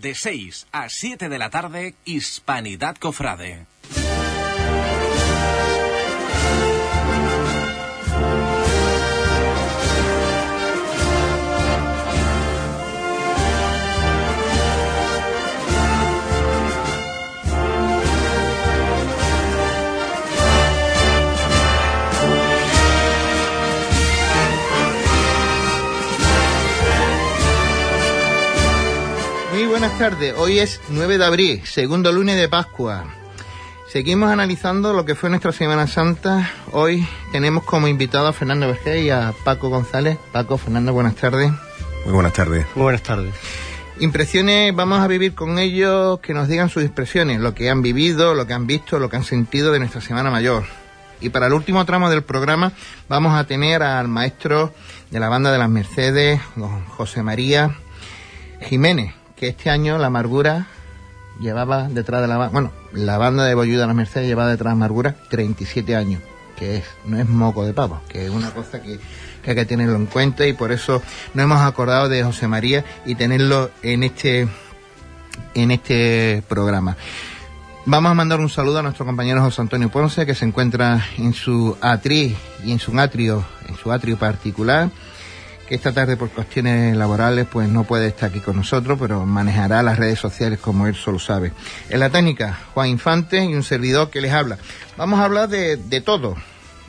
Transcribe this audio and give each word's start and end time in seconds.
De 0.00 0.14
6 0.14 0.68
a 0.70 0.88
7 0.88 1.28
de 1.28 1.38
la 1.38 1.50
tarde, 1.50 1.96
Hispanidad 2.04 2.96
Cofrade. 2.98 3.66
Buenas 29.98 30.16
tardes, 30.16 30.34
hoy 30.38 30.60
es 30.60 30.80
9 30.90 31.18
de 31.18 31.24
abril, 31.24 31.62
segundo 31.64 32.12
lunes 32.12 32.36
de 32.36 32.48
Pascua. 32.48 33.04
Seguimos 33.88 34.30
analizando 34.30 34.92
lo 34.92 35.04
que 35.04 35.16
fue 35.16 35.28
nuestra 35.28 35.50
Semana 35.50 35.88
Santa. 35.88 36.52
Hoy 36.70 37.04
tenemos 37.32 37.64
como 37.64 37.88
invitado 37.88 38.28
a 38.28 38.32
Fernando 38.32 38.68
Vergés 38.68 39.04
y 39.04 39.10
a 39.10 39.34
Paco 39.42 39.70
González. 39.70 40.16
Paco, 40.30 40.56
Fernando, 40.56 40.92
buenas 40.92 41.16
tardes. 41.16 41.50
Muy 42.04 42.14
buenas 42.14 42.32
tardes. 42.32 42.64
Muy 42.76 42.84
buenas 42.84 43.02
tardes. 43.02 43.34
Impresiones, 43.98 44.72
vamos 44.72 45.00
a 45.00 45.08
vivir 45.08 45.34
con 45.34 45.58
ellos, 45.58 46.20
que 46.20 46.32
nos 46.32 46.46
digan 46.46 46.68
sus 46.68 46.84
impresiones, 46.84 47.40
lo 47.40 47.54
que 47.54 47.68
han 47.68 47.82
vivido, 47.82 48.36
lo 48.36 48.46
que 48.46 48.52
han 48.52 48.68
visto, 48.68 49.00
lo 49.00 49.10
que 49.10 49.16
han 49.16 49.24
sentido 49.24 49.72
de 49.72 49.80
nuestra 49.80 50.00
Semana 50.00 50.30
Mayor. 50.30 50.62
Y 51.20 51.30
para 51.30 51.48
el 51.48 51.54
último 51.54 51.84
tramo 51.86 52.08
del 52.08 52.22
programa 52.22 52.70
vamos 53.08 53.34
a 53.34 53.48
tener 53.48 53.82
al 53.82 54.06
maestro 54.06 54.72
de 55.10 55.18
la 55.18 55.28
banda 55.28 55.50
de 55.50 55.58
las 55.58 55.68
Mercedes, 55.68 56.40
don 56.54 56.84
José 56.84 57.24
María 57.24 57.76
Jiménez, 58.60 59.12
que 59.38 59.48
este 59.48 59.70
año 59.70 59.98
la 59.98 60.08
amargura 60.08 60.66
llevaba 61.40 61.88
detrás 61.88 62.20
de 62.20 62.28
la 62.28 62.36
banda, 62.36 62.52
bueno, 62.52 62.72
la 62.92 63.18
banda 63.18 63.44
de 63.44 63.54
Boyuda 63.54 63.86
las 63.86 63.94
Mercedes 63.94 64.26
llevaba 64.26 64.50
detrás 64.50 64.72
de 64.72 64.72
amargura 64.72 65.14
37 65.30 65.94
años, 65.94 66.20
que 66.56 66.78
es, 66.78 66.84
no 67.04 67.18
es 67.18 67.28
moco 67.28 67.64
de 67.64 67.72
pavo, 67.72 68.00
que 68.08 68.26
es 68.26 68.30
una 68.30 68.50
cosa 68.50 68.82
que, 68.82 68.98
que 69.42 69.50
hay 69.50 69.56
que 69.56 69.64
tenerlo 69.64 69.96
en 69.96 70.06
cuenta 70.06 70.46
y 70.46 70.52
por 70.52 70.72
eso 70.72 71.00
nos 71.34 71.44
hemos 71.44 71.60
acordado 71.60 72.08
de 72.08 72.24
José 72.24 72.48
María 72.48 72.84
y 73.06 73.14
tenerlo 73.14 73.70
en 73.82 74.02
este, 74.02 74.48
en 75.54 75.70
este 75.70 76.42
programa. 76.48 76.96
Vamos 77.86 78.10
a 78.10 78.14
mandar 78.14 78.40
un 78.40 78.50
saludo 78.50 78.80
a 78.80 78.82
nuestro 78.82 79.06
compañero 79.06 79.40
José 79.40 79.62
Antonio 79.62 79.88
Ponce, 79.88 80.26
que 80.26 80.34
se 80.34 80.44
encuentra 80.44 81.06
en 81.16 81.32
su 81.32 81.76
atriz 81.80 82.36
y 82.64 82.72
en 82.72 82.80
su 82.80 82.98
atrio, 82.98 83.44
en 83.68 83.76
su 83.76 83.92
atrio 83.92 84.18
particular 84.18 84.90
que 85.68 85.74
esta 85.74 85.92
tarde 85.92 86.16
por 86.16 86.30
cuestiones 86.30 86.96
laborales 86.96 87.46
pues 87.50 87.68
no 87.68 87.84
puede 87.84 88.08
estar 88.08 88.30
aquí 88.30 88.40
con 88.40 88.56
nosotros, 88.56 88.98
pero 88.98 89.26
manejará 89.26 89.82
las 89.82 89.98
redes 89.98 90.18
sociales 90.18 90.58
como 90.58 90.86
él 90.86 90.94
solo 90.94 91.18
sabe. 91.18 91.52
En 91.90 92.00
la 92.00 92.08
técnica, 92.08 92.58
Juan 92.72 92.88
Infante 92.88 93.44
y 93.44 93.54
un 93.54 93.62
servidor 93.62 94.08
que 94.08 94.22
les 94.22 94.32
habla. 94.32 94.56
Vamos 94.96 95.20
a 95.20 95.24
hablar 95.24 95.50
de, 95.50 95.76
de 95.76 96.00
todo, 96.00 96.36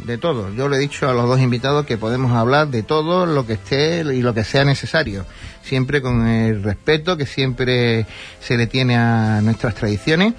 de 0.05 0.17
todo. 0.17 0.53
Yo 0.53 0.69
le 0.69 0.77
he 0.77 0.79
dicho 0.79 1.09
a 1.09 1.13
los 1.13 1.27
dos 1.27 1.41
invitados 1.41 1.85
que 1.85 1.97
podemos 1.97 2.31
hablar 2.31 2.69
de 2.69 2.81
todo 2.83 3.25
lo 3.25 3.45
que 3.45 3.53
esté 3.53 3.99
y 3.99 4.21
lo 4.21 4.33
que 4.33 4.45
sea 4.45 4.63
necesario, 4.63 5.25
siempre 5.61 6.01
con 6.01 6.25
el 6.25 6.63
respeto 6.63 7.17
que 7.17 7.25
siempre 7.25 8.05
se 8.39 8.55
le 8.55 8.67
tiene 8.67 8.95
a 8.95 9.41
nuestras 9.41 9.75
tradiciones. 9.75 10.35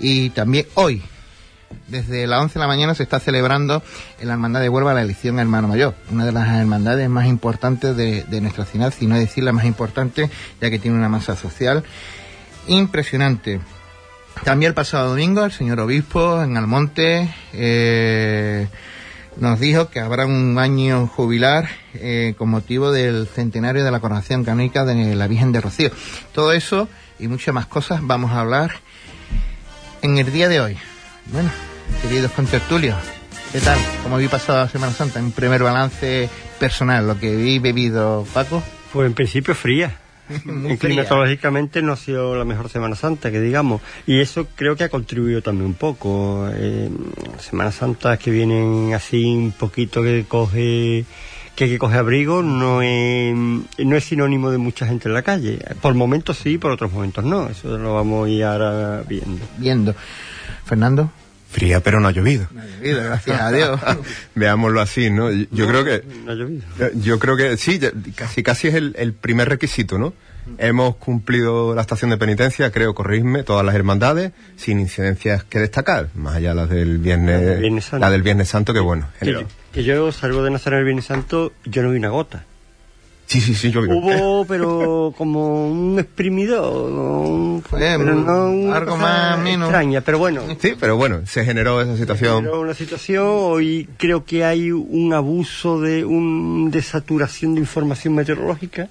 Y 0.00 0.30
también 0.30 0.66
hoy, 0.74 1.02
desde 1.88 2.26
las 2.26 2.40
11 2.42 2.54
de 2.54 2.60
la 2.60 2.66
mañana 2.66 2.94
se 2.94 3.02
está 3.02 3.20
celebrando 3.20 3.82
en 4.20 4.28
la 4.28 4.34
Hermandad 4.34 4.60
de 4.60 4.68
Huelva 4.68 4.94
la 4.94 5.02
elección 5.02 5.38
Hermano 5.38 5.68
Mayor, 5.68 5.94
una 6.10 6.24
de 6.24 6.32
las 6.32 6.48
hermandades 6.48 7.08
más 7.08 7.26
importantes 7.26 7.96
de, 7.96 8.24
de 8.24 8.40
nuestra 8.40 8.64
ciudad, 8.64 8.92
si 8.96 9.06
no 9.06 9.16
decir 9.16 9.44
la 9.44 9.52
más 9.52 9.64
importante, 9.64 10.30
ya 10.60 10.70
que 10.70 10.78
tiene 10.78 10.96
una 10.96 11.08
masa 11.08 11.36
social 11.36 11.84
impresionante. 12.66 13.60
También 14.44 14.70
el 14.70 14.74
pasado 14.74 15.10
domingo 15.10 15.44
el 15.44 15.52
señor 15.52 15.80
obispo 15.80 16.42
en 16.42 16.56
Almonte 16.56 17.34
eh, 17.52 18.68
nos 19.36 19.58
dijo 19.58 19.88
que 19.88 20.00
habrá 20.00 20.26
un 20.26 20.58
año 20.58 21.06
jubilar 21.06 21.68
eh, 21.94 22.34
con 22.36 22.50
motivo 22.50 22.92
del 22.92 23.26
centenario 23.26 23.84
de 23.84 23.90
la 23.90 24.00
coronación 24.00 24.44
canónica 24.44 24.84
de 24.84 25.14
la 25.14 25.26
Virgen 25.26 25.52
de 25.52 25.60
Rocío. 25.60 25.90
Todo 26.32 26.52
eso 26.52 26.88
y 27.18 27.28
muchas 27.28 27.54
más 27.54 27.66
cosas 27.66 28.00
vamos 28.02 28.32
a 28.32 28.40
hablar 28.40 28.72
en 30.02 30.18
el 30.18 30.32
día 30.32 30.48
de 30.48 30.60
hoy. 30.60 30.78
Bueno, 31.32 31.50
queridos 32.02 32.30
contertulios, 32.32 32.96
¿qué 33.50 33.60
tal? 33.60 33.78
¿Cómo 34.04 34.16
vi 34.16 34.28
pasado 34.28 34.60
la 34.60 34.68
Semana 34.68 34.92
Santa? 34.92 35.20
Un 35.20 35.32
primer 35.32 35.62
balance 35.62 36.28
personal, 36.60 37.06
lo 37.06 37.18
que 37.18 37.34
vi 37.34 37.58
bebido, 37.58 38.24
Paco. 38.32 38.62
Pues 38.92 39.08
en 39.08 39.14
principio 39.14 39.54
fría. 39.54 39.96
Muy. 40.44 40.76
Climatológicamente 40.78 41.82
no 41.82 41.92
ha 41.92 41.96
sido 41.96 42.36
la 42.36 42.44
mejor 42.44 42.68
Semana 42.68 42.94
Santa, 42.94 43.32
que 43.32 43.40
digamos. 43.40 43.82
Y 44.06 44.20
eso 44.20 44.46
creo 44.54 44.76
que 44.76 44.84
ha 44.84 44.88
contribuido 44.88 45.42
también 45.42 45.66
un 45.66 45.74
poco. 45.74 46.48
Eh, 46.52 46.90
Semanas 47.40 47.74
Santas 47.74 48.18
que 48.20 48.30
vienen 48.30 48.94
así 48.94 49.24
un 49.24 49.52
poquito 49.52 50.02
que 50.02 50.24
coge 50.28 51.04
que 51.56 51.68
que 51.68 51.78
coger 51.78 52.00
abrigo 52.00 52.42
no 52.42 52.82
es, 52.82 53.34
no 53.34 53.96
es 53.96 54.04
sinónimo 54.04 54.50
de 54.50 54.58
mucha 54.58 54.86
gente 54.86 55.08
en 55.08 55.14
la 55.14 55.22
calle. 55.22 55.58
Por 55.80 55.94
momentos 55.94 56.36
sí, 56.38 56.58
por 56.58 56.70
otros 56.70 56.92
momentos 56.92 57.24
no. 57.24 57.48
Eso 57.48 57.76
lo 57.78 57.94
vamos 57.94 58.26
a 58.26 58.30
ir 58.30 58.44
ahora 58.44 59.02
viendo. 59.08 59.44
Viendo. 59.58 59.94
Fernando. 60.66 61.10
Fría, 61.50 61.80
pero 61.80 62.00
no 62.00 62.08
ha 62.08 62.10
llovido. 62.10 62.46
No 62.52 62.60
ha 62.60 62.64
llovido, 62.66 63.02
gracias 63.04 63.40
a 63.40 63.50
Dios. 63.52 63.80
Veámoslo 64.34 64.80
así, 64.80 65.08
¿no? 65.10 65.30
Yo 65.30 65.46
No, 65.52 65.68
creo 65.68 65.84
que... 65.84 66.02
No 66.24 66.32
ha 66.32 66.34
llovido. 66.34 66.62
Yo 66.96 67.18
creo 67.18 67.36
que 67.36 67.56
sí, 67.56 67.78
ya- 67.78 67.92
casi 68.14 68.42
casi 68.42 68.68
es 68.68 68.74
el, 68.74 68.94
el 68.98 69.12
primer 69.14 69.48
requisito, 69.48 69.96
¿no? 69.96 70.12
Hemos 70.58 70.94
cumplido 70.96 71.74
la 71.74 71.80
estación 71.80 72.10
de 72.10 72.18
penitencia, 72.18 72.70
creo, 72.70 72.94
corregirme, 72.94 73.42
todas 73.42 73.64
las 73.66 73.74
hermandades, 73.74 74.30
sin 74.56 74.78
incidencias 74.78 75.42
que 75.44 75.58
destacar, 75.58 76.08
más 76.14 76.36
allá 76.36 76.54
las 76.54 76.68
del 76.68 76.98
viernes, 76.98 77.40
La 77.40 77.48
del 77.50 77.60
Viernes 77.60 77.84
Santo. 77.84 77.98
la 78.06 78.10
del 78.12 78.22
Viernes 78.22 78.48
Santo, 78.48 78.72
que 78.72 78.78
bueno. 78.80 79.08
Que 79.20 79.32
yo, 79.32 79.40
que 79.72 79.82
yo 79.82 80.12
salgo 80.12 80.44
de 80.44 80.50
Nazareno 80.52 80.78
el 80.80 80.84
Viernes 80.84 81.06
Santo, 81.06 81.52
yo 81.64 81.82
no 81.82 81.90
vi 81.90 81.98
una 81.98 82.10
gota. 82.10 82.44
Sí, 83.26 83.40
sí, 83.40 83.54
sí, 83.54 83.70
yo 83.72 83.80
Hubo, 83.80 84.44
pero 84.46 85.12
como 85.18 85.68
un 85.68 85.98
exprimidor, 85.98 86.92
un- 86.92 87.60
Fue 87.68 87.80
pero 87.80 88.14
no 88.14 88.50
una 88.50 88.76
algo 88.76 88.92
cosa 88.92 89.02
más 89.02 89.38
menos. 89.40 89.68
extraña, 89.68 90.00
pero 90.00 90.18
bueno. 90.18 90.42
Sí, 90.60 90.74
pero 90.78 90.96
bueno, 90.96 91.22
se 91.26 91.44
generó 91.44 91.80
esa 91.80 91.96
situación. 91.96 92.44
Pero 92.44 92.60
una 92.60 92.74
situación, 92.74 93.24
hoy 93.26 93.88
creo 93.96 94.24
que 94.24 94.44
hay 94.44 94.70
un 94.70 95.12
abuso 95.12 95.80
de, 95.80 96.04
un, 96.04 96.70
de 96.70 96.80
saturación 96.82 97.54
de 97.54 97.60
información 97.60 98.14
meteorológica 98.14 98.88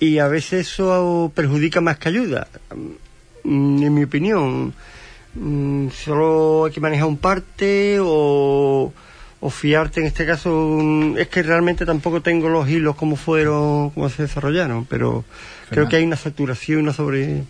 y 0.00 0.18
a 0.18 0.26
veces 0.26 0.68
eso 0.72 1.30
perjudica 1.34 1.80
más 1.80 1.98
que 1.98 2.08
ayuda, 2.08 2.48
mm, 3.44 3.82
en 3.84 3.94
mi 3.94 4.02
opinión. 4.02 4.74
Mm, 5.34 5.88
Solo 5.90 6.64
hay 6.64 6.72
que 6.72 6.80
manejar 6.80 7.06
un 7.06 7.18
parte 7.18 7.98
o, 8.00 8.92
o 9.40 9.50
fiarte 9.50 10.00
en 10.00 10.06
este 10.06 10.26
caso. 10.26 10.80
Es 11.16 11.28
que 11.28 11.42
realmente 11.42 11.86
tampoco 11.86 12.20
tengo 12.20 12.48
los 12.48 12.68
hilos 12.68 12.96
como 12.96 13.16
fueron, 13.16 13.90
cómo 13.90 14.08
se 14.08 14.22
desarrollaron, 14.22 14.84
pero 14.84 15.24
creo 15.70 15.88
que 15.88 15.96
hay 15.96 16.04
una 16.04 16.16
saturación, 16.16 16.80
una 16.80 16.92
sobre, 16.92 17.44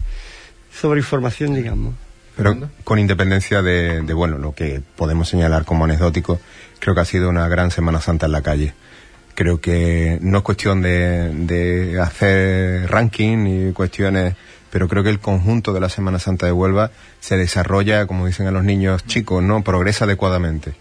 sobre 0.73 1.01
información, 1.01 1.55
digamos. 1.55 1.95
Pero 2.37 2.71
con 2.85 3.01
independencia 3.01 3.63
de, 3.63 4.03
de, 4.03 4.15
bueno, 4.15 4.39
lo 4.39 4.55
que 4.55 4.81
podemos 4.95 5.29
señalar 5.29 5.65
como 5.65 5.85
anecdótico, 5.85 6.41
creo 6.79 6.95
que 6.95 7.01
ha 7.01 7.05
sido 7.05 7.29
una 7.29 7.49
gran 7.49 7.73
Semana 7.73 8.01
Santa 8.01 8.27
en 8.27 8.33
la 8.33 8.43
calle. 8.43 8.75
Creo 9.35 9.61
que 9.61 10.19
no 10.21 10.39
es 10.39 10.45
cuestión 10.45 10.81
de, 10.81 11.33
de 11.35 12.01
hacer 12.01 12.89
ranking 12.89 13.39
ni 13.39 13.73
cuestiones, 13.73 14.35
pero 14.71 14.87
creo 14.87 15.03
que 15.03 15.11
el 15.11 15.19
conjunto 15.19 15.73
de 15.73 15.81
la 15.81 15.89
Semana 15.89 16.21
Santa 16.21 16.47
de 16.47 16.53
Huelva 16.53 16.93
se 17.19 17.37
desarrolla, 17.37 18.07
como 18.07 18.27
dicen 18.27 18.47
a 18.47 18.53
los 18.53 18.63
niños 18.63 19.05
chicos, 19.07 19.43
¿no? 19.43 19.65
Progresa 19.65 20.05
adecuadamente. 20.05 20.75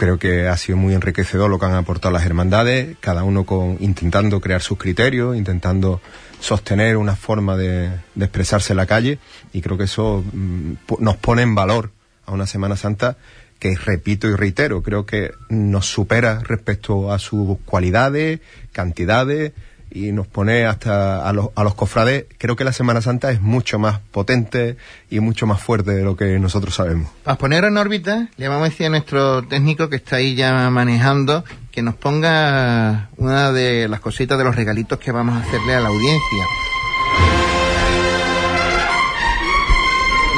Creo 0.00 0.18
que 0.18 0.48
ha 0.48 0.56
sido 0.56 0.78
muy 0.78 0.94
enriquecedor 0.94 1.50
lo 1.50 1.58
que 1.58 1.66
han 1.66 1.74
aportado 1.74 2.10
las 2.10 2.24
hermandades, 2.24 2.96
cada 3.00 3.22
uno 3.22 3.44
con, 3.44 3.76
intentando 3.80 4.40
crear 4.40 4.62
sus 4.62 4.78
criterios, 4.78 5.36
intentando 5.36 6.00
sostener 6.40 6.96
una 6.96 7.16
forma 7.16 7.54
de, 7.54 7.90
de 8.14 8.24
expresarse 8.24 8.72
en 8.72 8.78
la 8.78 8.86
calle 8.86 9.18
y 9.52 9.60
creo 9.60 9.76
que 9.76 9.84
eso 9.84 10.24
mm, 10.32 10.72
nos 11.00 11.16
pone 11.18 11.42
en 11.42 11.54
valor 11.54 11.90
a 12.24 12.32
una 12.32 12.46
Semana 12.46 12.76
Santa 12.76 13.18
que 13.58 13.76
repito 13.76 14.26
y 14.26 14.34
reitero, 14.36 14.82
creo 14.82 15.04
que 15.04 15.32
nos 15.50 15.84
supera 15.84 16.38
respecto 16.38 17.12
a 17.12 17.18
sus 17.18 17.58
cualidades, 17.66 18.40
cantidades 18.72 19.52
y 19.90 20.12
nos 20.12 20.26
pone 20.26 20.66
hasta 20.66 21.28
a 21.28 21.32
los, 21.32 21.48
a 21.54 21.64
los 21.64 21.74
cofrades. 21.74 22.26
Creo 22.38 22.56
que 22.56 22.64
la 22.64 22.72
Semana 22.72 23.02
Santa 23.02 23.30
es 23.30 23.40
mucho 23.40 23.78
más 23.78 23.98
potente 23.98 24.76
y 25.10 25.20
mucho 25.20 25.46
más 25.46 25.60
fuerte 25.60 25.92
de 25.92 26.02
lo 26.02 26.16
que 26.16 26.38
nosotros 26.38 26.74
sabemos. 26.74 27.10
Para 27.24 27.38
poner 27.38 27.64
en 27.64 27.76
órbita, 27.76 28.28
le 28.36 28.48
vamos 28.48 28.66
a 28.66 28.70
decir 28.70 28.86
a 28.86 28.90
nuestro 28.90 29.42
técnico 29.46 29.88
que 29.88 29.96
está 29.96 30.16
ahí 30.16 30.34
ya 30.34 30.70
manejando 30.70 31.44
que 31.70 31.82
nos 31.82 31.94
ponga 31.94 33.10
una 33.16 33.52
de 33.52 33.88
las 33.88 34.00
cositas 34.00 34.36
de 34.38 34.44
los 34.44 34.56
regalitos 34.56 34.98
que 34.98 35.12
vamos 35.12 35.36
a 35.36 35.46
hacerle 35.46 35.74
a 35.74 35.80
la 35.80 35.88
audiencia. 35.88 36.44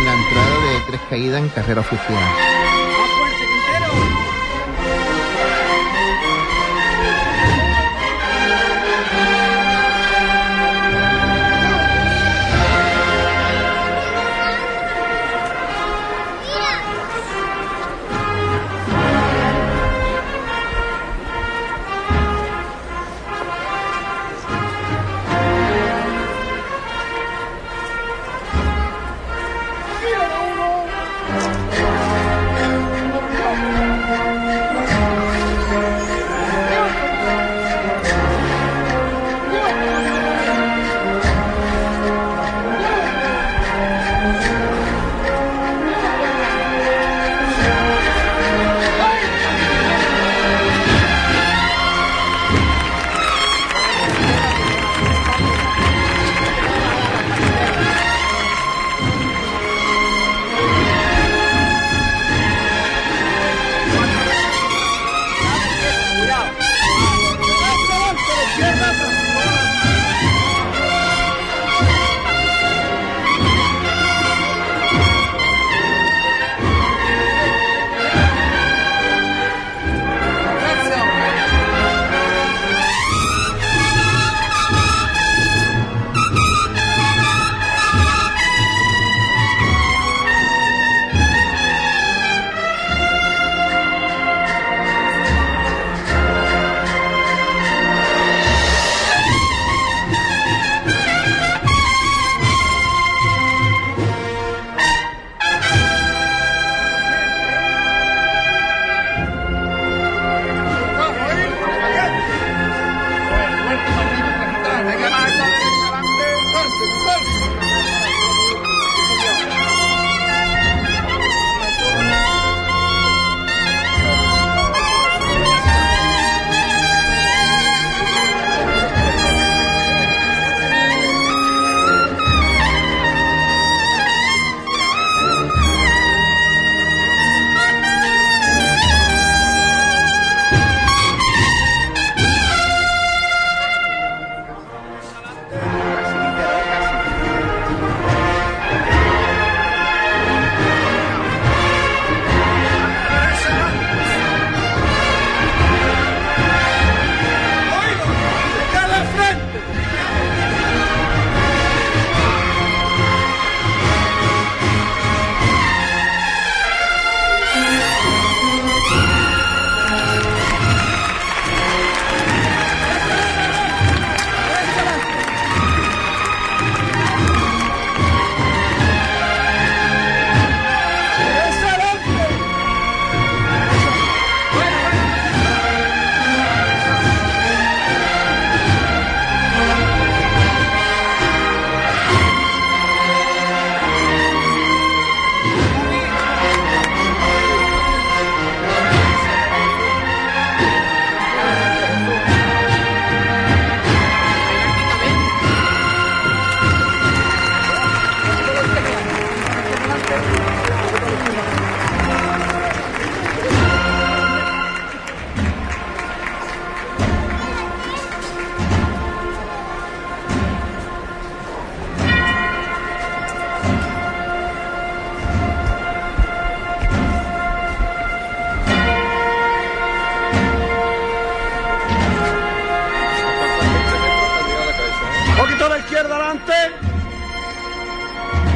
La 0.05 0.15
entrada 0.15 0.73
de 0.73 0.81
tres 0.89 1.01
caídas 1.09 1.43
en 1.43 1.49
carrera 1.49 1.81
oficial. 1.81 2.62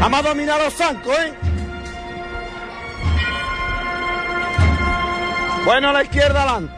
Vamos 0.08 0.20
a 0.20 0.28
dominar 0.28 0.60
los 0.60 0.80
¿eh? 0.80 1.34
Bueno, 5.64 5.88
a 5.88 5.92
la 5.92 6.04
izquierda 6.04 6.42
adelante. 6.44 6.75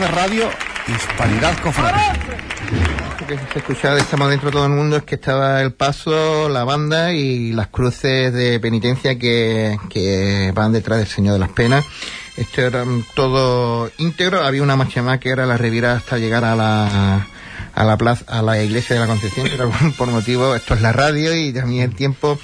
De 0.00 0.08
Radio, 0.08 0.48
Hispanidad 0.88 1.58
Cofrade. 1.60 2.18
Lo 3.20 3.26
que 3.26 3.38
se 3.52 3.58
escuchaba 3.58 3.96
de 3.96 4.00
Estamos 4.00 4.30
dentro 4.30 4.50
todo 4.50 4.64
el 4.64 4.72
mundo 4.72 4.96
es 4.96 5.02
que 5.02 5.16
estaba 5.16 5.60
el 5.60 5.72
paso, 5.72 6.48
la 6.48 6.64
banda 6.64 7.12
y 7.12 7.52
las 7.52 7.66
cruces 7.66 8.32
de 8.32 8.58
penitencia 8.60 9.18
que, 9.18 9.78
que 9.90 10.52
van 10.54 10.72
detrás 10.72 11.00
del 11.00 11.06
Señor 11.06 11.34
de 11.34 11.40
las 11.40 11.50
Penas. 11.50 11.84
Esto 12.38 12.62
era 12.62 12.84
todo 13.14 13.90
íntegro, 13.98 14.42
había 14.42 14.62
una 14.62 14.74
marcha 14.74 15.02
más 15.02 15.18
que 15.18 15.28
era 15.28 15.44
la 15.44 15.58
revirada 15.58 15.98
hasta 15.98 16.16
llegar 16.16 16.44
a 16.44 16.56
la 16.56 17.26
a 17.74 17.84
la 17.84 17.96
plaza, 17.96 18.24
a 18.28 18.42
la 18.42 18.62
iglesia 18.62 18.94
de 18.94 19.00
la 19.00 19.06
Concepción, 19.06 19.48
pero 19.50 19.70
por 19.98 20.08
motivo, 20.08 20.54
esto 20.54 20.74
es 20.74 20.80
la 20.80 20.92
radio 20.92 21.34
y 21.34 21.52
también 21.52 21.90
el 21.90 21.94
tiempo, 21.94 22.38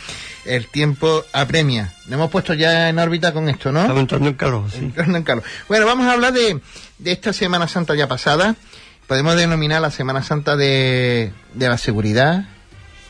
el 0.45 0.67
tiempo 0.67 1.25
apremia. 1.33 1.93
Nos 2.05 2.15
hemos 2.15 2.31
puesto 2.31 2.55
ya 2.55 2.89
en 2.89 2.99
órbita 2.99 3.33
con 3.33 3.49
esto, 3.49 3.73
¿no? 3.73 3.81
Estamos 3.81 4.03
entrando 4.03 4.29
en 4.29 4.35
calor, 4.35 4.71
sí. 4.71 4.79
Entrando 4.79 5.19
en 5.19 5.25
calor. 5.25 5.43
Bueno, 5.69 5.87
vamos 5.87 6.07
a 6.07 6.13
hablar 6.13 6.33
de, 6.33 6.61
de 6.99 7.13
esta 7.13 7.33
Semana 7.33 7.69
Santa 7.69 7.95
ya 7.95 8.09
pasada. 8.09 8.57
Podemos 9.07 9.37
denominar 9.37 9.81
la 9.81 9.91
Semana 9.91 10.23
Santa 10.23 10.57
de, 10.57 11.33
la 11.55 11.79
seguridad. 11.79 12.49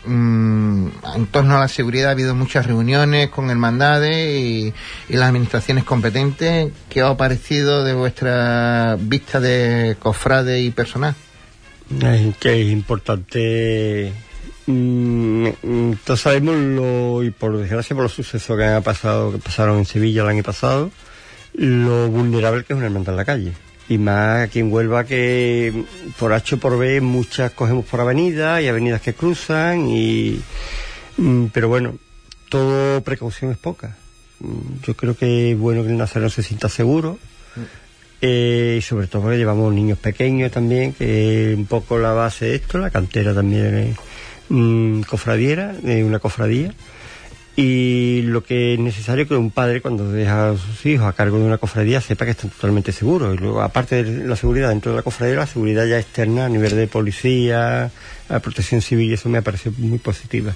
Mm, 0.05 0.89
en 1.17 1.27
torno 1.33 1.57
a 1.57 1.61
la 1.61 1.69
seguridad 1.69 2.11
ha 2.11 2.13
habido 2.13 2.35
muchas 2.35 2.67
reuniones 2.67 3.31
con 3.31 3.51
hermandades 3.51 4.41
y, 4.41 4.75
las 5.09 5.29
administraciones 5.29 5.85
competentes. 5.85 6.71
¿Qué 6.91 7.01
ha 7.01 7.17
parecido 7.17 7.83
de 7.85 7.95
vuestra 7.95 8.97
vista 9.01 9.41
de 9.41 9.97
cofrade 9.99 10.61
y 10.61 10.71
personal? 10.71 11.15
Es 12.01 12.37
que 12.37 12.63
es 12.63 12.71
importante. 12.71 14.13
mm, 14.67 15.49
mm, 15.63 15.93
todos 16.05 16.21
sabemos 16.21 16.57
lo, 16.57 17.23
y 17.23 17.31
por 17.31 17.57
desgracia 17.57 17.97
por 17.97 18.03
los 18.03 18.13
sucesos 18.13 18.57
que 18.59 18.65
han 18.65 18.83
pasado, 18.83 19.33
que 19.33 19.39
pasaron 19.39 19.79
en 19.79 19.87
Sevilla 19.87 20.23
el 20.23 20.29
año 20.29 20.43
pasado, 20.43 20.91
lo 21.55 22.09
vulnerable 22.09 22.65
que 22.65 22.75
es 22.75 22.77
una 22.77 22.87
hermandad 22.87 23.15
en 23.15 23.17
la 23.17 23.25
calle. 23.25 23.66
Y 23.89 23.99
más 23.99 24.45
aquí 24.49 24.59
en 24.59 24.73
Huelva 24.73 25.05
que 25.05 25.85
por 26.19 26.33
H 26.33 26.57
o 26.57 26.59
por 26.59 26.77
B 26.77 27.01
muchas 27.01 27.53
cogemos 27.53 27.85
por 27.85 28.01
avenida 28.01 28.61
y 28.61 28.67
avenidas 28.67 29.01
que 29.01 29.15
cruzan 29.15 29.89
y 29.89 30.41
mm, 31.19 31.47
pero 31.53 31.69
bueno, 31.69 31.95
todo 32.49 33.01
precaución 33.03 33.53
es 33.53 33.59
poca. 33.59 33.97
Mm, 34.41 34.83
Yo 34.85 34.95
creo 34.95 35.17
que 35.17 35.53
es 35.53 35.59
bueno 35.59 35.83
que 35.83 35.91
el 35.91 35.99
nazareno 35.99 36.31
se 36.31 36.43
sienta 36.43 36.69
seguro, 36.69 37.19
eh, 38.21 38.77
y 38.79 38.83
sobre 38.83 39.07
todo 39.07 39.23
porque 39.23 39.37
llevamos 39.39 39.73
niños 39.73 39.99
pequeños 39.99 40.51
también, 40.51 40.93
que 40.95 41.55
un 41.57 41.67
poco 41.67 41.99
la 41.99 42.13
base 42.13 42.47
de 42.47 42.55
esto, 42.57 42.79
la 42.79 42.91
cantera 42.91 43.35
también 43.35 43.75
es 43.77 43.97
mm, 44.49 45.03
cofradiera, 45.03 45.73
de 45.75 46.03
una 46.03 46.19
cofradía. 46.19 46.73
Y 47.59 48.21
lo 48.23 48.45
que 48.45 48.75
es 48.75 48.79
necesario 48.79 49.23
es 49.23 49.29
que 49.29 49.35
un 49.35 49.51
padre, 49.51 49.81
cuando 49.81 50.13
deja 50.13 50.51
a 50.51 50.57
sus 50.59 50.85
hijos 50.85 51.07
a 51.07 51.15
cargo 51.15 51.39
de 51.39 51.47
una 51.47 51.57
cofradía, 51.57 52.03
sepa 52.03 52.27
que 52.27 52.33
están 52.33 52.51
totalmente 52.51 52.93
seguros. 52.93 53.35
Y 53.35 53.39
luego, 53.39 53.63
aparte 53.63 54.05
de 54.05 54.29
la 54.29 54.37
seguridad 54.37 54.69
dentro 54.69 54.93
de 54.93 54.97
la 54.97 55.03
cofradía, 55.03 55.37
la 55.37 55.47
seguridad 55.47 55.87
ya 55.87 55.99
externa 55.99 56.45
a 56.45 56.49
nivel 56.51 56.77
de 56.77 56.87
policía, 56.87 57.91
a 58.29 58.39
protección 58.41 58.83
civil, 58.83 59.11
y 59.11 59.15
eso 59.15 59.31
me 59.31 59.39
ha 59.39 59.43
parecido 59.43 59.75
muy 59.79 59.99
positiva. 59.99 60.55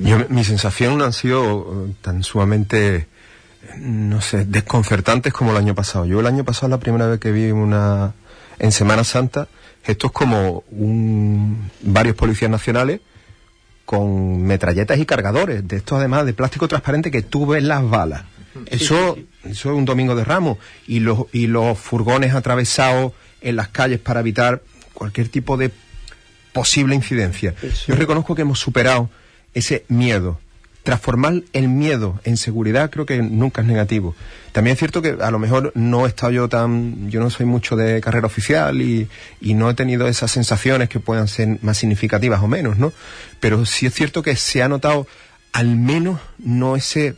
Yo, 0.00 0.18
mi 0.30 0.44
sensación 0.44 1.02
han 1.02 1.12
sido 1.12 1.86
eh, 1.86 1.92
tan 2.00 2.22
sumamente, 2.22 3.06
no 3.76 4.22
sé, 4.22 4.46
desconcertantes 4.46 5.30
como 5.34 5.50
el 5.50 5.58
año 5.58 5.74
pasado. 5.74 6.06
Yo 6.06 6.20
el 6.20 6.26
año 6.26 6.42
pasado 6.42 6.70
la 6.70 6.80
primera 6.80 7.06
vez 7.06 7.20
que 7.20 7.32
vi 7.32 7.50
una 7.50 8.14
en 8.58 8.72
Semana 8.72 9.04
Santa 9.04 9.46
gestos 9.82 10.12
como 10.12 10.64
un, 10.70 11.70
varios 11.82 12.16
policías 12.16 12.50
nacionales 12.50 13.00
con 13.92 14.42
metralletas 14.44 14.98
y 14.98 15.04
cargadores, 15.04 15.68
de 15.68 15.76
estos 15.76 15.98
además 15.98 16.24
de 16.24 16.32
plástico 16.32 16.66
transparente 16.66 17.10
que 17.10 17.20
tú 17.20 17.44
ves 17.44 17.62
las 17.62 17.86
balas. 17.86 18.22
Eso, 18.64 19.18
eso 19.44 19.70
es 19.70 19.76
un 19.76 19.84
domingo 19.84 20.14
de 20.14 20.24
ramos. 20.24 20.56
Y 20.86 21.00
los, 21.00 21.26
y 21.30 21.46
los 21.46 21.78
furgones 21.78 22.34
atravesados 22.34 23.12
en 23.42 23.56
las 23.56 23.68
calles 23.68 24.00
para 24.00 24.20
evitar 24.20 24.62
cualquier 24.94 25.28
tipo 25.28 25.58
de 25.58 25.70
posible 26.54 26.94
incidencia. 26.94 27.54
Yo 27.86 27.94
reconozco 27.94 28.34
que 28.34 28.40
hemos 28.40 28.58
superado 28.58 29.10
ese 29.52 29.84
miedo. 29.88 30.40
Transformar 30.82 31.42
el 31.52 31.68
miedo 31.68 32.20
en 32.24 32.36
seguridad 32.36 32.90
creo 32.90 33.06
que 33.06 33.22
nunca 33.22 33.62
es 33.62 33.68
negativo. 33.68 34.14
También 34.52 34.74
es 34.74 34.78
cierto 34.78 35.00
que 35.00 35.16
a 35.20 35.30
lo 35.30 35.38
mejor 35.38 35.72
no 35.74 36.06
he 36.06 36.08
estado 36.08 36.32
yo 36.32 36.48
tan, 36.48 37.08
yo 37.10 37.20
no 37.20 37.30
soy 37.30 37.46
mucho 37.46 37.76
de 37.76 38.00
carrera 38.00 38.26
oficial 38.26 38.80
y, 38.82 39.08
y 39.40 39.54
no 39.54 39.70
he 39.70 39.74
tenido 39.74 40.08
esas 40.08 40.30
sensaciones 40.30 40.88
que 40.88 41.00
puedan 41.00 41.28
ser 41.28 41.58
más 41.62 41.78
significativas 41.78 42.42
o 42.42 42.48
menos, 42.48 42.78
¿no? 42.78 42.92
Pero 43.40 43.64
sí 43.64 43.86
es 43.86 43.94
cierto 43.94 44.22
que 44.22 44.36
se 44.36 44.62
ha 44.62 44.68
notado 44.68 45.06
al 45.52 45.76
menos 45.76 46.20
no 46.38 46.76
ese, 46.76 47.14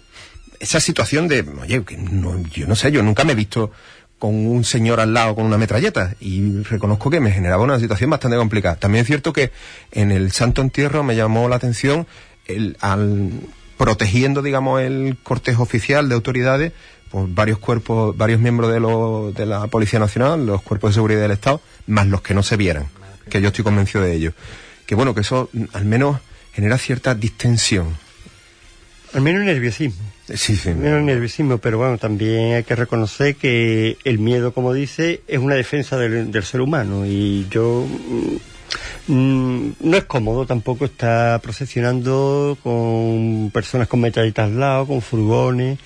esa 0.61 0.81
situación 0.81 1.29
de, 1.29 1.45
oye, 1.61 1.85
que 1.85 1.97
no, 1.97 2.43
yo 2.49 2.67
no 2.67 2.77
sé, 2.77 2.93
yo 2.93 3.03
nunca 3.03 3.25
me 3.25 3.33
he 3.33 3.37
visto 3.37 3.71
con 4.19 4.35
un 4.47 4.65
señor 4.65 5.01
al 5.01 5.13
lado 5.13 5.35
con 5.35 5.45
una 5.45 5.59
metralleta 5.59 6.15
y 6.21 6.63
reconozco 6.63 7.11
que 7.11 7.21
me 7.21 7.31
generaba 7.31 7.63
una 7.63 7.79
situación 7.79 8.11
bastante 8.11 8.37
complicada. 8.37 8.77
También 8.77 9.03
es 9.03 9.07
cierto 9.07 9.33
que 9.33 9.53
en 9.93 10.11
el 10.11 10.33
Santo 10.33 10.63
Entierro 10.63 11.03
me 11.03 11.17
llamó 11.17 11.49
la 11.49 11.57
atención 11.57 12.07
el, 12.47 12.77
al 12.81 13.31
protegiendo, 13.77 14.43
digamos, 14.43 14.81
el 14.81 15.17
cortejo 15.23 15.63
oficial 15.63 16.09
de 16.09 16.15
autoridades, 16.15 16.73
pues 17.11 17.33
varios 17.35 17.59
cuerpos, 17.59 18.17
varios 18.17 18.41
miembros 18.41 18.73
de, 18.73 18.81
lo, 18.81 19.33
de 19.33 19.47
la 19.47 19.67
Policía 19.67 19.99
Nacional, 19.99 20.47
los 20.47 20.63
cuerpos 20.63 20.91
de 20.91 20.95
seguridad 20.95 21.21
del 21.21 21.33
Estado, 21.33 21.61
más 21.87 22.07
los 22.07 22.23
que 22.23 22.35
no 22.35 22.43
se 22.43 22.57
vieran, 22.57 22.87
que 23.29 23.41
yo 23.41 23.49
estoy 23.49 23.65
convencido 23.65 24.05
de 24.05 24.15
ello. 24.15 24.33
Que 24.87 24.95
bueno, 24.95 25.15
que 25.15 25.23
eso 25.23 25.49
mm, 25.53 25.65
al 25.73 25.85
menos 25.85 26.19
genera 26.53 26.79
cierta 26.79 27.15
distensión. 27.15 27.97
Al 29.13 29.21
menos 29.21 29.45
nerviosismo. 29.45 30.03
Sí, 30.35 30.57
sí. 30.57 30.71
Menos 30.71 31.03
nerviosismo, 31.03 31.59
pero 31.59 31.79
bueno, 31.79 31.99
también 31.99 32.55
hay 32.55 32.65
que 32.65 32.75
reconocer 32.75 33.37
que 33.37 33.97
el 34.05 34.19
miedo, 34.19 34.53
como 34.53 34.73
dice, 34.73 35.23
es 35.29 35.39
una 35.39 35.55
defensa 35.55 35.97
del, 35.99 36.33
del 36.33 36.43
ser 36.43 36.61
humano 36.61 37.07
y 37.07 37.47
yo 37.51 37.87
mm, 37.87 38.37
no 39.09 39.97
es 39.97 40.05
cómodo 40.05 40.47
tampoco 40.47 40.85
estar 40.85 41.41
procesionando 41.41 42.57
con 42.63 43.51
personas 43.53 43.89
con 43.89 44.01
metralletas 44.01 44.47
al 44.47 44.61
lado, 44.61 44.87
con 44.87 45.03
furgones, 45.03 45.79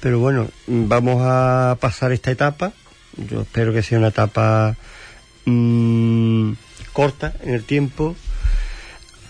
pero 0.00 0.18
bueno, 0.18 0.48
mm, 0.66 0.88
vamos 0.88 1.22
a 1.22 1.76
pasar 1.80 2.12
esta 2.12 2.30
etapa. 2.30 2.72
Yo 3.16 3.42
espero 3.42 3.72
que 3.72 3.82
sea 3.82 3.98
una 3.98 4.08
etapa 4.08 4.76
mm, 5.44 6.52
corta 6.92 7.34
en 7.42 7.54
el 7.54 7.64
tiempo. 7.64 8.16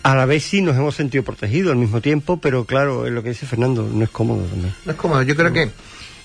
A 0.02 0.14
la 0.14 0.26
vez 0.26 0.44
sí 0.44 0.60
nos 0.60 0.76
hemos 0.76 0.94
sentido 0.94 1.24
protegidos 1.24 1.72
al 1.72 1.78
mismo 1.78 2.00
tiempo, 2.00 2.38
pero 2.38 2.64
claro, 2.64 3.06
es 3.06 3.12
lo 3.12 3.22
que 3.22 3.30
dice 3.30 3.46
Fernando, 3.46 3.88
no 3.90 4.04
es 4.04 4.10
cómodo 4.10 4.44
también. 4.44 4.74
No 4.84 4.92
es 4.92 4.98
cómodo. 4.98 5.22
Yo 5.22 5.34
creo 5.34 5.52
que 5.52 5.70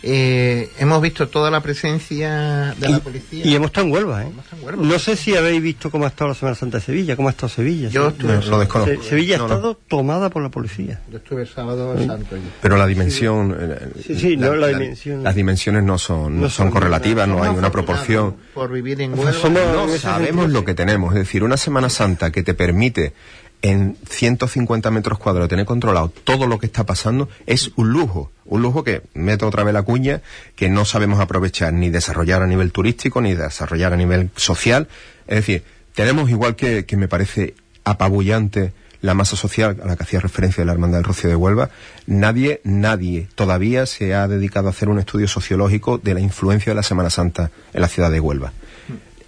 eh, 0.02 0.70
hemos 0.80 1.02
visto 1.02 1.28
toda 1.28 1.52
la 1.52 1.62
presencia 1.62 2.74
de 2.78 2.90
la 2.90 3.00
policía. 3.00 3.46
Y 3.46 3.54
hemos 3.56 3.68
estado 3.68 3.88
en 3.88 3.94
Huelva, 3.94 4.24
¿eh? 4.24 4.28
Hemos 4.28 4.46
estado 4.46 4.62
en 4.62 4.68
Huelva. 4.68 4.84
No 4.94 5.00
sé 5.00 5.16
si 5.16 5.36
habéis 5.36 5.62
visto 5.62 5.92
cómo 5.92 6.06
ha 6.06 6.08
estado 6.08 6.30
la 6.30 6.36
Semana 6.36 6.56
Santa 6.56 6.78
de 6.78 6.84
Sevilla, 6.84 7.16
cómo 7.16 7.28
ha 7.28 7.32
estado 7.32 7.50
Sevilla. 7.50 7.90
Yo 7.90 8.08
Sí. 8.10 8.16
estuve, 8.18 8.34
No, 8.36 8.42
lo 8.46 8.60
desconozco. 8.60 9.04
Se- 9.04 9.10
Sevilla 9.10 9.38
No, 9.38 9.46
ha 9.46 9.48
no. 9.48 9.54
estado 9.56 9.78
tomada 9.88 10.30
por 10.30 10.42
la 10.42 10.50
policía. 10.50 11.02
yo 11.12 11.18
estuve 11.18 11.42
el 11.42 11.48
sábado 11.48 11.96
santo 12.06 12.36
allí. 12.36 12.50
Pero 12.62 12.78
la 12.78 12.88
dimensión, 12.88 13.56
eh, 13.60 13.90
Sí, 14.06 14.16
sí, 14.20 14.38
no, 14.38 14.56
la 14.56 14.68
dimensión. 14.68 15.24
las 15.24 15.36
dimensiones 15.36 15.84
no 15.84 15.98
son, 15.98 16.36
no 16.36 16.42
No 16.44 16.50
son 16.50 16.66
son- 16.68 16.72
correlativas, 16.72 17.28
no 17.28 17.44
hay 17.44 17.50
una 17.50 17.72
proporción. 17.72 18.36
Por 18.54 18.72
vivir 18.72 19.02
en 19.02 19.14
Huelva. 19.14 19.34
somos- 19.34 19.62
No 19.62 19.88
sabemos 19.98 20.28
sentido, 20.28 20.48
lo 20.48 20.60
sí. 20.60 20.66
que 20.66 20.74
tenemos. 20.76 21.14
Es 21.14 21.20
decir, 21.20 21.44
una 21.44 21.58
Semana 21.58 21.90
Santa 21.90 22.32
que 22.32 22.44
te 22.44 22.54
permite 22.54 23.14
en 23.62 23.98
150 24.10 24.90
metros 24.92 25.20
cuadrados 25.20 25.50
tener 25.50 25.66
controlado 25.66 26.10
todo 26.10 26.48
lo 26.48 26.60
que 26.60 26.66
está 26.66 26.86
pasando 26.86 27.30
es 27.46 27.72
un 27.76 27.90
lujo. 27.90 28.32
Un 28.46 28.62
lujo 28.62 28.84
que, 28.84 29.04
meto 29.14 29.48
otra 29.48 29.64
vez 29.64 29.74
la 29.74 29.84
cuña, 29.84 30.22
que 30.56 30.70
no 30.70 30.86
sabemos 30.86 31.20
aprovechar 31.20 31.74
ni 31.74 31.90
desarrollar 31.90 32.42
a 32.42 32.48
nivel 32.48 32.72
turístico 32.72 33.22
ni 33.22 33.36
desarrollar 33.36 33.94
a 33.94 33.98
nivel 33.98 34.30
social. 34.36 34.88
Es 35.28 35.36
decir, 35.36 35.64
tenemos 35.94 36.30
igual 36.30 36.56
que, 36.56 36.86
me 36.98 37.08
parece 37.08 37.54
apabullante 37.84 38.74
la 39.02 39.14
masa 39.14 39.36
social 39.36 39.78
a 39.84 39.88
la 39.88 39.96
que 39.96 40.04
hacía 40.04 40.20
referencia 40.20 40.66
la 40.66 40.74
Hermandad 40.74 40.98
del 40.98 41.06
Rocío 41.06 41.30
de 41.30 41.36
Huelva, 41.36 41.70
nadie, 42.06 42.60
nadie 42.66 43.28
todavía 43.36 43.86
se 43.86 44.14
ha 44.14 44.28
dedicado 44.28 44.68
a 44.68 44.72
hacer 44.72 44.90
un 44.90 45.00
estudio 45.00 45.28
sociológico 45.28 45.98
de 45.98 46.14
la 46.14 46.20
influencia 46.20 46.72
de 46.72 46.76
la 46.76 46.84
Semana 46.84 47.10
Santa 47.10 47.52
en 47.74 47.82
la 47.82 47.88
ciudad 47.88 48.12
de 48.12 48.20
Huelva. 48.20 48.52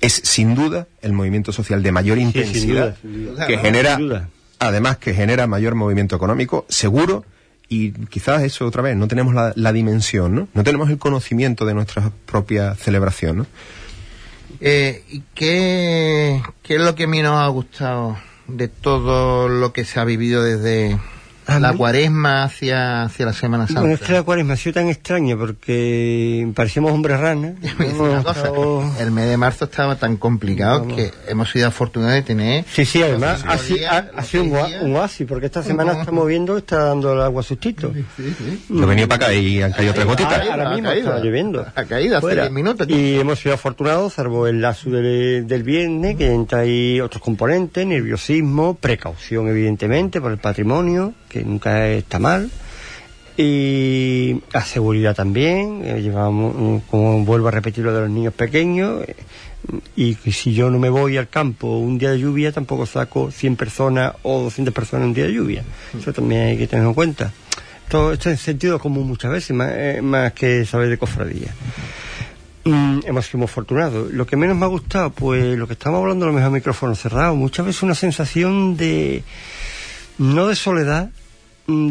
Es 0.02 0.14
sin 0.14 0.56
duda 0.56 0.88
el 1.02 1.14
movimiento 1.14 1.52
social 1.52 1.84
de 1.84 1.92
mayor 1.92 2.18
sin 2.18 2.28
intensidad 2.28 2.86
duda, 2.86 2.98
sin 3.02 3.26
duda. 3.26 3.48
que 3.48 3.54
Claro, 3.54 3.68
genera, 3.68 4.30
además 4.60 4.98
que 4.98 5.14
genera 5.14 5.48
mayor 5.48 5.76
movimiento 5.76 6.16
económico, 6.16 6.66
seguro, 6.70 7.24
y 7.70 7.92
quizás 7.92 8.44
eso 8.44 8.66
otra 8.66 8.82
vez, 8.82 8.98
no 8.98 9.08
tenemos 9.08 9.34
la, 9.34 9.54
la 9.56 9.72
dimensión, 9.72 10.36
¿no? 10.36 10.48
No 10.54 10.64
tenemos 10.64 10.90
el 10.90 10.98
conocimiento 10.98 11.66
de 11.66 11.74
nuestra 11.74 12.12
propia 12.26 12.76
celebración, 12.76 13.38
¿no? 13.38 13.46
Eh, 14.60 15.04
¿Y 15.10 15.24
qué, 15.34 16.42
qué 16.64 16.76
es 16.76 16.82
lo 16.82 16.96
que 16.96 17.06
a 17.06 17.08
mí 17.08 17.22
nos 17.22 17.38
ha 17.40 17.48
gustado 17.48 18.18
de 18.48 18.68
todo 18.68 19.48
lo 19.48 19.72
que 19.72 19.86
se 19.86 20.00
ha 20.00 20.04
vivido 20.04 20.44
desde 20.44 21.00
A 21.48 21.60
la 21.60 21.74
cuaresma 21.74 22.44
hacia, 22.44 23.04
hacia 23.04 23.26
la 23.26 23.34
Semana 23.34 23.66
Santa? 23.68 23.82
Bueno, 23.82 23.96
es 23.96 24.02
que 24.02 24.14
la 24.14 24.24
cuaresma 24.24 24.54
ha 24.54 24.58
sido 24.58 24.74
tan 24.76 24.88
extraña 24.90 25.36
porque 25.36 26.50
parecíamos 26.56 26.92
hombres 26.92 27.20
ranas. 27.20 27.54
El 29.00 29.12
mes 29.12 29.28
de 29.30 29.38
marzo 29.38 29.66
estaba 29.66 29.96
tan 29.96 30.18
complicado 30.18 30.82
Vamos. 30.82 30.96
que 30.96 31.12
hemos 31.28 31.50
sido 31.50 31.68
afortunados 31.68 32.16
de 32.16 32.22
tener 32.22 32.66
Sí, 32.72 32.86
sí, 32.86 33.02
además 33.02 33.44
ha, 33.48 33.58
días, 33.58 34.06
sido 34.26 34.44
un, 34.44 34.50
días. 34.52 34.84
oasis, 34.84 35.28
porque 35.28 35.48
esta 35.48 35.64
semana 35.64 35.94
estamos 36.00 36.28
viendo, 36.28 36.58
está 36.58 36.86
dando 36.86 37.14
el 37.14 37.22
agua 37.22 37.44
sustito. 37.44 37.92
Yo 38.70 38.88
venía 38.88 39.08
para 39.08 39.26
acá 39.28 39.34
y 39.34 39.62
han 39.62 39.72
caído 39.72 39.94
tres 39.94 40.06
gotitas. 40.06 40.34
Ahora, 40.34 40.52
ahora 40.54 40.70
mismo 40.72 40.90
caído. 40.90 41.10
está 41.10 41.24
lloviendo. 41.26 41.66
Ha 41.76 41.84
caído 41.86 42.18
hace 42.18 42.22
Fuera. 42.22 42.42
10 42.44 42.54
minutos. 42.54 42.88
Y 42.90 43.20
hemos 43.20 43.40
sido 43.40 43.56
afortunados, 43.56 44.14
salvo 44.14 44.48
el 44.48 44.62
lazo 44.62 44.90
del, 44.90 45.48
del 45.48 45.64
viernes, 45.64 46.16
que 46.18 46.32
entra 46.32 46.60
ahí 46.60 47.02
otros 47.02 47.22
componentes, 47.22 47.86
nerviosismo, 47.86 48.76
precaución 48.76 49.48
evidentemente 49.50 50.22
por 50.22 50.32
el 50.32 50.38
patrimonio, 50.38 51.14
que 51.32 51.44
nunca 51.44 51.88
está 51.88 52.20
mal. 52.20 52.50
Y 53.38 54.42
la 54.52 54.64
seguridad 54.64 55.16
también, 55.16 55.82
eh, 55.84 56.02
llevamos, 56.02 56.54
mm, 56.56 56.78
como 56.90 57.24
vuelvo 57.24 57.48
a 57.48 57.52
repetir 57.52 57.84
lo 57.84 57.94
de 57.94 58.02
los 58.02 58.10
niños 58.10 58.34
pequeños, 58.34 59.04
eh, 59.08 59.16
y 59.96 60.16
que 60.16 60.32
si 60.32 60.54
yo 60.54 60.70
no 60.70 60.80
me 60.80 60.90
voy 60.90 61.18
al 61.18 61.30
campo 61.30 61.78
un 61.78 61.98
día 61.98 62.12
de 62.12 62.20
lluvia, 62.20 62.52
tampoco 62.52 62.86
saco 62.86 63.32
100 63.32 63.56
personas 63.56 64.14
o 64.24 64.42
200 64.44 64.74
personas 64.74 65.08
un 65.08 65.14
día 65.14 65.26
de 65.26 65.34
lluvia. 65.34 65.64
Eso 65.98 66.12
también 66.12 66.42
hay 66.42 66.58
que 66.58 66.68
tenerlo 66.68 66.90
en 66.90 66.96
cuenta. 66.96 67.32
Todo 67.88 68.14
esto 68.14 68.30
en 68.30 68.38
sentido 68.38 68.80
común 68.80 69.08
muchas 69.08 69.32
veces, 69.32 69.56
más, 69.56 69.70
eh, 69.74 70.02
más 70.02 70.34
que 70.34 70.66
saber 70.66 70.90
de 70.90 70.98
cofradía. 70.98 71.54
Mm, 72.64 73.00
hemos 73.06 73.26
sido 73.26 73.40
muy 73.40 73.46
afortunados. 73.46 74.12
Lo 74.12 74.26
que 74.26 74.36
menos 74.36 74.56
me 74.56 74.66
ha 74.66 74.70
gustado, 74.70 75.10
pues 75.10 75.58
lo 75.58 75.68
que 75.68 75.74
estamos 75.74 76.00
hablando 76.00 76.26
a 76.26 76.28
lo 76.28 76.34
mejor 76.34 76.50
a 76.50 76.52
micrófono 76.52 76.96
cerrado, 76.96 77.36
muchas 77.36 77.66
veces 77.66 77.82
una 77.82 77.96
sensación 77.96 78.78
de, 78.78 79.24
no 80.20 80.48
de 80.48 80.56
soledad, 80.56 81.10
mm, 81.10 81.21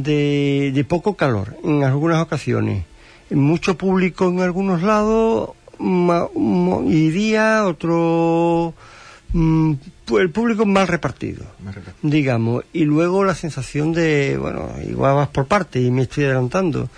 de, 0.03 0.71
de 0.75 0.85
poco 0.85 1.15
calor 1.15 1.57
en 1.65 1.85
algunas 1.85 2.21
ocasiones. 2.23 2.85
Mucho 3.31 3.77
público 3.79 4.29
en 4.29 4.41
algunos 4.41 4.83
lados 4.83 5.51
y 5.79 7.11
día, 7.11 7.65
otro, 7.67 8.75
mm, 9.33 9.73
el 10.19 10.31
público 10.31 10.67
mal 10.67 10.89
repartido 10.89 11.45
digamos, 12.03 12.65
y 12.73 12.85
luego 12.85 13.25
la 13.25 13.35
sensación 13.35 13.93
de, 13.93 14.37
bueno, 14.39 14.69
igual 14.87 15.15
vas 15.15 15.29
por 15.29 15.47
parte 15.47 15.81
y 15.81 15.91
me 15.91 16.03
estoy 16.03 16.25
adelantando, 16.25 16.89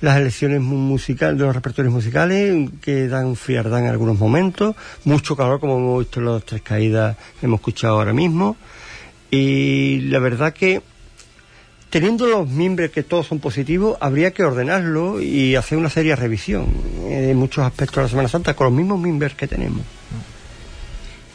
las 0.00 0.16
elecciones 0.16 0.60
mu- 0.60 0.76
musicales, 0.78 1.38
de 1.38 1.44
los 1.44 1.54
repertorios 1.54 1.92
musicales 1.92 2.70
que 2.80 3.06
dan 3.08 3.36
frialdad 3.36 3.80
en 3.80 3.86
algunos 3.86 4.18
momentos, 4.18 4.74
mucho 5.04 5.36
calor 5.36 5.60
como 5.60 5.76
hemos 5.76 5.98
visto 6.00 6.18
en 6.20 6.26
las 6.26 6.44
tres 6.44 6.62
caídas 6.62 7.16
que 7.38 7.46
hemos 7.46 7.60
escuchado 7.60 7.98
ahora 7.98 8.12
mismo, 8.14 8.56
y 9.30 10.00
la 10.10 10.18
verdad 10.18 10.52
que 10.52 10.82
teniendo 11.92 12.26
los 12.26 12.48
miembros 12.48 12.90
que 12.90 13.02
todos 13.02 13.26
son 13.26 13.38
positivos, 13.38 13.98
habría 14.00 14.30
que 14.30 14.42
ordenarlo 14.42 15.20
y 15.20 15.56
hacer 15.56 15.76
una 15.76 15.90
seria 15.90 16.16
revisión 16.16 16.66
eh, 17.04 17.20
de 17.20 17.34
muchos 17.34 17.66
aspectos 17.66 17.96
de 17.96 18.02
la 18.04 18.08
Semana 18.08 18.28
Santa 18.30 18.54
con 18.54 18.64
los 18.64 18.72
mismos 18.72 18.98
miembros 18.98 19.34
que 19.34 19.46
tenemos. 19.46 19.82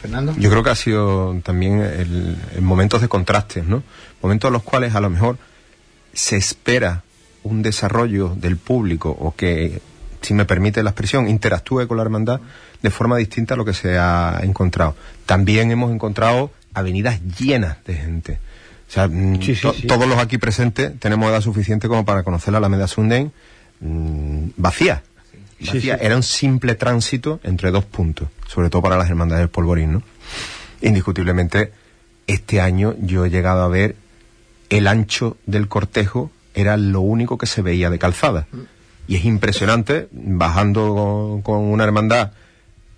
Fernando. 0.02 0.34
Yo 0.36 0.50
creo 0.50 0.63
que 0.63 0.72
ha 0.72 0.76
sido 0.76 1.39
también 1.43 1.82
el, 1.82 2.36
el 2.56 2.62
momentos 2.63 3.02
de 3.02 3.08
contrastes, 3.08 3.65
¿no? 3.65 3.84
Momentos 4.20 4.50
en 4.50 4.54
los 4.54 4.63
cuales 4.63 4.96
a 4.96 5.00
lo 5.00 5.12
mejor 5.12 5.38
se 6.13 6.38
espera 6.38 7.04
un 7.43 7.62
desarrollo 7.62 8.34
del 8.36 8.58
público 8.58 9.12
o 9.12 9.36
que, 9.36 9.80
si 10.24 10.34
me 10.34 10.46
permite 10.46 10.82
la 10.82 10.89
expresión, 10.89 11.28
interactúe 11.28 11.88
con 11.88 11.98
la 11.98 12.04
hermandad 12.04 12.41
de 12.82 12.89
forma 12.89 13.17
distinta 13.17 13.54
a 13.54 13.58
lo 13.58 13.65
que 13.65 13.76
se 13.76 14.00
ha 14.00 14.39
encontrado. 14.41 14.96
También 15.28 15.70
hemos 15.70 15.91
encontrado 15.91 16.50
avenidas 16.74 17.22
llenas 17.38 17.78
de 17.86 17.93
gente. 17.93 18.39
O 18.88 18.91
sea, 18.91 19.08
mm, 19.08 19.41
Sí, 19.41 19.56
sí, 19.56 19.62
to- 19.62 19.73
sí. 19.73 19.88
todos 19.88 20.08
los 20.08 20.17
aquí 20.17 20.38
presentes 20.38 20.97
tenemos 21.00 21.30
edad 21.30 21.41
suficiente 21.41 21.88
como 21.88 22.06
para 22.06 22.23
conocer 22.23 22.52
la 22.54 22.60
Alameda 22.60 22.88
Sundén 22.88 23.32
mm, 23.82 24.50
vacía. 24.58 25.04
Era 26.00 26.15
un 26.15 26.23
simple 26.23 26.76
tránsito 26.76 27.39
entre 27.43 27.71
dos 27.71 27.84
puntos, 27.84 28.28
sobre 28.47 28.69
todo 28.69 28.82
para 28.84 28.97
las 28.97 29.10
hermandades 29.10 29.41
del 29.41 29.50
polvorín, 29.50 29.93
¿no? 29.93 30.04
Indiscutiblemente, 30.82 31.71
este 32.28 32.62
año 32.62 32.95
yo 33.02 33.26
he 33.26 33.30
llegado 33.30 33.63
a 33.63 33.67
ver 33.67 33.95
el 34.69 34.88
ancho 34.88 35.38
del 35.45 35.67
cortejo 35.67 36.32
era 36.54 36.78
lo 36.78 37.02
único 37.02 37.38
que 37.38 37.45
se 37.47 37.62
veía 37.62 37.89
de 37.89 38.00
calzada. 38.00 38.47
Y 39.08 39.15
es 39.15 39.26
impresionante, 39.26 40.08
bajando 40.12 40.93
con, 40.95 41.41
con 41.41 41.63
una 41.71 41.84
hermandad 41.84 42.32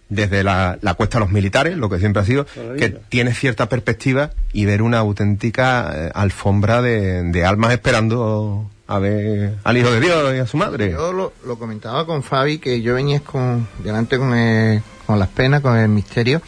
desde 0.10 0.44
la, 0.44 0.78
la 0.82 0.96
cuesta 0.96 1.18
a 1.18 1.22
los 1.22 1.30
militares, 1.32 1.78
lo 1.78 1.88
que 1.90 2.00
siempre 2.00 2.22
ha 2.22 2.26
sido, 2.26 2.46
que 2.78 2.90
tiene 3.10 3.34
cierta 3.34 3.70
perspectiva 3.70 4.32
y 4.52 4.66
ver 4.66 4.82
una 4.82 4.98
auténtica 5.00 5.92
eh, 5.96 6.12
alfombra 6.14 6.82
de, 6.82 7.24
de 7.24 7.46
almas 7.46 7.72
esperando 7.74 8.70
a 8.88 8.98
ver 8.98 9.56
al 9.64 9.78
Hijo 9.78 9.92
de 9.92 10.00
Dios 10.00 10.34
y 10.36 10.40
a 10.40 10.48
su 10.48 10.58
madre. 10.58 10.92
Yo 10.92 11.14
lo, 11.14 11.32
lo 11.46 11.60
comentaba 11.60 12.06
con 12.08 12.24
Fabi, 12.24 12.58
que 12.58 12.82
yo 12.82 12.96
venía 12.96 13.20
con, 13.20 13.68
delante 13.84 14.18
con, 14.18 14.34
el- 14.34 14.82
con 15.06 15.20
las 15.20 15.28
penas, 15.30 15.62
con 15.62 15.78
el 15.78 15.90
misterio, 15.90 16.42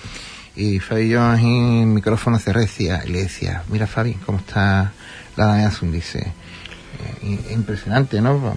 y 0.55 0.79
Fabi 0.79 1.03
y 1.03 1.09
yo 1.09 1.21
así 1.21 1.45
en 1.45 1.93
micrófono 1.93 2.39
cerré 2.39 2.61
decía, 2.61 3.03
y 3.05 3.09
le 3.11 3.21
decía, 3.23 3.61
mira 3.69 3.85
Fabi, 3.85 4.15
¿cómo 4.25 4.39
está 4.39 4.91
la 5.35 5.53
de 5.53 5.63
Azul? 5.65 5.91
Dice, 5.91 6.19
eh, 7.23 7.39
impresionante, 7.53 8.21
¿no? 8.21 8.55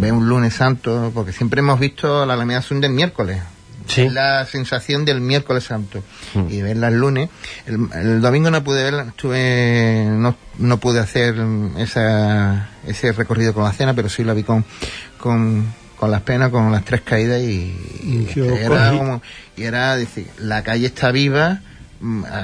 Ve 0.00 0.12
un 0.12 0.28
lunes 0.28 0.54
santo, 0.54 1.10
porque 1.14 1.32
siempre 1.32 1.60
hemos 1.60 1.78
visto 1.78 2.24
la 2.24 2.32
Alameda 2.34 2.60
Azul 2.60 2.80
del 2.80 2.92
miércoles. 2.92 3.42
Sí. 3.86 4.08
La 4.08 4.44
sensación 4.46 5.04
del 5.04 5.20
miércoles 5.20 5.64
santo. 5.64 6.02
Y 6.48 6.60
verla 6.62 6.88
el 6.88 6.98
lunes. 6.98 7.28
El, 7.66 7.88
el 7.94 8.20
domingo 8.20 8.50
no 8.50 8.62
pude 8.64 8.82
verla, 8.82 9.06
estuve, 9.08 10.06
no, 10.08 10.36
no 10.58 10.78
pude 10.78 11.00
hacer 11.00 11.36
esa, 11.78 12.70
ese 12.86 13.12
recorrido 13.12 13.54
con 13.54 13.64
la 13.64 13.72
cena, 13.72 13.94
pero 13.94 14.08
sí 14.08 14.24
la 14.24 14.34
vi 14.34 14.42
con, 14.42 14.64
con, 15.18 15.66
con 15.96 16.10
las 16.10 16.22
penas, 16.22 16.50
con 16.50 16.70
las 16.70 16.84
tres 16.84 17.00
caídas 17.02 17.40
y, 17.40 18.28
era 18.36 18.92
como, 18.96 19.22
y 19.56 19.64
era 19.64 19.96
decir, 19.96 20.26
la 20.38 20.62
calle 20.62 20.86
está 20.86 21.10
viva, 21.10 21.54
mm, 21.54 21.65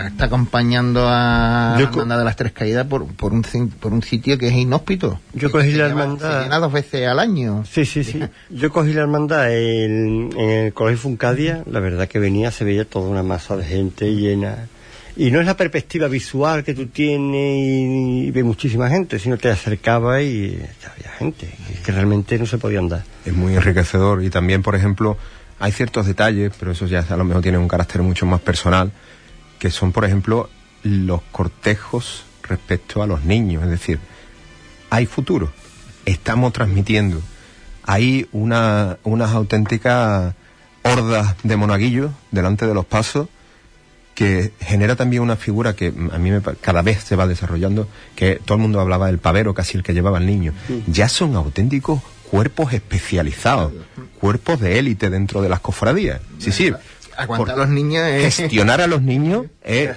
está 0.07 0.25
acompañando 0.27 1.07
a 1.09 1.77
Yo 1.79 1.85
la 1.87 1.91
hermandad 1.91 2.19
de 2.19 2.25
las 2.25 2.37
tres 2.37 2.53
caídas 2.53 2.87
por, 2.87 3.07
por 3.07 3.33
un 3.33 3.43
por 3.81 3.93
un 3.93 4.03
sitio 4.03 4.39
que 4.39 4.49
es 4.49 4.55
inhóspito. 4.55 5.21
Yo 5.35 5.51
cogí 5.51 5.73
se 5.73 5.77
la 5.79 5.87
hermandad- 5.87 6.39
Se 6.39 6.43
llena 6.45 6.59
dos 6.59 6.73
veces 6.73 7.07
al 7.07 7.19
año. 7.19 7.65
Sí, 7.71 7.85
sí, 7.85 8.03
sí. 8.05 8.21
Yo 8.51 8.71
cogí 8.71 8.93
la 8.93 9.03
hermandad 9.03 9.53
en, 9.53 10.31
en 10.39 10.51
el 10.51 10.73
Colegio 10.73 10.99
Funcadia, 11.03 11.63
la 11.71 11.81
verdad 11.81 12.09
que 12.09 12.19
venía, 12.19 12.51
se 12.51 12.65
veía 12.65 12.85
toda 12.85 13.09
una 13.09 13.23
masa 13.23 13.57
de 13.57 13.65
gente 13.65 14.15
llena. 14.15 14.67
Y 15.15 15.31
no 15.31 15.41
es 15.41 15.47
la 15.47 15.57
perspectiva 15.59 16.09
visual 16.09 16.65
que 16.65 16.73
tú 16.73 16.87
tienes 16.87 17.59
y, 17.59 18.29
y 18.29 18.31
ve 18.31 18.43
muchísima 18.43 18.89
gente, 18.89 19.19
sino 19.19 19.37
te 19.37 19.51
acercaba 19.51 20.23
y 20.23 20.55
había 20.91 21.11
gente, 21.19 21.51
que 21.85 21.93
realmente 21.93 22.39
no 22.39 22.47
se 22.47 22.57
podía 22.57 22.79
andar. 22.79 23.03
es 23.27 23.35
muy 23.35 23.55
enriquecedor 23.55 24.25
y 24.25 24.31
también, 24.31 24.63
por 24.63 24.75
ejemplo, 24.75 25.19
hay 25.59 25.71
ciertos 25.71 26.07
detalles, 26.07 26.53
pero 26.59 26.73
eso 26.73 26.87
ya 26.87 27.05
a 27.07 27.17
lo 27.19 27.25
mejor 27.25 27.43
tiene 27.43 27.59
un 27.59 27.69
carácter 27.69 28.01
mucho 28.03 28.25
más 28.25 28.41
personal, 28.41 28.91
que 29.63 29.71
son, 29.71 29.93
por 29.93 30.05
ejemplo, 30.05 30.51
los 30.83 31.23
cortejos 31.31 32.25
respecto 32.43 33.01
a 33.01 33.07
los 33.07 33.23
niños. 33.23 33.63
Es 33.63 33.71
decir, 33.71 34.01
hay 34.91 35.07
futuro, 35.07 35.53
estamos 36.05 36.53
transmitiendo. 36.53 37.23
Hay 37.85 38.27
una, 38.33 38.99
unas 39.05 39.31
auténticas 39.31 40.35
hordas 40.83 41.37
de 41.45 41.57
monaguillos 41.57 42.11
delante 42.33 42.67
de 42.67 42.75
los 42.75 42.85
pasos 42.85 43.29
que 44.17 44.53
genera 44.59 44.97
también 44.97 45.23
una 45.23 45.37
figura 45.37 45.77
que 45.77 45.95
a 46.11 46.19
mí 46.19 46.33
me 46.33 46.43
cada 46.61 46.83
vez 46.83 47.05
se 47.05 47.15
va 47.15 47.29
desarrollando, 47.29 47.87
que 48.17 48.41
todo 48.45 48.57
el 48.57 48.63
mundo 48.63 48.81
hablaba 48.81 49.07
del 49.07 49.19
pavero, 49.19 49.55
casi 49.55 49.77
el 49.79 49.85
que 49.85 49.95
llevaba 49.95 50.19
el 50.19 50.27
niño. 50.27 50.55
Ya 50.89 51.09
son 51.09 51.37
auténticos 51.37 52.03
cuerpos 52.33 52.73
especializados, 52.73 53.73
cuerpos 54.19 54.59
de 54.59 54.81
élite 54.81 55.09
dentro 55.09 55.41
de 55.41 55.49
las 55.49 55.61
cofradías. 55.61 56.21
Sí, 56.39 56.51
sí. 56.51 56.73
Aguantar 57.17 57.55
a 57.55 57.59
los 57.59 57.69
niños 57.69 58.05
es... 58.07 58.37
gestionar 58.37 58.81
a 58.81 58.87
los 58.87 59.03
niños. 59.03 59.47
eh, 59.63 59.93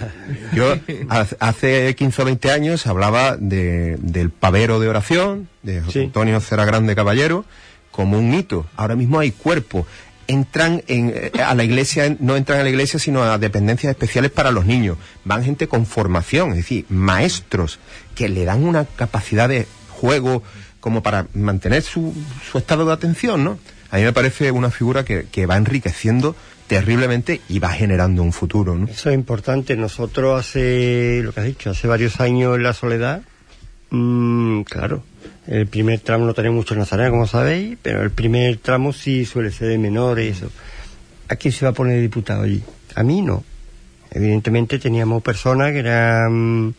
yo 0.54 0.76
hace 1.40 1.96
15 1.96 2.22
o 2.22 2.26
20 2.26 2.52
años 2.52 2.88
hablaba 2.88 3.38
de, 3.38 3.98
del 4.00 4.30
pavero 4.30 4.80
de 4.80 4.88
oración, 4.90 5.48
de 5.64 5.82
José 5.82 6.00
Sí. 6.00 6.06
Antonio 6.06 6.40
Cera 6.42 6.66
Grande 6.66 6.96
Caballero, 6.96 7.46
como 7.92 8.18
un 8.20 8.34
hito. 8.34 8.66
Ahora 8.76 8.96
mismo 8.96 9.20
hay 9.20 9.32
cuerpos. 9.32 9.86
Entran 10.28 10.84
en, 10.88 11.14
eh, 11.16 11.32
a 11.44 11.54
la 11.54 11.64
iglesia, 11.64 12.16
no 12.20 12.36
entran 12.36 12.60
a 12.60 12.64
la 12.64 12.70
iglesia, 12.70 13.00
sino 13.00 13.22
a 13.24 13.38
dependencias 13.38 13.92
especiales 13.92 14.32
para 14.32 14.52
los 14.52 14.66
niños. 14.66 14.98
Van 15.24 15.44
gente 15.44 15.68
con 15.68 15.86
formación, 15.86 16.50
es 16.50 16.58
decir, 16.58 16.86
maestros 16.90 17.80
que 18.16 18.28
le 18.28 18.44
dan 18.44 18.64
una 18.66 18.86
capacidad 18.86 19.48
de 19.48 19.68
juego 19.90 20.42
como 20.80 21.02
para 21.04 21.28
mantener 21.34 21.82
su, 21.84 22.14
su 22.52 22.58
estado 22.58 22.86
de 22.86 22.94
atención, 22.94 23.44
¿no? 23.44 23.60
A 23.92 23.98
mí 23.98 24.04
me 24.04 24.14
parece 24.14 24.52
una 24.52 24.72
figura 24.72 25.06
que, 25.06 25.28
que 25.32 25.46
va 25.46 25.58
enriqueciendo 25.58 26.36
terriblemente 26.68 27.42
y 27.50 27.60
va 27.60 27.70
generando 27.70 28.24
un 28.24 28.34
futuro, 28.34 28.76
¿no? 28.76 28.88
Eso 28.88 29.10
es 29.10 29.16
importante. 29.16 29.76
Nosotros 29.76 30.40
hace, 30.40 31.22
lo 31.24 31.32
que 31.32 31.40
has 31.40 31.46
dicho, 31.46 31.70
hace 31.70 31.88
varios 31.88 32.20
años 32.20 32.56
en 32.56 32.64
la 32.64 32.74
soledad, 32.74 33.22
mm, 33.92 34.62
claro, 34.62 35.04
el 35.48 35.68
primer 35.68 36.00
tramo 36.00 36.26
no 36.26 36.34
tenemos 36.34 36.58
muchos 36.58 36.78
nazarenos, 36.78 37.12
como 37.12 37.28
sabéis, 37.28 37.78
pero 37.82 38.02
el 38.02 38.12
primer 38.12 38.58
tramo 38.58 38.94
sí 38.94 39.26
suele 39.26 39.52
ser 39.52 39.68
de 39.68 39.78
menores 39.78 40.38
eso. 40.38 40.52
¿A 41.28 41.36
quién 41.36 41.52
se 41.52 41.66
va 41.66 41.72
a 41.72 41.74
poner 41.74 42.02
diputado 42.02 42.44
allí? 42.44 42.64
A 42.96 43.04
mí 43.04 43.22
no. 43.22 43.44
Evidentemente 44.12 44.80
teníamos 44.80 45.22
personas 45.22 45.72
que 45.72 45.80
eran 45.80 46.74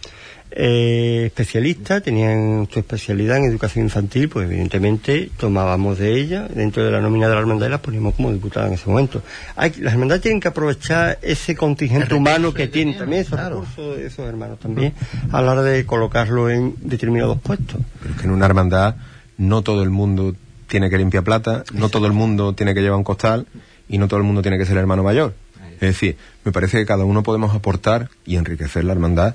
eh, 0.50 1.24
especialistas, 1.26 2.02
tenían 2.02 2.68
su 2.72 2.78
especialidad 2.78 3.38
en 3.38 3.44
educación 3.44 3.85
infantil, 3.85 4.28
pues 4.28 4.48
evidentemente 4.48 5.30
tomábamos 5.37 5.98
de 5.98 6.18
ella, 6.18 6.48
dentro 6.48 6.85
de 6.85 6.90
la 6.90 7.00
nómina 7.00 7.28
de 7.28 7.35
la 7.35 7.40
hermandad 7.40 7.66
y 7.66 7.70
las 7.70 7.80
poníamos 7.80 8.14
como 8.14 8.32
diputadas 8.32 8.68
en 8.68 8.74
ese 8.74 8.88
momento. 8.88 9.22
Hay, 9.56 9.72
las 9.80 9.92
hermandades 9.92 10.22
tienen 10.22 10.40
que 10.40 10.48
aprovechar 10.48 11.18
ese 11.22 11.54
contingente 11.56 12.14
humano 12.14 12.54
que 12.54 12.64
que 12.64 12.68
tienen 12.68 12.96
también, 12.96 13.22
esos 13.22 13.35
claro. 13.35 13.61
recursos 13.61 13.98
esos 13.98 14.26
hermanos 14.26 14.59
también, 14.59 14.94
a 15.30 15.42
la 15.42 15.52
hora 15.52 15.62
de 15.62 15.85
colocarlo 15.85 16.48
en 16.48 16.74
determinados 16.80 17.38
puestos. 17.40 17.80
Pero 18.00 18.14
es 18.14 18.20
que 18.20 18.26
en 18.26 18.32
una 18.32 18.46
hermandad 18.46 18.96
no 19.38 19.62
todo 19.62 19.82
el 19.82 19.90
mundo 19.90 20.35
tiene 20.68 20.90
que 20.90 20.98
limpiar 20.98 21.24
plata, 21.24 21.64
no 21.72 21.88
todo 21.88 22.06
el 22.06 22.12
mundo 22.12 22.54
tiene 22.54 22.74
que 22.74 22.80
llevar 22.80 22.98
un 22.98 23.04
costal 23.04 23.46
y 23.88 23.98
no 23.98 24.09
todo 24.09 24.18
el 24.18 24.24
mundo 24.24 24.42
tiene 24.42 24.59
que 24.59 24.66
ser 24.66 24.76
hermano 24.76 25.02
mayor. 25.02 25.35
Es 25.74 25.80
decir, 25.80 26.16
me 26.44 26.52
parece 26.52 26.78
que 26.78 26.87
cada 26.87 27.04
uno 27.04 27.22
podemos 27.22 27.54
aportar 27.54 28.09
y 28.24 28.37
enriquecer 28.37 28.85
la 28.85 28.92
hermandad 28.92 29.35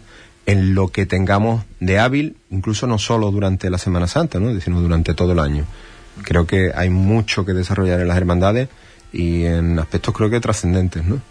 en 0.52 0.76
lo 0.76 0.90
que 0.90 1.06
tengamos 1.06 1.64
de 1.80 2.00
hábil, 2.00 2.38
incluso 2.50 2.86
no 2.86 3.00
solo 3.00 3.32
durante 3.32 3.70
la 3.70 3.78
Semana 3.78 4.08
Santa, 4.08 4.40
¿no? 4.40 4.60
sino 4.60 4.82
durante 4.82 5.14
todo 5.14 5.32
el 5.32 5.40
año. 5.40 5.66
Creo 6.24 6.46
que 6.46 6.72
hay 6.76 6.90
mucho 6.90 7.46
que 7.46 7.54
desarrollar 7.54 8.02
en 8.02 8.08
las 8.10 8.18
hermandades 8.18 8.68
y 9.14 9.46
en 9.46 9.80
aspectos 9.80 10.14
creo 10.14 10.30
que 10.30 10.40
trascendentes, 10.40 11.06
¿no? 11.06 11.22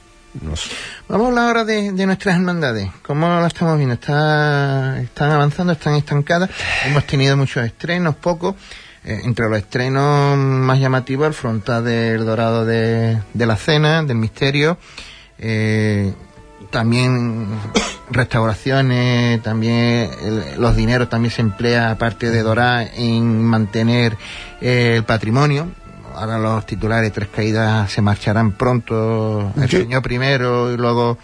Vamos 1.08 1.24
a 1.24 1.28
hablar 1.28 1.44
ahora 1.48 1.64
de, 1.64 2.06
nuestras 2.06 2.36
hermandades. 2.36 2.88
¿Cómo 3.02 3.26
la 3.28 3.48
estamos 3.48 3.76
viendo? 3.76 3.94
Está, 3.94 5.00
¿Están 5.00 5.32
avanzando? 5.32 5.72
¿Están 5.72 5.96
estancadas? 5.96 6.50
Hemos 6.86 7.04
tenido 7.04 7.36
muchos 7.36 7.64
estrenos, 7.64 8.14
pocos. 8.14 8.54
Eh, 9.04 9.22
entre 9.24 9.48
los 9.48 9.58
estrenos 9.58 10.36
más 10.38 10.78
llamativos, 10.78 11.26
el 11.26 11.34
frontal 11.34 11.84
del 11.84 12.24
Dorado 12.24 12.64
de, 12.64 13.18
de 13.34 13.46
la 13.46 13.56
Cena, 13.56 14.02
del 14.04 14.18
Misterio. 14.18 14.78
Eh, 15.38 16.12
también 16.70 17.48
restauraciones, 18.10 19.42
también 19.42 20.10
el- 20.22 20.60
los 20.60 20.76
dineros 20.76 21.08
también 21.08 21.32
se 21.32 21.42
emplea, 21.42 21.90
aparte 21.90 22.30
de 22.30 22.42
Dorar, 22.42 22.90
en 22.94 23.42
mantener 23.42 24.16
eh, 24.60 24.94
el 24.96 25.04
patrimonio. 25.04 25.68
Ahora 26.14 26.38
los 26.38 26.66
titulares 26.66 27.12
Tres 27.12 27.28
Caídas 27.34 27.90
se 27.90 28.02
marcharán 28.02 28.52
pronto, 28.52 29.52
el 29.60 29.70
Señor 29.70 30.02
primero 30.02 30.72
y 30.72 30.76
luego 30.76 31.18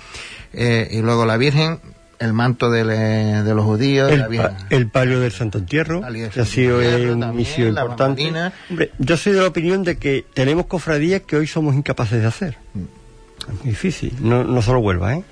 eh, 0.53 0.88
y 0.90 1.01
luego 1.03 1.27
la 1.27 1.37
Virgen, 1.37 1.81
el 2.18 2.33
manto 2.33 2.70
de, 2.70 2.85
le- 2.85 3.42
de 3.42 3.55
los 3.55 3.64
judíos, 3.64 4.11
El, 4.11 4.20
la 4.37 4.57
el 4.70 4.88
palio 4.88 5.20
del 5.20 5.33
Santo 5.33 5.59
Entierro, 5.59 6.01
del 6.01 6.31
que 6.31 6.40
ha 6.40 6.44
sido 6.46 6.81
eh, 6.81 6.87
Entierro 6.92 7.14
un 7.14 7.20
también, 7.20 7.40
inicio 7.46 7.72
la 7.72 7.81
importante. 7.83 8.33
Hombre, 8.70 8.90
yo 8.99 9.16
soy 9.18 9.33
de 9.35 9.40
la 9.42 9.49
opinión 9.49 9.83
de 9.85 9.99
que 9.99 10.25
tenemos 10.33 10.66
cofradías 10.66 11.22
que 11.22 11.37
hoy 11.37 11.46
somos 11.46 11.75
incapaces 11.75 12.20
de 12.22 12.27
hacer. 12.27 12.57
Es 12.75 13.55
muy 13.64 13.70
difícil, 13.70 14.14
no, 14.20 14.44
no 14.44 14.62
solo 14.62 14.79
Huelva, 14.79 15.14
¿eh? 15.16 15.25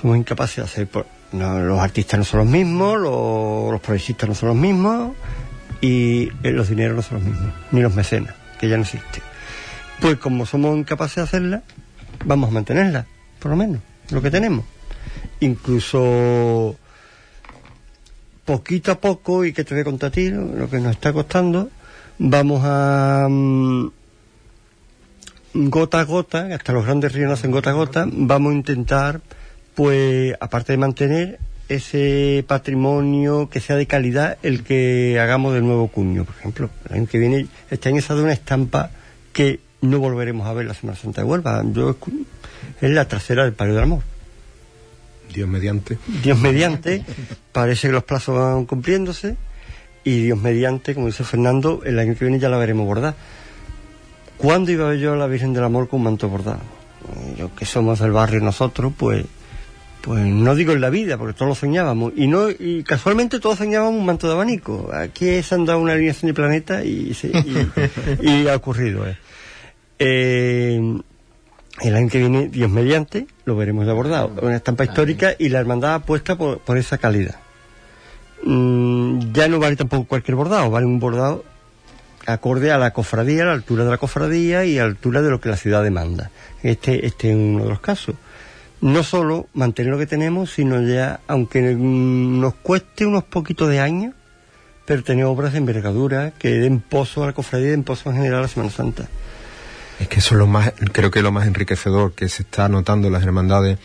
Somos 0.00 0.16
incapaces 0.16 0.56
de 0.56 0.62
hacer. 0.62 0.86
por- 0.88 1.06
los 1.32 1.80
artistas 1.80 2.18
no 2.18 2.24
son 2.24 2.40
los 2.40 2.48
mismos, 2.48 2.98
los, 3.00 3.72
los 3.72 3.80
progresistas 3.80 4.28
no 4.28 4.34
son 4.34 4.48
los 4.50 4.56
mismos 4.58 5.12
y 5.80 6.28
eh, 6.42 6.52
los 6.52 6.68
dineros 6.68 6.96
no 6.96 7.02
son 7.02 7.18
los 7.18 7.26
mismos, 7.26 7.52
ni 7.72 7.80
los 7.82 7.94
mecenas, 7.94 8.34
que 8.60 8.68
ya 8.68 8.76
no 8.76 8.82
existen. 8.84 9.22
Pues 10.00 10.16
como 10.18 10.46
somos 10.46 10.76
incapaces 10.78 11.16
de 11.16 11.22
hacerla, 11.22 11.62
vamos 12.24 12.50
a 12.50 12.52
mantenerla, 12.52 13.06
por 13.40 13.50
lo 13.50 13.56
menos, 13.56 13.80
lo 14.10 14.22
que 14.22 14.30
tenemos. 14.30 14.64
Incluso 15.40 16.76
poquito 18.44 18.92
a 18.92 19.00
poco, 19.00 19.44
y 19.44 19.52
que 19.52 19.64
te 19.64 19.74
voy 19.74 19.80
a 19.82 19.84
contar 19.84 20.12
a 20.16 20.20
lo 20.30 20.70
que 20.70 20.78
nos 20.78 20.92
está 20.92 21.12
costando, 21.12 21.68
vamos 22.18 22.62
a 22.64 23.26
mm, 23.28 23.86
gota 25.54 26.00
a 26.00 26.04
gota, 26.04 26.48
hasta 26.54 26.72
los 26.72 26.84
grandes 26.84 27.12
ríos 27.12 27.28
nacen 27.30 27.50
gota 27.50 27.70
a 27.70 27.74
gota, 27.74 28.06
vamos 28.10 28.52
a 28.52 28.56
intentar, 28.56 29.20
pues, 29.76 30.34
aparte 30.40 30.72
de 30.72 30.78
mantener 30.78 31.38
ese 31.68 32.44
patrimonio 32.48 33.48
que 33.50 33.60
sea 33.60 33.76
de 33.76 33.86
calidad, 33.86 34.38
el 34.42 34.64
que 34.64 35.20
hagamos 35.20 35.52
del 35.54 35.64
nuevo 35.64 35.88
cuño, 35.88 36.24
por 36.24 36.34
ejemplo. 36.34 36.70
El 36.88 36.96
año 36.96 37.06
que 37.06 37.18
viene, 37.18 37.46
este 37.70 37.90
año 37.90 38.00
se 38.00 38.06
ha 38.06 38.16
dado 38.16 38.24
una 38.24 38.32
estampa 38.32 38.90
que 39.32 39.60
no 39.82 39.98
volveremos 39.98 40.46
a 40.46 40.54
ver 40.54 40.66
la 40.66 40.74
Semana 40.74 40.98
Santa 40.98 41.20
de 41.20 41.26
Huelva. 41.26 41.62
Yo 41.72 41.96
es 42.80 42.90
la 42.90 43.06
trasera 43.06 43.44
del 43.44 43.52
Palio 43.52 43.74
del 43.74 43.84
Amor. 43.84 44.02
Dios 45.32 45.48
mediante. 45.48 45.98
Dios 46.22 46.38
mediante, 46.38 47.04
parece 47.52 47.88
que 47.88 47.92
los 47.92 48.04
plazos 48.04 48.38
van 48.38 48.64
cumpliéndose 48.64 49.36
y 50.04 50.22
Dios 50.22 50.40
mediante, 50.40 50.94
como 50.94 51.06
dice 51.08 51.24
Fernando, 51.24 51.82
el 51.84 51.98
año 51.98 52.14
que 52.14 52.24
viene 52.24 52.38
ya 52.38 52.48
la 52.48 52.56
veremos 52.56 52.86
bordar. 52.86 53.14
¿Cuándo 54.38 54.70
iba 54.70 54.86
a 54.86 54.90
ver 54.90 55.00
yo 55.00 55.12
a 55.12 55.16
la 55.16 55.26
Virgen 55.26 55.52
del 55.52 55.64
Amor 55.64 55.88
con 55.88 55.98
un 55.98 56.04
manto 56.04 56.30
bordado? 56.30 56.60
Yo 57.36 57.54
que 57.54 57.66
somos 57.66 57.98
del 57.98 58.12
barrio 58.12 58.40
nosotros, 58.40 58.92
pues 58.96 59.26
pues 60.06 60.24
no 60.24 60.54
digo 60.54 60.72
en 60.72 60.80
la 60.80 60.88
vida, 60.88 61.18
porque 61.18 61.34
todos 61.34 61.48
lo 61.48 61.54
soñábamos. 61.56 62.12
Y 62.16 62.28
no 62.28 62.48
y 62.48 62.84
casualmente 62.86 63.40
todos 63.40 63.58
soñábamos 63.58 63.98
un 63.98 64.06
manto 64.06 64.28
de 64.28 64.34
abanico. 64.34 64.88
Aquí 64.94 65.42
se 65.42 65.54
han 65.56 65.64
dado 65.66 65.80
una 65.80 65.94
alineación 65.94 66.28
de 66.28 66.34
planeta 66.34 66.84
y, 66.84 67.12
se- 67.12 67.32
y, 68.22 68.26
y 68.30 68.46
ha 68.48 68.54
ocurrido. 68.54 69.04
eh. 69.06 69.16
Eh, 69.98 70.80
el 71.82 71.94
año 71.96 72.08
que 72.08 72.18
viene, 72.20 72.48
Dios 72.48 72.70
mediante, 72.70 73.26
lo 73.46 73.56
veremos 73.56 73.84
ya 73.84 73.92
bordado. 73.94 74.32
Una 74.40 74.56
estampa 74.56 74.84
histórica 74.84 75.34
y 75.38 75.48
la 75.48 75.58
hermandad 75.58 75.94
apuesta 75.94 76.36
por, 76.38 76.60
por 76.60 76.78
esa 76.78 76.98
calidad. 76.98 77.36
Mm, 78.44 79.32
ya 79.32 79.48
no 79.48 79.58
vale 79.58 79.74
tampoco 79.76 80.06
cualquier 80.06 80.36
bordado, 80.36 80.70
vale 80.70 80.86
un 80.86 81.00
bordado 81.00 81.44
acorde 82.26 82.70
a 82.72 82.78
la 82.78 82.92
cofradía, 82.92 83.42
a 83.42 83.46
la 83.46 83.52
altura 83.52 83.84
de 83.84 83.90
la 83.90 83.98
cofradía 83.98 84.64
y 84.64 84.78
a 84.78 84.82
la 84.82 84.88
altura 84.88 85.22
de 85.22 85.30
lo 85.30 85.40
que 85.40 85.48
la 85.48 85.56
ciudad 85.56 85.82
demanda. 85.82 86.30
Este, 86.62 87.06
este 87.06 87.30
es 87.30 87.36
uno 87.36 87.64
de 87.64 87.70
los 87.70 87.80
casos. 87.80 88.14
No 88.80 89.02
solo 89.02 89.48
mantener 89.54 89.92
lo 89.92 89.98
que 89.98 90.06
tenemos, 90.06 90.52
sino 90.52 90.82
ya, 90.82 91.20
aunque 91.26 91.74
nos 91.74 92.54
cueste 92.56 93.06
unos 93.06 93.24
poquitos 93.24 93.68
de 93.68 93.80
años, 93.80 94.14
pero 94.84 95.02
tener 95.02 95.24
obras 95.24 95.52
de 95.52 95.58
envergadura 95.58 96.32
que 96.38 96.50
den 96.50 96.80
pozo 96.80 97.24
a 97.24 97.26
la 97.26 97.32
cofradía 97.32 97.68
y 97.68 97.70
den 97.70 97.84
pozo 97.84 98.10
en 98.10 98.16
general 98.16 98.38
a 98.40 98.42
la 98.42 98.48
Semana 98.48 98.70
Santa. 98.70 99.08
Es 99.98 100.08
que 100.08 100.20
eso 100.20 100.34
es 100.34 100.38
lo 100.38 100.46
más, 100.46 100.72
creo 100.92 101.10
que 101.10 101.20
es 101.20 101.22
lo 101.22 101.32
más 101.32 101.46
enriquecedor 101.46 102.12
que 102.12 102.28
se 102.28 102.42
está 102.42 102.68
notando 102.68 103.06
en 103.06 103.14
las 103.14 103.22
hermandades. 103.22 103.78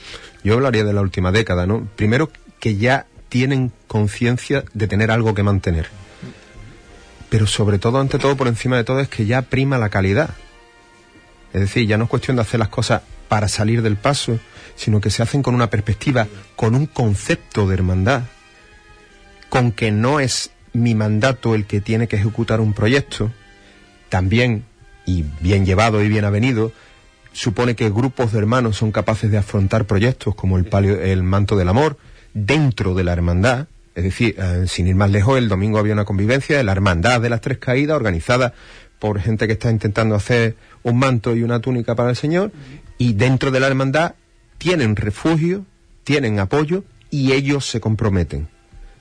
Yo 0.43 0.55
hablaría 0.55 0.83
de 0.83 0.93
la 0.93 1.01
última 1.01 1.31
década, 1.31 1.65
¿no? 1.65 1.87
Primero 1.95 2.29
que 2.59 2.75
ya 2.75 3.07
tienen 3.29 3.71
conciencia 3.87 4.65
de 4.73 4.87
tener 4.87 5.09
algo 5.09 5.33
que 5.33 5.41
mantener. 5.41 5.87
Pero 7.29 7.47
sobre 7.47 7.79
todo, 7.79 7.99
ante 7.99 8.19
todo, 8.19 8.35
por 8.35 8.49
encima 8.49 8.75
de 8.75 8.83
todo, 8.83 8.99
es 8.99 9.07
que 9.07 9.25
ya 9.25 9.41
prima 9.41 9.77
la 9.77 9.87
calidad. 9.87 10.31
Es 11.53 11.61
decir, 11.61 11.87
ya 11.87 11.97
no 11.97 12.03
es 12.03 12.09
cuestión 12.09 12.35
de 12.35 12.41
hacer 12.41 12.59
las 12.59 12.67
cosas 12.67 13.03
para 13.29 13.47
salir 13.47 13.81
del 13.81 13.95
paso, 13.95 14.37
sino 14.81 14.99
que 14.99 15.11
se 15.11 15.21
hacen 15.21 15.43
con 15.43 15.53
una 15.53 15.69
perspectiva, 15.69 16.27
con 16.55 16.73
un 16.73 16.87
concepto 16.87 17.67
de 17.67 17.75
hermandad, 17.75 18.23
con 19.47 19.71
que 19.71 19.91
no 19.91 20.19
es 20.19 20.49
mi 20.73 20.95
mandato 20.95 21.53
el 21.53 21.65
que 21.65 21.81
tiene 21.81 22.07
que 22.07 22.15
ejecutar 22.15 22.59
un 22.59 22.73
proyecto, 22.73 23.31
también, 24.09 24.65
y 25.05 25.23
bien 25.39 25.67
llevado 25.67 26.03
y 26.03 26.09
bien 26.09 26.25
avenido, 26.25 26.71
supone 27.31 27.75
que 27.75 27.91
grupos 27.91 28.31
de 28.31 28.39
hermanos 28.39 28.75
son 28.75 28.91
capaces 28.91 29.29
de 29.29 29.37
afrontar 29.37 29.85
proyectos 29.85 30.33
como 30.33 30.57
el, 30.57 30.65
palio, 30.65 30.99
el 30.99 31.21
manto 31.21 31.55
del 31.55 31.69
amor 31.69 31.97
dentro 32.33 32.95
de 32.95 33.03
la 33.03 33.13
hermandad. 33.13 33.67
Es 33.93 34.03
decir, 34.03 34.35
eh, 34.39 34.65
sin 34.67 34.87
ir 34.87 34.95
más 34.95 35.11
lejos, 35.11 35.37
el 35.37 35.47
domingo 35.47 35.77
había 35.77 35.93
una 35.93 36.05
convivencia 36.05 36.57
de 36.57 36.63
la 36.63 36.71
hermandad 36.71 37.21
de 37.21 37.29
las 37.29 37.41
tres 37.41 37.59
caídas 37.59 37.95
organizada 37.95 38.53
por 38.97 39.19
gente 39.19 39.45
que 39.45 39.53
está 39.53 39.69
intentando 39.69 40.15
hacer 40.15 40.55
un 40.81 40.97
manto 40.97 41.35
y 41.35 41.43
una 41.43 41.59
túnica 41.59 41.93
para 41.93 42.09
el 42.09 42.15
Señor 42.15 42.51
y 42.97 43.13
dentro 43.13 43.51
de 43.51 43.59
la 43.59 43.67
hermandad 43.67 44.15
tienen 44.61 44.95
refugio, 44.95 45.65
tienen 46.03 46.37
apoyo 46.39 46.83
y 47.09 47.31
ellos 47.31 47.65
se 47.67 47.79
comprometen. 47.79 48.47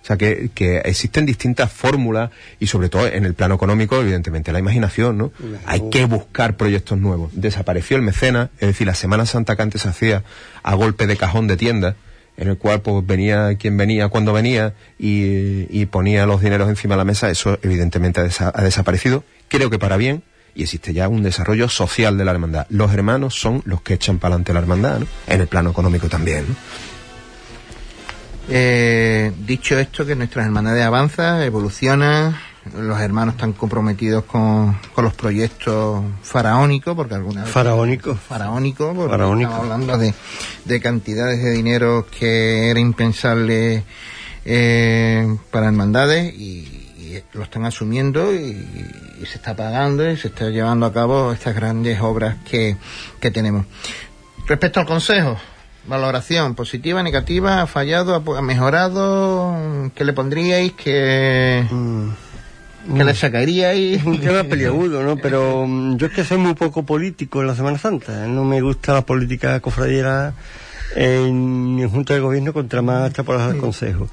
O 0.03 0.07
sea, 0.07 0.17
que, 0.17 0.49
que 0.55 0.79
existen 0.79 1.27
distintas 1.27 1.71
fórmulas 1.71 2.31
y 2.59 2.67
sobre 2.69 2.89
todo 2.89 3.07
en 3.07 3.27
el 3.27 3.35
plano 3.35 3.57
económico, 3.57 4.01
evidentemente, 4.01 4.51
la 4.53 4.59
imaginación, 4.59 5.19
¿no? 5.19 5.33
Hay 5.67 5.91
que 5.91 6.07
buscar 6.07 6.57
proyectos 6.57 6.97
nuevos. 6.99 7.31
Desapareció 7.35 7.99
el 7.99 8.03
mecenas, 8.03 8.49
es 8.61 8.69
decir, 8.69 8.87
la 8.87 8.95
Semana 8.95 9.27
Santa 9.27 9.57
que 9.57 9.63
antes 9.63 9.83
se 9.83 9.91
hacía 9.91 10.25
a 10.63 10.75
golpe 10.75 11.07
de 11.07 11.19
cajón 11.19 11.47
de 11.47 11.59
tienda, 11.59 11.97
en 12.39 12.49
el 12.49 12.57
cual 12.57 12.81
pues 12.81 13.07
venía 13.07 13.55
quien 13.59 13.77
venía 13.77 14.09
cuando 14.09 14.33
venía 14.33 14.73
y, 14.99 15.67
y 15.69 15.85
ponía 15.85 16.25
los 16.25 16.41
dineros 16.41 16.71
encima 16.71 16.95
de 16.95 16.99
la 16.99 17.05
mesa, 17.05 17.29
eso 17.29 17.59
evidentemente 17.63 18.21
ha, 18.21 18.25
desa- 18.25 18.53
ha 18.55 18.63
desaparecido, 18.63 19.23
creo 19.49 19.69
que 19.69 19.79
para 19.79 19.99
bien, 19.99 20.23
y 20.55 20.63
existe 20.65 20.93
ya 20.93 21.09
un 21.09 21.23
desarrollo 21.23 21.69
social 21.69 22.17
de 22.19 22.25
la 22.25 22.31
hermandad. 22.33 22.67
Los 22.71 22.93
hermanos 22.93 23.35
son 23.35 23.63
los 23.65 23.81
que 23.83 23.95
echan 23.95 24.19
para 24.19 24.35
adelante 24.35 24.53
la 24.53 24.61
hermandad, 24.61 25.01
¿no? 25.01 25.07
En 25.27 25.41
el 25.41 25.47
plano 25.47 25.71
económico 25.71 26.09
también, 26.09 26.47
¿no? 26.49 26.55
Eh, 28.49 29.33
dicho 29.47 29.79
esto, 29.79 30.05
que 30.05 30.17
nuestras 30.17 30.47
hermandades 30.47 30.85
avanzan, 30.85 31.43
evolucionan, 31.43 32.37
los 32.77 33.01
hermanos 33.01 33.35
están 33.35 33.53
comprometidos 33.53 34.25
con, 34.25 34.77
con 34.95 35.05
los 35.05 35.15
proyectos 35.15 36.03
faraónicos, 36.23 36.97
porque 36.97 37.15
algunas 37.15 37.45
veces- 37.45 37.55
Faraónico. 37.55 38.15
faraónico, 38.17 38.93
porque 38.95 39.11
Faraónico. 39.11 39.51
estamos 39.51 39.71
hablando 39.73 39.99
de, 39.99 40.15
de 40.65 40.81
cantidades 40.81 41.43
de 41.43 41.51
dinero 41.53 42.07
que 42.19 42.71
era 42.71 42.81
impensable 42.81 43.85
eh, 44.45 45.37
para 45.51 45.67
hermandades 45.67 46.35
y, 46.35 46.80
y 47.11 47.23
lo 47.37 47.43
están 47.43 47.65
asumiendo 47.65 48.35
y, 48.35 48.67
y 49.21 49.27
se 49.27 49.37
está 49.37 49.55
pagando 49.57 50.11
y 50.11 50.17
se 50.17 50.29
está 50.29 50.49
llevando 50.49 50.87
a 50.87 50.93
cabo 50.93 51.33
estas 51.33 51.55
grandes 51.55 52.01
obras 52.01 52.37
que, 52.49 52.77
que 53.21 53.31
tenemos. 53.31 53.67
Respecto 54.47 54.81
al 54.81 54.87
consejo, 54.87 55.37
valoración 55.87 56.55
positiva, 56.55 57.03
negativa, 57.03 57.63
ha 57.63 57.67
fallado, 57.67 58.15
ha, 58.15 58.43
mejorado, 58.43 59.91
¿qué 59.95 60.05
le 60.05 60.13
pondríais? 60.13 60.73
¿Qué, 60.73 61.65
qué 62.97 63.05
le 63.05 63.15
sacaríais? 63.15 64.01
Es 64.01 64.05
un 64.07 64.21
tema 64.21 64.45
peliagudo, 64.45 65.03
¿no? 65.03 65.17
Pero 65.17 65.67
mm, 65.67 65.97
yo 65.97 66.07
es 66.07 66.13
que 66.13 66.25
soy 66.25 66.39
muy 66.39 66.55
poco 66.55 66.85
político 66.85 67.41
en 67.41 67.47
la 67.47 67.55
Semana 67.55 67.79
Santa. 67.79 68.27
No 68.27 68.45
me 68.45 68.61
gusta 68.61 68.95
la 68.95 69.03
política 69.03 69.61
cofradiera 69.61 70.35
en, 70.97 71.79
en 71.81 71.89
Junta 71.91 72.15
de 72.15 72.21
Gobierno 72.21 72.53
contra 72.53 72.83
más 72.83 73.09
hasta 73.09 73.23
por 73.23 73.41
el 73.41 73.59
Consejo. 73.59 74.09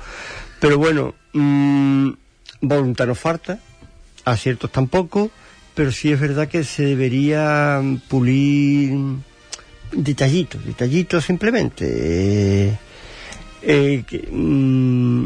Pero 0.59 0.77
bueno, 0.77 1.13
mm, 1.33 2.11
voluntad 2.61 3.07
no 3.07 3.15
falta, 3.15 3.59
aciertos 4.25 4.71
tampoco, 4.71 5.31
pero 5.73 5.91
sí 5.91 6.11
es 6.11 6.19
verdad 6.19 6.47
que 6.47 6.63
se 6.63 6.83
debería 6.83 7.79
mm, 7.81 7.97
pulir 8.07 8.97
detallitos, 9.91 10.65
detallitos 10.65 11.25
simplemente. 11.25 11.85
Eh, 11.87 12.77
eh, 13.61 14.03
que, 14.07 14.27
mm, 14.31 15.25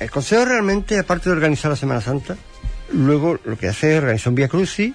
el 0.00 0.10
Consejo 0.10 0.44
realmente, 0.44 0.98
aparte 0.98 1.30
de 1.30 1.36
organizar 1.36 1.70
la 1.70 1.76
Semana 1.76 2.00
Santa, 2.00 2.36
luego 2.92 3.38
lo 3.44 3.56
que 3.56 3.68
hace 3.68 3.92
es 3.92 3.98
organizar 3.98 4.28
un 4.28 4.34
Vía 4.34 4.48
Crucis, 4.48 4.92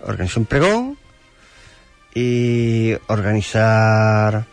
organizar 0.00 0.38
un 0.38 0.46
pregón 0.46 0.98
y 2.14 2.94
organizar. 3.06 4.46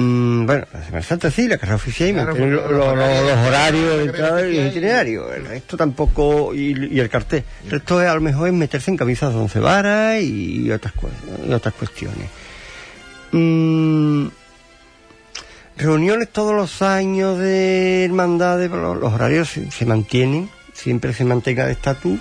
Mm, 0.00 0.46
bueno, 0.46 0.66
la 0.72 0.82
Semana 0.84 1.02
Santa 1.02 1.30
sí, 1.30 1.48
la 1.48 1.58
carrera 1.58 1.76
oficial 1.76 2.08
y 2.10 2.12
Claro, 2.12 2.34
los 2.34 2.70
los, 2.70 2.96
la 2.96 3.46
horarios 3.46 3.98
de 3.98 4.52
y 4.54 4.58
el 4.58 4.66
itinerario. 4.68 5.32
El 5.32 5.46
resto 5.46 5.76
tampoco, 5.76 6.54
y, 6.54 6.94
y 6.94 7.00
el 7.00 7.08
cartel. 7.08 7.44
El 7.64 7.70
resto 7.70 8.00
es, 8.00 8.08
a 8.08 8.14
lo 8.14 8.20
mejor 8.20 8.48
es 8.48 8.54
meterse 8.54 8.90
en 8.90 8.96
camisas 8.96 9.32
de 9.32 9.40
once 9.40 9.58
varas 9.60 10.22
y 10.22 10.70
otras, 10.70 10.94
y 11.46 11.52
otras 11.52 11.74
cuestiones. 11.74 12.28
Mm, 13.32 14.28
reuniones 15.76 16.28
todos 16.30 16.54
los 16.54 16.80
años 16.82 17.38
de 17.38 18.04
hermandades, 18.04 18.70
los 18.70 19.12
horarios 19.12 19.48
se, 19.48 19.70
se 19.70 19.84
mantienen, 19.84 20.48
siempre 20.72 21.12
se 21.12 21.24
mantenga 21.24 21.64
el 21.64 21.72
estatus, 21.72 22.18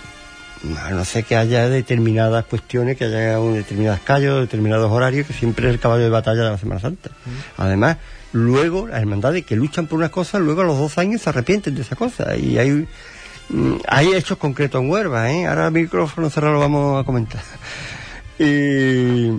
a 0.78 0.92
no 0.92 1.06
sé 1.06 1.24
que 1.24 1.36
haya 1.36 1.70
determinadas 1.70 2.46
cuestiones, 2.46 2.98
que 2.98 3.06
haya 3.06 3.40
un 3.40 3.54
determinadas 3.54 4.02
calles, 4.02 4.32
o 4.32 4.40
determinados 4.40 4.92
horarios, 4.92 5.28
que 5.28 5.34
siempre 5.34 5.68
es 5.68 5.74
el 5.74 5.80
caballo 5.80 6.04
de 6.04 6.10
batalla 6.10 6.44
de 6.44 6.50
la 6.52 6.58
Semana 6.58 6.82
Santa. 6.82 7.12
Además, 7.58 7.98
luego 8.34 8.88
las 8.88 9.00
hermandades 9.00 9.46
que 9.46 9.56
luchan 9.56 9.88
por 9.88 10.00
una 10.00 10.10
cosa, 10.10 10.40
luego 10.40 10.62
a 10.62 10.66
los 10.66 10.78
dos 10.78 10.98
años 10.98 11.22
se 11.22 11.30
arrepienten 11.30 11.76
de 11.76 11.82
esa 11.82 11.96
cosa. 11.96 12.36
Y 12.36 12.58
hay, 12.58 12.88
mm, 13.50 13.76
hay 13.88 14.14
hechos 14.14 14.38
concretos 14.38 14.82
en 14.82 14.90
Huelva, 14.90 15.32
¿eh? 15.32 15.46
Ahora 15.46 15.68
el 15.68 15.74
micrófono 15.74 16.30
cerrado 16.30 16.56
lo 16.56 16.60
vamos 16.60 17.02
a 17.02 17.06
comentar. 17.06 17.42
Y... 18.40 19.32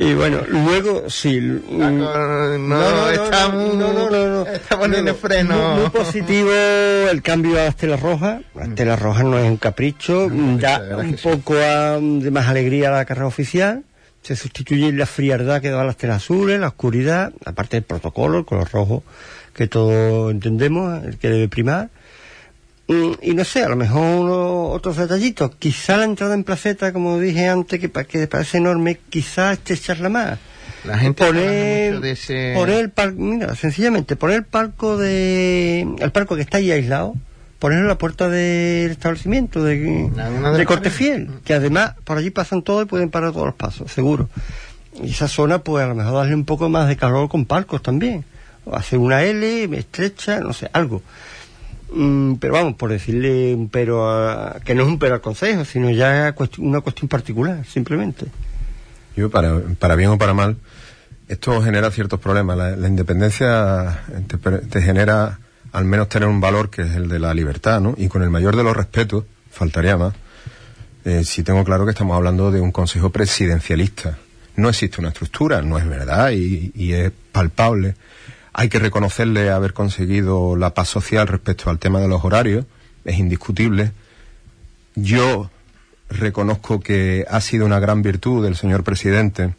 Y 0.00 0.14
bueno, 0.14 0.38
luego 0.48 1.08
sí. 1.08 1.40
mm, 1.40 1.78
no, 1.78 2.58
no, 2.58 3.10
está 3.10 3.48
muy- 3.48 4.46
está 4.54 4.78
poniendo 4.78 5.14
freno. 5.14 5.76
Muy, 5.76 5.90
positivo 5.90 6.50
el 6.52 7.22
cambio 7.22 7.60
a 7.60 7.64
las 7.64 7.76
telas 7.76 8.00
rojas. 8.00 8.42
Las 8.54 8.74
telas 8.74 9.00
rojas 9.00 9.24
no 9.24 9.38
es 9.38 9.44
un 9.44 9.56
capricho, 9.56 10.28
da 10.58 10.96
un 10.98 11.16
poco 11.22 11.54
de 11.54 12.30
más 12.30 12.46
alegría 12.48 12.88
a 12.88 12.92
la 12.92 13.04
carrera 13.04 13.26
oficial. 13.26 13.82
Se 14.22 14.34
sustituye 14.36 14.92
la 14.92 15.06
frialdad 15.06 15.60
que 15.62 15.70
daban 15.70 15.86
las 15.86 15.96
telas 15.96 16.16
azules, 16.18 16.58
la 16.60 16.68
oscuridad, 16.68 17.32
aparte 17.46 17.76
del 17.76 17.84
protocolo, 17.84 18.38
el 18.38 18.44
color 18.44 18.68
rojo 18.72 19.02
que 19.54 19.66
todos 19.68 20.30
entendemos, 20.32 21.04
el 21.04 21.18
que 21.18 21.28
debe 21.30 21.48
primar. 21.48 21.88
Mm, 22.88 23.12
Y 23.22 23.34
no 23.34 23.44
sé, 23.44 23.62
a 23.62 23.68
lo 23.68 23.76
mejor 23.76 24.02
unos 24.20 24.74
otros 24.76 24.96
detallitos. 24.96 25.50
Quizá 25.58 25.96
la 25.98 26.04
entrada 26.04 26.34
en 26.34 26.42
placeta, 26.44 26.92
como 26.92 27.18
dije 27.18 27.46
antes, 27.48 27.78
que, 27.80 27.90
que 27.90 28.26
parece 28.26 28.58
enorme, 28.58 28.98
quizá 29.10 29.52
estrecharla 29.52 30.08
más. 30.08 30.38
La 30.84 30.96
gente 30.96 31.24
poner, 31.26 31.92
mucho 31.94 32.00
de 32.02 32.10
ese- 32.12 32.52
poner 32.56 32.80
el 32.80 32.90
palco, 32.90 33.20
mira, 33.20 33.54
sencillamente, 33.56 34.16
poner 34.16 34.36
el 34.36 34.44
palco 34.44 34.96
de, 34.96 35.86
el 35.98 36.10
palco 36.12 36.34
que 36.36 36.42
está 36.42 36.58
ahí 36.58 36.70
aislado, 36.70 37.14
ponerlo 37.58 37.82
en 37.84 37.88
la 37.88 37.98
puerta 37.98 38.28
del 38.30 38.90
establecimiento 38.92 39.62
de, 39.64 40.08
de 40.58 40.64
corte 40.64 40.88
fiel, 40.90 41.30
que 41.44 41.52
además 41.54 41.94
por 42.04 42.16
allí 42.16 42.30
pasan 42.30 42.62
todos 42.62 42.84
y 42.84 42.86
pueden 42.86 43.10
parar 43.10 43.32
todos 43.32 43.46
los 43.46 43.54
pasos, 43.56 43.90
seguro. 43.92 44.28
Y 45.02 45.10
esa 45.10 45.28
zona, 45.28 45.58
pues 45.58 45.84
a 45.84 45.88
lo 45.88 45.94
mejor 45.94 46.14
darle 46.14 46.34
un 46.34 46.44
poco 46.44 46.68
más 46.68 46.88
de 46.88 46.96
calor 46.96 47.28
con 47.28 47.44
palcos 47.44 47.82
también. 47.82 48.24
O 48.64 48.74
hacer 48.76 48.98
una 48.98 49.22
L 49.22 49.64
estrecha, 49.76 50.40
no 50.40 50.52
sé, 50.52 50.70
algo. 50.72 51.02
Mm, 51.92 52.34
pero 52.34 52.52
vamos, 52.54 52.74
por 52.74 52.90
decirle 52.90 53.54
un 53.54 53.68
pero 53.68 54.10
a- 54.10 54.60
que 54.64 54.74
no 54.74 54.82
es 54.82 54.88
un 54.88 54.98
pero 54.98 55.14
al 55.14 55.20
consejo, 55.20 55.64
sino 55.64 55.90
ya 55.90 56.34
una 56.58 56.80
cuestión 56.80 57.08
particular, 57.08 57.64
simplemente. 57.66 58.26
Yo, 59.16 59.30
para, 59.30 59.58
para 59.78 59.96
bien 59.96 60.10
o 60.10 60.18
para 60.18 60.34
mal, 60.34 60.56
esto 61.28 61.60
genera 61.62 61.90
ciertos 61.90 62.20
problemas. 62.20 62.56
La, 62.56 62.70
la 62.76 62.88
independencia 62.88 64.02
te, 64.26 64.36
te 64.38 64.82
genera 64.82 65.38
al 65.72 65.84
menos 65.84 66.08
tener 66.08 66.28
un 66.28 66.40
valor 66.40 66.70
que 66.70 66.82
es 66.82 66.94
el 66.94 67.08
de 67.08 67.18
la 67.18 67.34
libertad, 67.34 67.80
¿no? 67.80 67.94
Y 67.96 68.08
con 68.08 68.22
el 68.22 68.30
mayor 68.30 68.56
de 68.56 68.62
los 68.64 68.76
respetos, 68.76 69.24
faltaría 69.50 69.96
más, 69.96 70.14
eh, 71.04 71.24
si 71.24 71.42
tengo 71.42 71.64
claro 71.64 71.84
que 71.84 71.90
estamos 71.90 72.16
hablando 72.16 72.50
de 72.50 72.60
un 72.60 72.70
consejo 72.72 73.10
presidencialista. 73.10 74.18
No 74.56 74.68
existe 74.68 75.00
una 75.00 75.08
estructura, 75.10 75.62
no 75.62 75.78
es 75.78 75.86
verdad 75.88 76.30
y, 76.32 76.72
y 76.74 76.92
es 76.92 77.12
palpable. 77.32 77.94
Hay 78.58 78.68
que 78.68 78.80
reconocerle 78.80 79.50
haber 79.50 79.72
conseguido 79.72 80.56
la 80.56 80.74
paz 80.74 80.88
social 80.88 81.28
respecto 81.28 81.70
al 81.70 81.78
tema 81.78 82.00
de 82.00 82.08
los 82.08 82.24
horarios, 82.24 82.64
es 83.04 83.16
indiscutible. 83.16 83.92
Yo 84.96 85.48
reconozco 86.10 86.80
que 86.80 87.24
ha 87.30 87.40
sido 87.40 87.66
una 87.66 87.78
gran 87.78 88.02
virtud 88.02 88.42
del 88.42 88.56
señor 88.56 88.82
presidente 88.82 89.54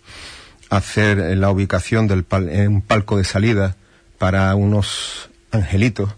hacer 0.70 1.18
eh, 1.18 1.38
la 1.38 1.50
ubicación 1.50 2.08
del 2.10 2.26
pal- 2.26 2.50
en 2.50 2.68
un 2.74 2.82
palco 2.82 3.16
de 3.18 3.24
salida 3.24 3.78
para 4.18 4.54
unos 4.56 5.30
angelitos 5.52 6.14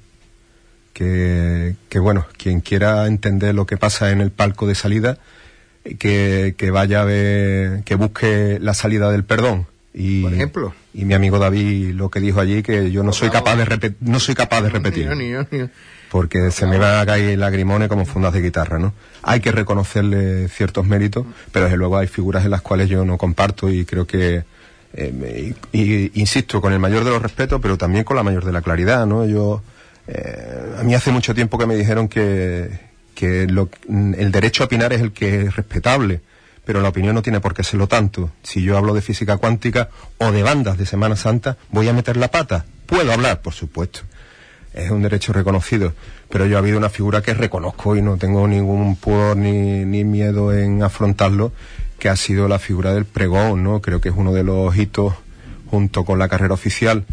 que, 0.94 1.76
bueno, 2.00 2.26
quien 2.36 2.62
quiera 2.62 3.06
entender 3.06 3.54
lo 3.54 3.68
que 3.68 3.78
pasa 3.78 4.10
en 4.10 4.22
el 4.22 4.32
palco 4.32 4.66
de 4.66 4.74
salida, 4.74 5.20
eh, 5.84 5.98
que, 5.98 6.56
que 6.58 6.72
vaya 6.72 7.02
a 7.02 7.06
ver, 7.06 7.84
que 7.84 7.94
busque 7.94 8.58
la 8.60 8.74
salida 8.74 9.12
del 9.12 9.24
perdón. 9.24 9.68
Y, 9.94 10.22
Por 10.24 10.34
ejemplo. 10.34 10.74
Y 10.94 11.04
mi 11.06 11.14
amigo 11.14 11.38
David 11.38 11.92
lo 11.96 12.10
que 12.10 12.20
dijo 12.22 12.40
allí, 12.40 12.64
que 12.64 12.92
yo 12.92 13.04
no 13.04 13.12
soy 13.12 13.30
capaz 13.30 13.56
de 13.58 13.66
repetir, 13.66 13.98
no 14.02 14.20
soy 14.20 14.36
capaz 14.36 14.62
de 14.62 14.70
repetir 14.70 15.04
Ni 15.04 15.10
yo, 15.10 15.16
ni 15.16 15.30
yo, 15.32 15.46
ni 15.52 15.60
yo. 15.60 15.68
porque 16.10 16.50
se 16.52 16.66
me 16.66 16.78
van 16.78 17.00
a 17.00 17.06
caer 17.06 17.38
lagrimones 17.38 17.90
como 17.90 18.06
fundas 18.06 18.32
de 18.34 18.42
guitarra, 18.42 18.80
¿no? 18.80 18.94
Hay 19.22 19.42
que 19.42 19.52
reconocerle 19.52 20.48
ciertos 20.48 20.86
méritos, 20.86 21.26
pero 21.52 21.66
desde 21.66 21.78
luego 21.78 21.98
hay 21.98 22.08
figuras 22.08 22.46
en 22.46 22.52
las 22.52 22.62
cuales 22.62 22.88
yo 22.90 23.04
no 23.04 23.18
comparto 23.18 23.70
y 23.70 23.84
creo 23.86 24.08
que, 24.08 24.44
eh, 24.94 25.14
me- 25.14 25.40
y- 25.40 25.56
y- 26.06 26.12
insisto, 26.16 26.62
con 26.62 26.72
el 26.72 26.80
mayor 26.80 27.04
de 27.04 27.10
los 27.12 27.22
respetos, 27.22 27.60
pero 27.62 27.78
también 27.78 28.04
con 28.06 28.16
la 28.16 28.24
mayor 28.24 28.46
de 28.46 28.52
la 28.54 28.62
claridad, 28.62 29.06
¿no? 29.06 29.26
Yo, 29.26 29.62
eh, 30.08 30.76
a 30.80 30.84
mí 30.84 30.94
hace 30.96 31.12
mucho 31.12 31.34
tiempo 31.36 31.58
que 31.58 31.66
me 31.66 31.76
dijeron 31.76 32.08
que, 32.08 32.70
que 33.14 33.46
lo- 33.48 33.70
el 33.90 34.32
derecho 34.32 34.64
a 34.64 34.66
opinar 34.68 34.94
es 34.94 35.02
el 35.02 35.12
que 35.12 35.42
es 35.44 35.56
respetable, 35.56 36.22
pero 36.72 36.82
la 36.82 36.88
opinión 36.88 37.16
no 37.16 37.22
tiene 37.22 37.42
por 37.42 37.54
qué 37.54 37.66
serlo 37.66 37.88
tanto. 37.88 38.32
Si 38.44 38.62
yo 38.62 38.78
hablo 38.78 38.94
de 38.94 39.02
física 39.02 39.36
cuántica 39.36 39.90
o 40.20 40.32
de 40.32 40.42
bandas 40.42 40.78
de 40.78 40.86
Semana 40.86 41.18
Santa, 41.18 41.58
¿voy 41.70 41.90
a 41.90 41.94
meter 41.94 42.16
la 42.16 42.32
pata? 42.32 42.64
Puedo 42.86 43.12
hablar, 43.12 43.42
por 43.42 43.52
supuesto 43.54 44.04
es 44.74 44.90
un 44.90 45.02
derecho 45.02 45.34
reconocido, 45.34 45.92
pero 46.30 46.46
yo 46.46 46.56
ha 46.56 46.60
habido 46.60 46.78
una 46.78 46.88
figura 46.88 47.22
que 47.22 47.34
reconozco 47.34 47.98
y 47.98 48.02
no 48.02 48.16
tengo 48.16 48.48
ningún 48.48 48.96
pudor 48.96 49.36
ni, 49.36 50.06
miedo 50.06 50.54
en 50.54 50.82
afrontarlo, 50.82 51.52
que 52.00 52.08
ha 52.08 52.16
sido 52.16 52.48
la 52.48 52.58
figura 52.58 52.94
del 52.94 53.04
pregón, 53.04 53.66
¿no? 53.66 53.82
Creo 53.82 54.00
que 54.00 54.08
es 54.08 54.16
uno 54.16 54.32
de 54.32 54.46
los 54.46 54.74
hitos, 54.78 55.14
junto 55.70 56.06
con 56.06 56.20
la 56.20 56.30
carrera 56.30 56.54
oficial, 56.54 57.04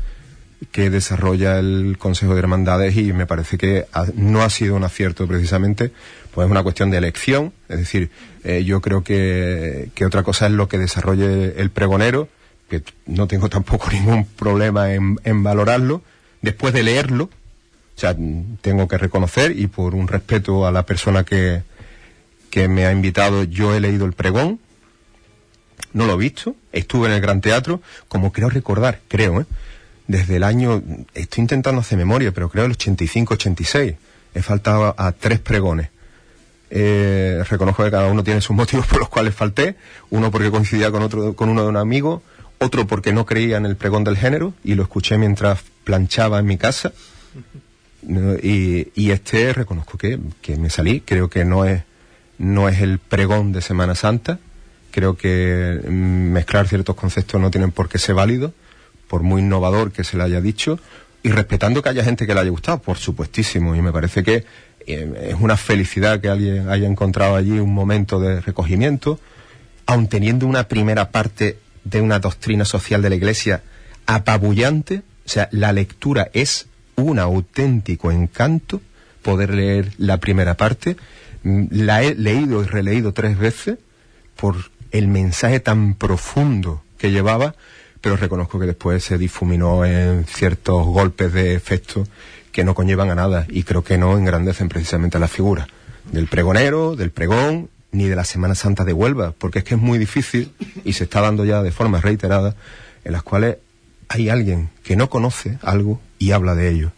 que 0.71 0.89
desarrolla 0.89 1.59
el 1.59 1.99
Consejo 1.99 2.35
de 2.35 2.39
Hermandades 2.39 2.97
y 2.97 3.13
me 3.13 3.27
parece 3.27 3.59
que 3.59 3.87
no 4.15 4.43
ha 4.43 4.51
sido 4.51 4.77
un 4.77 4.85
acierto 4.85 5.27
precisamente, 5.27 5.91
pues 6.39 6.47
es 6.47 6.53
una 6.53 6.63
cuestión 6.63 6.89
de 6.93 6.99
elección, 6.99 7.53
es 7.69 7.79
decir, 7.79 8.11
eh, 8.45 8.63
yo 8.63 8.81
creo 8.81 9.03
que, 9.03 9.91
otra 10.07 10.23
cosa 10.23 10.47
es 10.47 10.53
lo 10.53 10.69
que 10.69 10.79
desarrolle 10.79 11.61
el 11.61 11.71
pregonero, 11.71 12.29
que 12.71 12.85
no 13.07 13.27
tengo 13.27 13.49
tampoco 13.49 13.91
ningún 13.91 14.25
problema 14.25 14.95
en, 14.95 15.43
valorarlo, 15.43 16.01
después 16.41 16.73
de 16.73 16.85
leerlo, 16.85 17.25
o 17.25 18.01
sea, 18.01 18.15
tengo 18.61 18.87
que 18.87 18.99
reconocer 18.99 19.59
y 19.59 19.67
por 19.67 19.97
un 19.97 20.07
respeto 20.07 20.65
a 20.65 20.71
la 20.71 20.87
persona 20.87 21.25
que, 21.25 21.65
que 22.51 22.69
me 22.69 22.87
ha 22.87 22.93
invitado, 22.93 23.43
yo 23.43 23.75
he 23.75 23.81
leído 23.81 24.07
el 24.07 24.13
pregón, 24.13 24.61
no 25.93 26.07
lo 26.07 26.13
he 26.13 26.19
visto, 26.19 26.55
estuve 26.71 27.09
en 27.09 27.15
el 27.15 27.21
Gran 27.21 27.41
Teatro, 27.41 27.83
como 28.07 28.31
creo 28.31 28.49
recordar, 28.49 29.01
creo, 29.09 29.41
¿eh? 29.41 29.47
desde 30.07 30.37
el 30.37 30.45
año, 30.45 30.85
estoy 31.15 31.43
intentando 31.43 31.81
hacer 31.81 31.99
memoria, 31.99 32.31
pero 32.31 32.49
creo 32.49 32.67
el 32.67 32.79
85-86, 32.79 33.97
he 34.35 34.43
faltado 34.43 34.95
a 34.97 35.11
tres 35.11 35.41
pregones. 35.41 35.89
Eh, 36.71 37.43
reconozco 37.49 37.85
que 37.85 37.91
cada 37.91 38.11
uno 38.11 38.23
tiene 38.23 38.41
sus 38.41 38.55
motivos 38.55 38.87
por 38.87 39.01
los 39.01 39.09
cuales 39.09 39.35
falté, 39.35 39.77
uno 40.11 40.31
porque 40.31 40.51
coincidía 40.51 40.91
con 40.91 41.03
otro, 41.03 41.35
con 41.35 41.49
uno 41.49 41.63
de 41.63 41.69
un 41.69 41.77
amigo, 41.77 42.23
otro 42.59 42.87
porque 42.87 43.13
no 43.13 43.25
creía 43.25 43.57
en 43.57 43.67
el 43.67 43.77
pregón 43.77 44.05
del 44.05 44.17
género 44.17 44.53
y 44.65 44.75
lo 44.75 44.83
escuché 44.83 45.17
mientras 45.17 45.61
planchaba 45.85 46.39
en 46.39 46.47
mi 46.47 46.59
casa. 46.59 46.93
Y, 48.43 49.11
este 49.11 49.53
reconozco 49.53 49.99
que, 49.99 50.19
que 50.41 50.57
me 50.57 50.71
salí, 50.71 51.01
creo 51.01 51.29
que 51.29 51.45
no 51.45 51.65
es, 51.65 51.83
no 52.39 52.69
es 52.69 52.81
el 52.81 52.99
pregón 52.99 53.53
de 53.53 53.61
Semana 53.61 53.95
Santa, 53.95 54.39
creo 54.91 55.17
que 55.17 55.81
mm, 55.87 56.33
mezclar 56.33 56.69
ciertos 56.69 56.95
conceptos 56.97 57.41
no 57.41 57.51
tienen 57.51 57.73
por 57.73 57.89
qué 57.89 57.99
ser 57.99 58.15
válidos, 58.15 58.53
por 59.09 59.23
muy 59.23 59.43
innovador 59.43 59.93
que 59.93 60.05
se 60.05 60.17
le 60.17 60.23
haya 60.25 60.41
dicho, 60.41 60.79
y 61.23 61.31
respetando 61.31 61.83
que 61.83 61.89
haya 61.89 62.05
gente 62.05 62.27
que 62.27 62.35
le 62.35 62.41
haya 62.41 62.51
gustado, 62.51 62.79
por 62.79 62.99
supuestísimo, 62.99 63.75
y 63.75 63.83
me 63.83 63.93
parece 63.93 64.23
que 64.23 64.45
es 64.93 65.37
una 65.41 65.57
felicidad 65.57 66.21
que 66.21 66.29
alguien 66.29 66.69
haya 66.69 66.87
encontrado 66.87 67.37
allí 67.37 67.59
un 67.59 67.75
momento 67.75 68.21
de 68.21 68.41
recogimiento, 68.41 69.21
aun 69.87 70.09
teniendo 70.09 70.47
una 70.47 70.69
primera 70.69 71.11
parte 71.11 71.59
de 71.85 72.01
una 72.01 72.19
doctrina 72.19 72.65
social 72.65 73.03
de 73.03 73.11
la 73.11 73.17
Iglesia 73.17 73.63
apabullante, 74.07 75.03
o 75.25 75.29
sea, 75.29 75.49
la 75.53 75.73
lectura 75.73 76.31
es 76.33 76.67
un 76.97 77.19
auténtico 77.19 78.11
encanto 78.11 78.81
poder 79.23 79.55
leer 79.55 79.93
la 79.99 80.19
primera 80.19 80.55
parte. 80.57 80.97
Mm, 81.43 81.65
La 81.71 82.03
he 82.03 82.15
leído 82.15 82.63
y 82.63 82.67
releído 82.67 83.13
tres 83.13 83.39
veces 83.39 83.79
por 84.37 84.57
el 84.91 85.09
mensaje 85.09 85.61
tan 85.61 85.95
profundo 85.95 86.83
que 86.99 87.11
llevaba, 87.11 87.55
pero 88.01 88.17
reconozco 88.17 88.59
que 88.59 88.67
después 88.67 89.05
se 89.05 89.19
difuminó 89.19 89.85
en 89.85 90.25
ciertos 90.25 90.87
golpes 90.87 91.33
de 91.33 91.55
efecto 91.55 92.07
que 92.53 92.65
no 92.65 92.75
conllevan 92.75 93.11
a 93.11 93.15
nada 93.15 93.47
y 93.49 93.63
creo 93.63 93.83
que 93.85 93.99
no 93.99 94.17
engrandecen 94.17 94.69
precisamente 94.69 95.19
la 95.19 95.29
figura 95.29 95.69
del 96.13 96.27
pregonero, 96.27 96.97
del 96.97 97.11
pregón, 97.11 97.69
ni 97.93 98.07
de 98.07 98.17
la 98.17 98.25
Semana 98.25 98.55
Santa 98.55 98.85
de 98.85 98.93
Huelva, 98.93 99.33
porque 99.39 99.61
es 99.61 99.65
que 99.65 99.75
es 99.75 99.81
muy 99.81 99.99
difícil 99.99 100.53
y 100.85 100.93
se 100.95 101.05
está 101.05 101.21
dando 101.21 101.45
ya 101.45 101.63
de 101.63 101.71
forma 101.73 102.01
reiterada 102.01 102.55
en 103.05 103.13
las 103.13 103.23
cuales 103.23 103.57
hay 104.09 104.29
alguien 104.29 104.71
que 104.85 104.97
no 104.97 105.09
conoce 105.11 105.59
algo 105.63 106.01
y 106.19 106.33
habla 106.33 106.55
de 106.55 106.69
ello. 106.71 106.93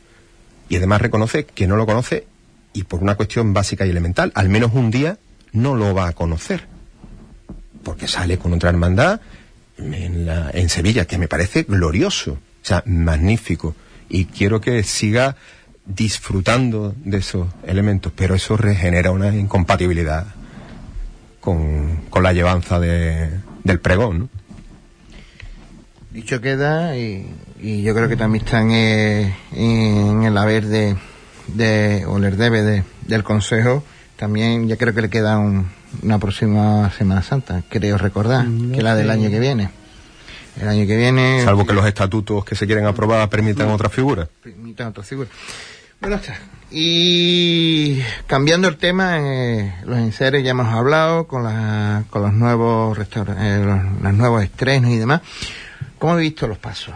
Y 0.69 0.77
además 0.77 1.01
reconoce 1.01 1.45
que 1.45 1.67
no 1.67 1.77
lo 1.77 1.87
conoce 1.87 2.27
y 2.73 2.85
por 2.85 3.03
una 3.03 3.17
cuestión 3.17 3.53
básica 3.53 3.85
y 3.87 3.91
elemental, 3.91 4.31
al 4.35 4.49
menos 4.49 4.71
un 4.75 4.91
día 4.93 5.19
no 5.53 5.75
lo 5.75 5.93
va 5.95 6.07
a 6.09 6.13
conocer. 6.13 6.67
Porque 7.83 8.07
sale 8.09 8.39
con 8.39 8.53
otra 8.53 8.71
hermandad 8.71 9.21
en, 9.79 10.27
la- 10.27 10.51
en 10.53 10.69
Sevilla, 10.69 11.07
que 11.07 11.19
me 11.19 11.29
parece 11.29 11.65
glorioso, 11.65 12.33
o 12.33 12.39
sea, 12.65 12.83
magnífico. 12.87 13.75
Y 14.11 14.25
quiero 14.27 14.61
que 14.61 14.83
siga 14.83 15.37
disfrutando 15.87 16.95
de 17.05 17.19
esos 17.19 17.47
elementos, 17.67 18.13
pero 18.15 18.35
eso 18.35 18.57
regenera 18.57 19.11
una 19.13 19.35
incompatibilidad 19.35 20.27
con, 21.41 21.97
con 22.11 22.23
la 22.23 22.33
llevanza 22.33 22.79
de- 22.79 23.31
del 23.65 23.81
pregón, 23.81 24.19
¿no? 24.19 24.29
Dicho 26.13 26.41
queda, 26.41 26.97
y, 26.99 27.25
y 27.61 27.83
yo 27.83 27.95
creo 27.95 28.09
que 28.09 28.17
también 28.17 28.45
están 28.45 28.71
eh, 28.73 29.33
en 29.53 30.25
el 30.25 30.37
haber 30.37 30.67
de, 30.67 30.97
de 31.55 32.05
o 32.07 32.19
les 32.19 32.37
debe 32.37 32.63
de, 32.63 32.83
del 33.07 33.23
Consejo, 33.23 33.85
también 34.17 34.67
ya 34.67 34.77
creo 34.77 34.93
que 34.93 35.03
le 35.03 35.09
queda 35.11 35.39
un- 35.39 35.69
una 36.03 36.19
próxima 36.19 36.91
Semana 36.97 37.23
Santa, 37.23 37.63
creo 37.69 37.97
recordar, 37.97 38.45
No 38.47 38.73
que 38.73 38.79
es 38.79 38.85
la 38.85 38.97
del 38.97 39.11
año 39.11 39.31
que 39.31 39.39
viene. 39.41 39.71
El 40.61 40.69
año 40.69 40.87
que 40.87 40.97
viene... 40.97 41.43
Salvo 41.43 41.67
que 41.67 41.73
los 41.73 41.87
estatutos 41.87 42.45
que 42.45 42.55
se 42.55 42.67
quieren 42.67 42.85
aprobar 42.85 43.29
permitan 43.31 43.71
otra 43.71 43.89
figura. 43.89 44.29
permitan 44.43 44.89
otra 44.89 45.03
figura. 45.03 45.29
Bueno, 46.01 46.17
está. 46.17 46.39
Y 46.71 48.01
cambiando 48.27 48.69
el 48.69 48.77
tema, 48.77 49.19
eh, 49.21 49.75
los 49.85 49.99
enseres 49.99 50.45
ya 50.45 50.51
hemos 50.51 50.67
hablado 50.67 51.27
con, 51.27 51.45
la, 51.45 52.05
con 52.11 52.23
los 52.23 52.35
nuevos 52.35 52.99
eh, 52.99 53.63
los, 53.65 54.03
los 54.03 54.15
nuevos 54.15 54.45
estrenos 54.45 54.91
y 54.91 54.99
demás. 54.99 55.23
¿Cómo 55.99 56.13
habéis 56.13 56.33
visto 56.33 56.47
los 56.47 56.59
pasos? 56.59 56.95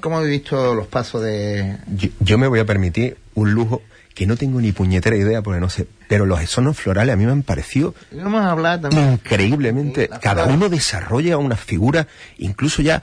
¿Cómo 0.00 0.18
habéis 0.18 0.40
visto 0.40 0.74
los 0.74 0.88
pasos 0.88 1.22
de...? 1.22 1.78
Yo, 1.86 2.08
yo 2.18 2.36
me 2.36 2.48
voy 2.48 2.58
a 2.58 2.66
permitir 2.66 3.16
un 3.34 3.52
lujo 3.52 3.82
que 4.14 4.26
no 4.26 4.36
tengo 4.36 4.60
ni 4.60 4.72
puñetera 4.72 5.16
idea 5.16 5.42
porque 5.42 5.60
no 5.60 5.68
sé, 5.68 5.86
pero 6.08 6.26
los 6.26 6.40
sonos 6.50 6.76
florales 6.76 7.14
a 7.14 7.16
mí 7.16 7.24
me 7.24 7.32
han 7.32 7.42
parecido 7.42 7.94
Vamos 8.12 8.42
a 8.42 8.50
hablar 8.50 8.80
también... 8.80 9.12
increíblemente. 9.12 10.08
Sí, 10.12 10.18
Cada 10.20 10.44
uno 10.44 10.68
desarrolla 10.68 11.38
una 11.38 11.56
figura, 11.56 12.06
incluso 12.38 12.82
ya, 12.82 13.02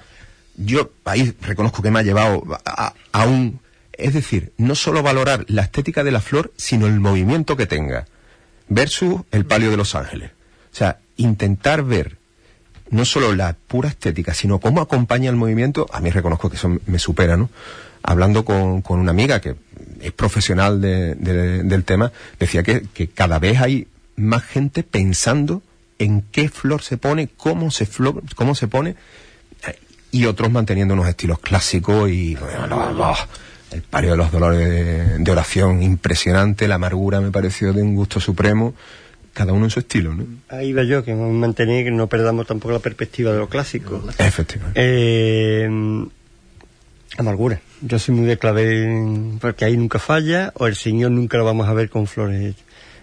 yo 0.56 0.92
ahí 1.06 1.34
reconozco 1.42 1.82
que 1.82 1.92
me 1.92 2.00
ha 2.00 2.04
llevado 2.04 2.44
a, 2.66 2.94
a 3.12 3.26
un 3.26 3.60
es 3.98 4.14
decir, 4.14 4.54
no 4.58 4.76
solo 4.76 5.02
valorar 5.02 5.46
la 5.48 5.64
estética 5.64 6.04
de 6.04 6.12
la 6.12 6.22
flor, 6.22 6.54
sino 6.56 6.86
el 6.86 7.00
movimiento 7.00 7.58
que 7.58 7.66
tenga, 7.66 8.06
versus 8.70 9.22
el 9.32 9.46
palio 9.46 9.72
de 9.72 9.78
Los 9.78 9.96
Ángeles. 9.96 10.32
O 10.72 10.76
sea, 10.76 11.00
intentar 11.18 11.84
ver 11.84 12.18
no 12.90 13.06
solo 13.06 13.36
la 13.36 13.54
pura 13.54 13.90
estética, 13.90 14.34
sino 14.34 14.60
cómo 14.60 14.82
acompaña 14.82 15.30
el 15.30 15.36
movimiento, 15.36 15.88
a 15.92 16.00
mí 16.00 16.10
reconozco 16.10 16.50
que 16.50 16.56
eso 16.56 16.78
me 16.86 17.00
supera, 17.00 17.36
¿no? 17.36 17.50
Hablando 18.10 18.46
con, 18.46 18.82
con 18.82 19.00
una 19.00 19.12
amiga 19.12 19.42
que 19.42 19.56
es 20.02 20.12
profesional 20.14 20.80
de- 20.80 21.16
de- 21.16 21.64
del 21.64 21.84
tema, 21.84 22.12
decía 22.40 22.64
que, 22.64 22.84
que 22.94 23.08
cada 23.10 23.38
vez 23.38 23.60
hay 23.60 23.88
más 24.16 24.44
gente 24.44 24.82
pensando 24.84 25.62
en 26.00 26.22
qué 26.32 26.48
flor 26.48 26.82
se 26.82 26.98
pone, 26.98 27.28
cómo 27.36 27.70
se, 27.70 27.86
flor, 27.86 28.24
cómo 28.36 28.56
se 28.56 28.68
pone, 28.70 28.96
y 30.12 30.26
otros 30.26 30.50
manteniendo 30.50 30.94
unos 30.94 31.08
estilos 31.10 31.40
clásicos 31.40 32.10
y 32.10 32.36
bueno, 32.36 33.14
el 33.74 33.82
pario 33.82 34.12
de 34.12 34.18
los 34.18 34.32
dolores 34.32 34.60
de, 34.70 35.18
de 35.20 35.32
oración 35.32 35.84
impresionante, 35.84 36.68
la 36.70 36.76
amargura 36.76 37.20
me 37.20 37.30
pareció 37.32 37.74
de 37.74 37.82
un 37.82 37.94
gusto 37.96 38.22
supremo, 38.22 38.74
cada 39.34 39.52
uno 39.52 39.66
en 39.66 39.70
su 39.72 39.80
estilo, 39.82 40.14
¿no? 40.16 40.26
Ahí 40.48 40.72
va 40.72 40.84
yo, 40.84 41.04
que 41.04 41.14
mantener 41.14 41.84
que 41.84 41.92
no 41.92 42.08
perdamos 42.08 42.48
tampoco 42.48 42.72
la 42.72 42.80
perspectiva 42.80 43.34
de 43.34 43.40
lo 43.40 43.50
clásico. 43.50 44.02
Efectivamente. 44.18 44.80
Eh, 44.82 45.70
amargura. 47.18 47.62
Yo 47.82 48.00
soy 48.00 48.16
muy 48.16 48.26
de 48.26 48.38
clave 48.38 49.38
porque 49.40 49.66
ahí 49.66 49.78
nunca 49.78 50.00
falla, 50.00 50.52
o 50.56 50.68
el 50.68 50.76
Señor 50.76 51.12
nunca 51.12 51.38
lo 51.38 51.46
vamos 51.46 51.68
a 51.68 51.74
ver 51.74 51.90
con 51.90 52.08
flores, 52.08 52.56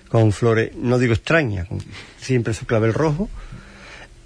con 0.08 0.32
flores, 0.32 0.74
no 0.76 0.98
digo 0.98 1.14
extrañas, 1.14 1.68
con 1.68 1.78
siempre 2.20 2.54
su 2.54 2.66
clavel 2.66 2.92
rojo. 2.92 3.28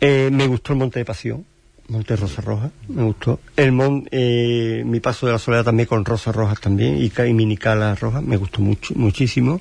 Eh, 0.01 0.31
me 0.33 0.47
gustó 0.47 0.73
el 0.73 0.79
Monte 0.79 0.99
de 0.99 1.05
Pasión, 1.05 1.45
Monte 1.89 2.17
Rosa 2.17 2.43
Roja, 2.43 2.71
me 2.89 3.03
gustó. 3.03 3.41
El 3.57 3.73
mon, 3.73 4.07
eh, 4.11 4.83
mi 4.85 5.01
paso 5.01 5.27
de 5.27 5.33
la 5.33 5.39
soledad 5.39 5.65
también 5.65 5.87
con 5.87 6.05
rosas 6.05 6.37
rojas 6.37 6.61
también 6.61 6.99
y, 6.99 7.11
y 7.11 7.33
minicalas 7.35 7.99
rojas, 7.99 8.23
me 8.23 8.37
gustó 8.37 8.61
mucho, 8.61 8.95
muchísimo. 8.95 9.61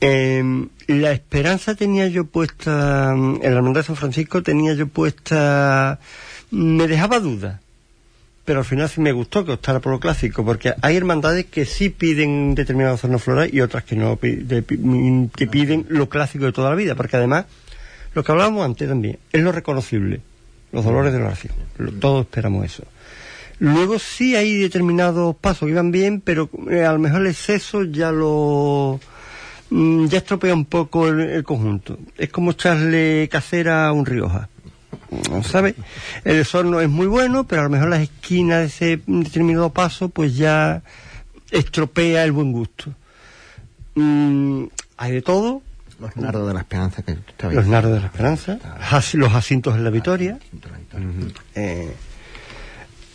Eh, 0.00 0.42
la 0.86 1.12
esperanza 1.12 1.74
tenía 1.74 2.06
yo 2.08 2.26
puesta, 2.26 3.12
en 3.14 3.40
la 3.42 3.48
hermandad 3.48 3.80
de 3.80 3.86
San 3.86 3.96
Francisco 3.96 4.42
tenía 4.42 4.74
yo 4.74 4.86
puesta, 4.86 5.98
me 6.50 6.86
dejaba 6.86 7.20
duda, 7.20 7.60
pero 8.44 8.60
al 8.60 8.64
final 8.64 8.88
sí 8.88 9.00
me 9.00 9.12
gustó 9.12 9.44
que 9.44 9.52
optara 9.52 9.80
por 9.80 9.92
lo 9.92 10.00
clásico, 10.00 10.44
porque 10.44 10.74
hay 10.82 10.96
hermandades 10.96 11.46
que 11.46 11.64
sí 11.64 11.88
piden 11.88 12.54
determinadas 12.54 13.00
zonas 13.00 13.22
florales 13.22 13.54
y 13.54 13.60
otras 13.60 13.84
que 13.84 13.96
no, 13.96 14.18
mm, 14.20 15.26
que 15.26 15.46
piden 15.46 15.86
lo 15.88 16.08
clásico 16.08 16.44
de 16.44 16.52
toda 16.52 16.70
la 16.70 16.76
vida, 16.76 16.94
porque 16.94 17.16
además, 17.16 17.46
lo 18.14 18.22
que 18.22 18.32
hablábamos 18.32 18.64
antes 18.64 18.88
también, 18.88 19.18
es 19.32 19.42
lo 19.42 19.50
reconocible, 19.50 20.20
los 20.72 20.84
dolores 20.84 21.12
de 21.12 21.20
la 21.20 21.26
oración, 21.26 21.54
todos 22.00 22.26
esperamos 22.26 22.64
eso. 22.66 22.84
Luego 23.60 23.98
sí 23.98 24.36
hay 24.36 24.58
determinados 24.58 25.36
pasos 25.36 25.66
que 25.66 25.72
iban 25.72 25.90
bien, 25.90 26.20
pero 26.20 26.50
eh, 26.70 26.84
a 26.84 26.92
lo 26.92 26.98
mejor 26.98 27.22
el 27.22 27.28
exceso 27.28 27.84
ya 27.84 28.10
lo 28.10 29.00
mm, 29.70 30.06
ya 30.06 30.18
estropea 30.18 30.52
un 30.52 30.64
poco 30.64 31.08
el, 31.08 31.20
el 31.20 31.44
conjunto. 31.44 31.98
Es 32.18 32.30
como 32.30 32.50
echarle 32.50 33.28
casera 33.30 33.86
a 33.86 33.92
un 33.92 34.04
Rioja. 34.04 34.48
¿Sabe? 35.42 35.74
El 36.24 36.36
desorno 36.36 36.80
es 36.80 36.88
muy 36.88 37.06
bueno, 37.06 37.44
pero 37.44 37.62
a 37.62 37.64
lo 37.64 37.70
mejor 37.70 37.88
las 37.88 38.00
esquinas 38.00 38.60
de 38.60 38.66
ese 38.66 39.02
determinado 39.06 39.70
paso, 39.70 40.08
pues 40.08 40.36
ya 40.36 40.82
estropea 41.50 42.24
el 42.24 42.32
buen 42.32 42.52
gusto. 42.52 42.92
Mm, 43.94 44.64
hay 44.96 45.12
de 45.12 45.22
todo, 45.22 45.62
Los 46.00 46.16
nardos 46.16 46.48
de 46.48 46.54
la 46.54 46.60
esperanza 46.60 47.02
que 47.02 47.12
estabas 47.12 47.54
los 47.54 47.66
nardos 47.66 47.92
de 47.92 48.00
la 48.00 48.06
esperanza, 48.06 48.58
los 49.14 49.32
jacintos 49.32 49.74
en 49.74 49.84
la 49.84 49.90
victoria, 49.90 50.38
eh, 51.54 51.94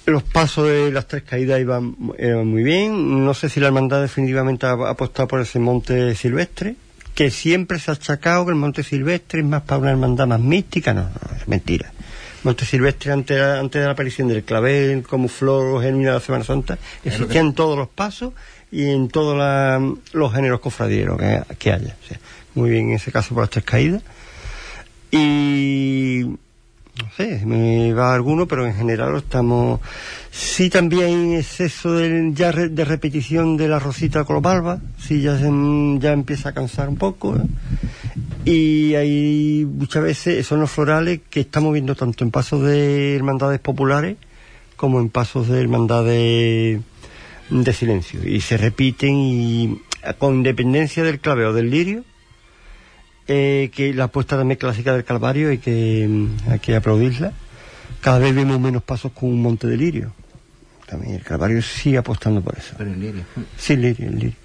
los 0.06 0.24
pasos 0.24 0.68
de 0.68 0.92
las 0.92 1.08
tres 1.08 1.24
caídas 1.24 1.60
iban, 1.60 1.96
iban 2.18 2.48
muy 2.48 2.64
bien. 2.64 3.26
No 3.26 3.34
sé 3.34 3.50
si 3.50 3.60
la 3.60 3.68
hermandad 3.68 4.02
definitivamente 4.02 4.66
ha 4.66 4.72
apostado 4.72 5.28
por 5.28 5.42
ese 5.42 5.60
monte 5.60 6.16
silvestre, 6.16 6.76
que 7.20 7.32
siempre 7.32 7.80
se 7.80 7.92
ha 7.92 7.96
achacado 7.96 8.46
que 8.46 8.52
el 8.52 8.56
monte 8.56 8.82
silvestre 8.82 9.42
es 9.42 9.46
más 9.46 9.64
para 9.64 9.82
una 9.82 9.92
hermandad 9.92 10.26
más 10.26 10.40
mística. 10.40 10.94
No, 10.94 11.02
no, 11.02 11.38
es 11.38 11.50
mentira. 11.50 11.92
Monte 12.44 12.64
Silvestre, 12.64 13.12
antes, 13.12 13.38
antes 13.38 13.82
de 13.82 13.86
la 13.86 13.92
aparición 13.92 14.30
del 14.30 14.46
clavel, 14.46 15.04
como 15.04 15.28
flor 15.28 15.84
genuina 15.84 16.12
de 16.12 16.14
la 16.14 16.22
Semana 16.22 16.46
Santa, 16.46 16.78
existía 17.04 17.42
en 17.42 17.54
todos 17.54 17.78
los 17.78 17.90
pasos 17.90 18.32
y 18.72 18.86
en 18.86 19.10
todos 19.10 19.36
los 20.14 20.34
géneros 20.34 20.62
cofradieros 20.62 21.18
que, 21.20 21.44
que 21.58 21.74
haya. 21.74 21.98
O 22.02 22.08
sea, 22.08 22.22
muy 22.56 22.70
bien 22.70 22.92
en 22.92 22.96
ese 22.96 23.12
caso 23.12 23.36
por 23.36 23.44
las 23.44 23.50
tres 23.50 23.66
caídas. 23.66 24.02
Y 25.12 26.24
no 27.02 27.10
sé, 27.16 27.44
me 27.46 27.94
va 27.94 28.14
alguno, 28.14 28.48
pero 28.48 28.66
en 28.68 28.74
general 28.76 29.16
estamos. 29.18 29.80
Sí, 30.32 30.70
también 30.70 31.34
exceso 31.34 31.94
de, 31.94 32.32
ya 32.34 32.52
de 32.52 32.86
repetición 32.86 33.58
de 33.58 33.68
la 33.68 33.80
rosita 33.80 34.24
con 34.26 34.36
los 34.36 34.44
barba, 34.44 34.80
sí, 34.98 35.22
ya, 35.22 35.38
se- 35.38 35.50
ya 36.00 36.12
empieza 36.12 36.50
a 36.50 36.54
cansar 36.54 36.90
un 36.90 36.98
poco. 36.98 37.36
¿eh? 37.36 37.42
Y 38.46 38.96
hay 38.96 39.66
muchas 39.66 40.04
veces 40.04 40.46
son 40.46 40.60
los 40.62 40.72
florales 40.72 41.22
que 41.30 41.42
estamos 41.42 41.74
viendo 41.74 41.96
tanto 41.96 42.24
en 42.24 42.32
pasos 42.32 42.64
de 42.64 43.16
hermandades 43.16 43.60
populares 43.60 44.18
como 44.76 45.00
en 45.00 45.10
pasos 45.10 45.48
de 45.50 45.60
hermandades 45.62 46.80
de 47.50 47.74
silencio. 47.74 48.20
Y 48.28 48.42
se 48.42 48.58
repiten 48.58 49.16
y 49.16 49.82
con 50.18 50.36
independencia 50.36 51.04
del 51.04 51.20
claveo 51.20 51.52
del 51.54 51.70
lirio, 51.70 52.04
eh, 53.32 53.70
que 53.72 53.94
la 53.94 54.06
apuesta 54.06 54.38
también 54.38 54.58
clásica 54.58 54.92
del 54.92 55.04
Calvario 55.04 55.50
hay 55.50 55.60
que, 55.60 56.08
mm, 56.10 56.50
hay 56.50 56.60
que 56.60 56.76
aplaudirla. 56.76 57.32
Cada 58.02 58.18
vez 58.18 58.34
vemos 58.34 58.60
menos 58.60 58.82
pasos 58.82 59.12
con 59.12 59.30
un 59.30 59.42
monte 59.42 59.68
de 59.68 59.78
lirio. 59.78 60.12
También 60.88 61.14
el 61.14 61.24
Calvario 61.24 61.62
sigue 61.62 62.00
apostando 62.00 62.42
por 62.42 62.58
eso. 62.58 62.74
Pero 62.76 62.92
el 62.92 63.00
lirio. 63.00 63.24
Sí, 63.56 63.76
lirio, 63.76 64.08
el 64.08 64.16
lirio. 64.16 64.36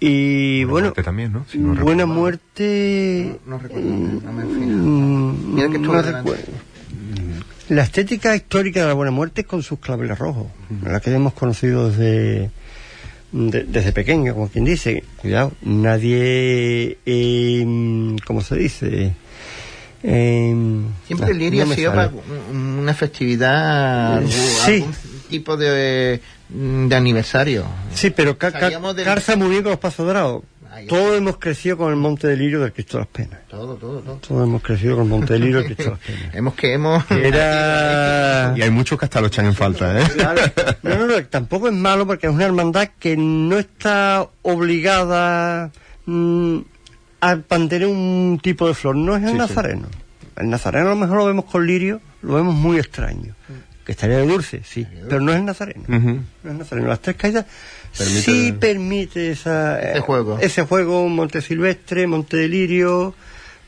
Y 0.00 0.64
Buena 0.64 0.70
bueno, 0.70 0.86
muerte 0.86 1.02
también, 1.02 1.32
¿no? 1.34 1.44
Si 1.46 1.58
no 1.58 1.74
buena 1.74 2.04
recuerdo 2.04 2.06
muerte. 2.06 3.38
No 3.44 3.58
recuerdo, 3.58 3.90
no 3.90 4.32
me 4.32 4.44
mm, 4.44 5.54
Mira 5.54 5.68
que 5.68 5.76
estuvo 5.76 5.92
no 5.92 6.02
recuerdo. 6.02 6.52
La 7.68 7.82
estética 7.82 8.34
histórica 8.34 8.80
de 8.80 8.86
la 8.86 8.94
buena 8.94 9.12
muerte 9.12 9.42
es 9.42 9.46
con 9.46 9.62
sus 9.62 9.78
claveles 9.78 10.18
rojos, 10.18 10.46
la 10.82 11.00
que 11.00 11.14
hemos 11.14 11.34
conocido 11.34 11.90
desde, 11.90 12.50
de- 13.32 13.64
desde 13.64 13.92
pequeño, 13.92 14.34
como 14.34 14.48
quien 14.48 14.64
dice. 14.64 15.04
Cuidado, 15.16 15.52
nadie, 15.62 16.98
eh, 17.06 18.16
¿cómo 18.26 18.40
se 18.42 18.56
dice? 18.56 19.12
Eh, 20.02 20.54
Siempre 21.06 21.30
el 21.32 21.38
lirio 21.38 21.66
no 21.66 21.72
ha 21.72 21.76
sido 21.76 21.92
una 22.52 22.94
festividad, 22.94 24.14
algún, 24.16 24.30
Sí. 24.32 24.72
algún 24.74 24.94
tipo 25.28 25.56
de, 25.56 26.20
de 26.48 26.96
aniversario. 26.96 27.64
Sí, 27.94 28.10
pero 28.10 28.36
ca- 28.38 28.50
ca- 28.52 28.70
calza 29.04 29.36
muy 29.36 29.48
bien 29.50 29.62
con 29.62 29.70
los 29.72 29.78
pasos 29.80 30.06
dorados. 30.06 30.42
Ahí. 30.70 30.86
Todos 30.86 31.16
hemos 31.16 31.38
crecido 31.38 31.76
con 31.76 31.90
el 31.90 31.96
monte 31.96 32.28
de 32.28 32.36
lirio 32.36 32.60
del 32.60 32.72
Cristo 32.72 32.98
de 32.98 33.00
las 33.04 33.08
Penas. 33.08 33.40
Todo, 33.48 33.74
todo, 33.76 34.00
todo. 34.00 34.16
Todos 34.16 34.46
hemos 34.46 34.62
crecido 34.62 34.94
con 34.96 35.04
el 35.04 35.10
monte 35.10 35.32
de 35.32 35.38
lirio 35.40 35.56
del 35.58 35.66
Cristo 35.66 35.84
de 35.84 35.90
las 35.90 35.98
Penas. 36.06 36.34
hemos 36.34 36.54
que 36.54 36.72
hemos... 36.72 37.10
Era... 37.10 38.54
Y 38.56 38.62
hay 38.62 38.70
muchos 38.70 38.98
que 38.98 39.04
hasta 39.04 39.20
lo 39.20 39.26
echan 39.26 39.46
en 39.46 39.54
falta, 39.54 40.00
¿eh? 40.00 40.04
Claro. 40.14 40.40
No, 40.82 40.96
no, 40.96 41.06
no, 41.06 41.24
tampoco 41.26 41.68
es 41.68 41.74
malo 41.74 42.06
porque 42.06 42.26
es 42.26 42.32
una 42.32 42.44
hermandad 42.44 42.88
que 42.98 43.16
no 43.16 43.58
está 43.58 44.28
obligada 44.42 45.70
mm, 46.06 46.58
a 47.20 47.38
mantener 47.48 47.88
un 47.88 48.38
tipo 48.42 48.66
de 48.68 48.74
flor. 48.74 48.96
No 48.96 49.16
es 49.16 49.24
el 49.24 49.36
nazareno. 49.36 49.88
El 50.36 50.50
nazareno 50.50 50.86
a 50.86 50.90
lo 50.90 50.96
mejor 50.96 51.18
lo 51.18 51.26
vemos 51.26 51.44
con 51.46 51.66
lirio, 51.66 52.00
lo 52.22 52.34
vemos 52.34 52.54
muy 52.54 52.78
extraño. 52.78 53.34
Que 53.84 53.92
estaría 53.92 54.18
de 54.18 54.26
dulce, 54.26 54.62
sí, 54.64 54.86
pero 55.08 55.20
no 55.20 55.32
es 55.32 55.38
el 55.38 55.44
nazareno. 55.44 55.84
No 55.88 55.96
es 55.96 56.18
el 56.44 56.58
nazareno. 56.58 56.88
Las 56.88 57.00
tres 57.00 57.16
caídas 57.16 57.46
Permite- 57.96 58.22
sí 58.22 58.52
permite 58.52 59.30
esa, 59.32 59.80
Ese 59.80 59.98
eh, 59.98 60.00
juego. 60.00 60.38
Ese 60.40 60.62
juego, 60.62 61.08
Monte 61.08 61.42
Silvestre, 61.42 62.06
Monte 62.06 62.36
de 62.38 62.48
Lirio, 62.48 63.14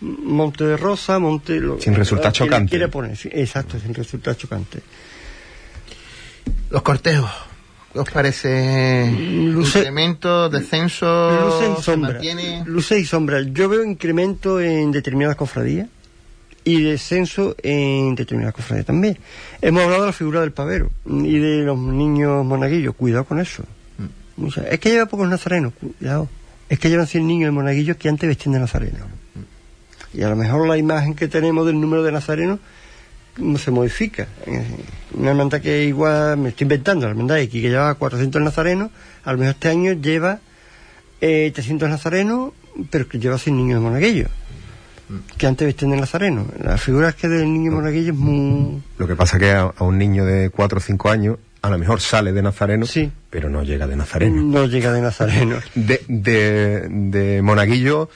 Monte 0.01 0.65
de 0.65 0.77
Rosa, 0.77 1.19
Monte... 1.19 1.61
lo- 1.61 1.81
Sin 1.81 1.95
resultar 1.95 2.33
chocante. 2.33 2.71
quiere 2.71 2.89
poner, 2.89 3.17
sí, 3.17 3.29
exacto, 3.33 3.79
sin 3.79 3.93
resultar 3.95 4.37
chocante. 4.37 4.81
Los 6.71 6.83
cortejos. 6.83 7.31
¿Qué 7.93 7.99
os 7.99 8.11
parece? 8.11 9.13
Luce- 9.15 9.81
Incremento, 9.81 10.49
descenso, 10.49 11.31
Luces 11.61 11.79
y 11.79 11.83
sombras. 11.83 12.25
Luces 12.65 13.01
y 13.01 13.05
sombras. 13.05 13.47
Yo 13.53 13.69
veo 13.69 13.85
incremento 13.85 14.61
en 14.61 14.93
determinadas 14.93 15.37
cofradías 15.37 15.89
y 16.65 16.81
descenso 16.81 17.55
en 17.63 18.15
determinadas 18.15 18.55
cofradías 18.55 18.87
también. 18.87 19.19
Hemos 19.61 19.83
hablado 19.83 20.03
de 20.03 20.07
la 20.07 20.13
figura 20.15 20.41
del 20.41 20.53
pavero 20.53 20.91
y 21.07 21.39
de 21.39 21.59
los 21.65 21.77
niños 21.77 22.47
monaguillos. 22.47 22.95
Cuidado 22.95 23.25
con 23.25 23.39
eso. 23.41 23.63
Es 24.71 24.81
que 24.81 24.91
lleva 24.91 25.07
pocos 25.07 25.29
nazarenos. 25.29 25.73
Cuidado. 25.99 26.29
Es 26.69 26.79
que 26.79 26.89
llevan 26.89 27.07
100 27.07 27.27
niños 27.27 27.49
de 27.49 27.51
monaguillos 27.53 27.97
que 27.97 28.09
antes 28.09 28.29
vestían 28.29 28.55
de 28.55 28.61
nazareno. 28.61 28.99
Y 30.15 30.23
a 30.23 30.29
lo 30.29 30.37
mejor 30.37 30.67
la 30.67 30.77
imagen 30.77 31.15
que 31.15 31.29
tenemos 31.29 31.67
del 31.67 31.81
número 31.81 32.03
de 32.03 32.13
nazarenos 32.13 32.59
no 33.39 33.59
se 33.59 33.71
modifica. 33.71 34.27
Eh, 34.47 34.63
Una 35.15 35.31
hermandad 35.31 35.61
que 35.61 35.85
igual, 35.85 36.37
me 36.39 36.51
estoy 36.51 36.65
inventando, 36.67 37.07
la 37.07 37.11
hermandad 37.13 37.39
X 37.41 37.63
que 37.63 37.69
llevaba 37.71 37.95
400 37.95 38.43
nazarenos, 38.43 38.91
a 39.25 39.33
lo 39.33 39.39
mejor 39.39 39.55
este 39.55 39.69
año 39.69 39.93
lleva 39.93 40.41
eh, 41.21 41.51
300 41.55 41.89
nazarenos, 41.89 42.53
pero 42.91 43.09
que 43.09 43.19
lleva 43.19 43.39
100 43.39 43.57
niños 43.57 43.81
de 43.81 43.89
monaguillo. 43.89 44.29
Que 45.37 45.47
antes 45.47 45.67
vestían 45.67 45.91
de 45.91 45.99
nazareno. 45.99 46.47
La 46.63 46.79
figura 46.79 47.11
es 47.11 47.15
que 47.17 47.29
del 47.29 47.45
niño 47.53 47.73
monaguillo 47.73 48.13
es 48.13 48.19
muy... 48.19 48.83
Lo 48.97 49.07
que 49.07 49.15
pasa 49.15 49.39
que 49.39 49.51
a, 49.51 49.63
a 49.77 49.85
un 49.85 49.99
niño 49.99 50.25
de 50.25 50.49
4 50.49 50.79
o 50.79 50.81
5 50.81 51.11
años 51.11 51.37
a 51.63 51.71
lo 51.71 51.79
mejor 51.79 52.01
sale 52.01 52.33
de 52.33 52.43
Nazareno, 52.43 52.87
Sí. 52.87 53.11
pero 53.31 53.49
no 53.49 53.63
llega 53.63 53.87
de 53.87 53.97
Nazareno. 53.97 54.43
No 54.43 54.67
llega 54.67 54.93
de 54.93 55.01
Nazareno. 55.01 55.57
De, 55.75 56.01
de, 56.09 56.87
de 56.91 57.41
Monaguillo 57.43 58.11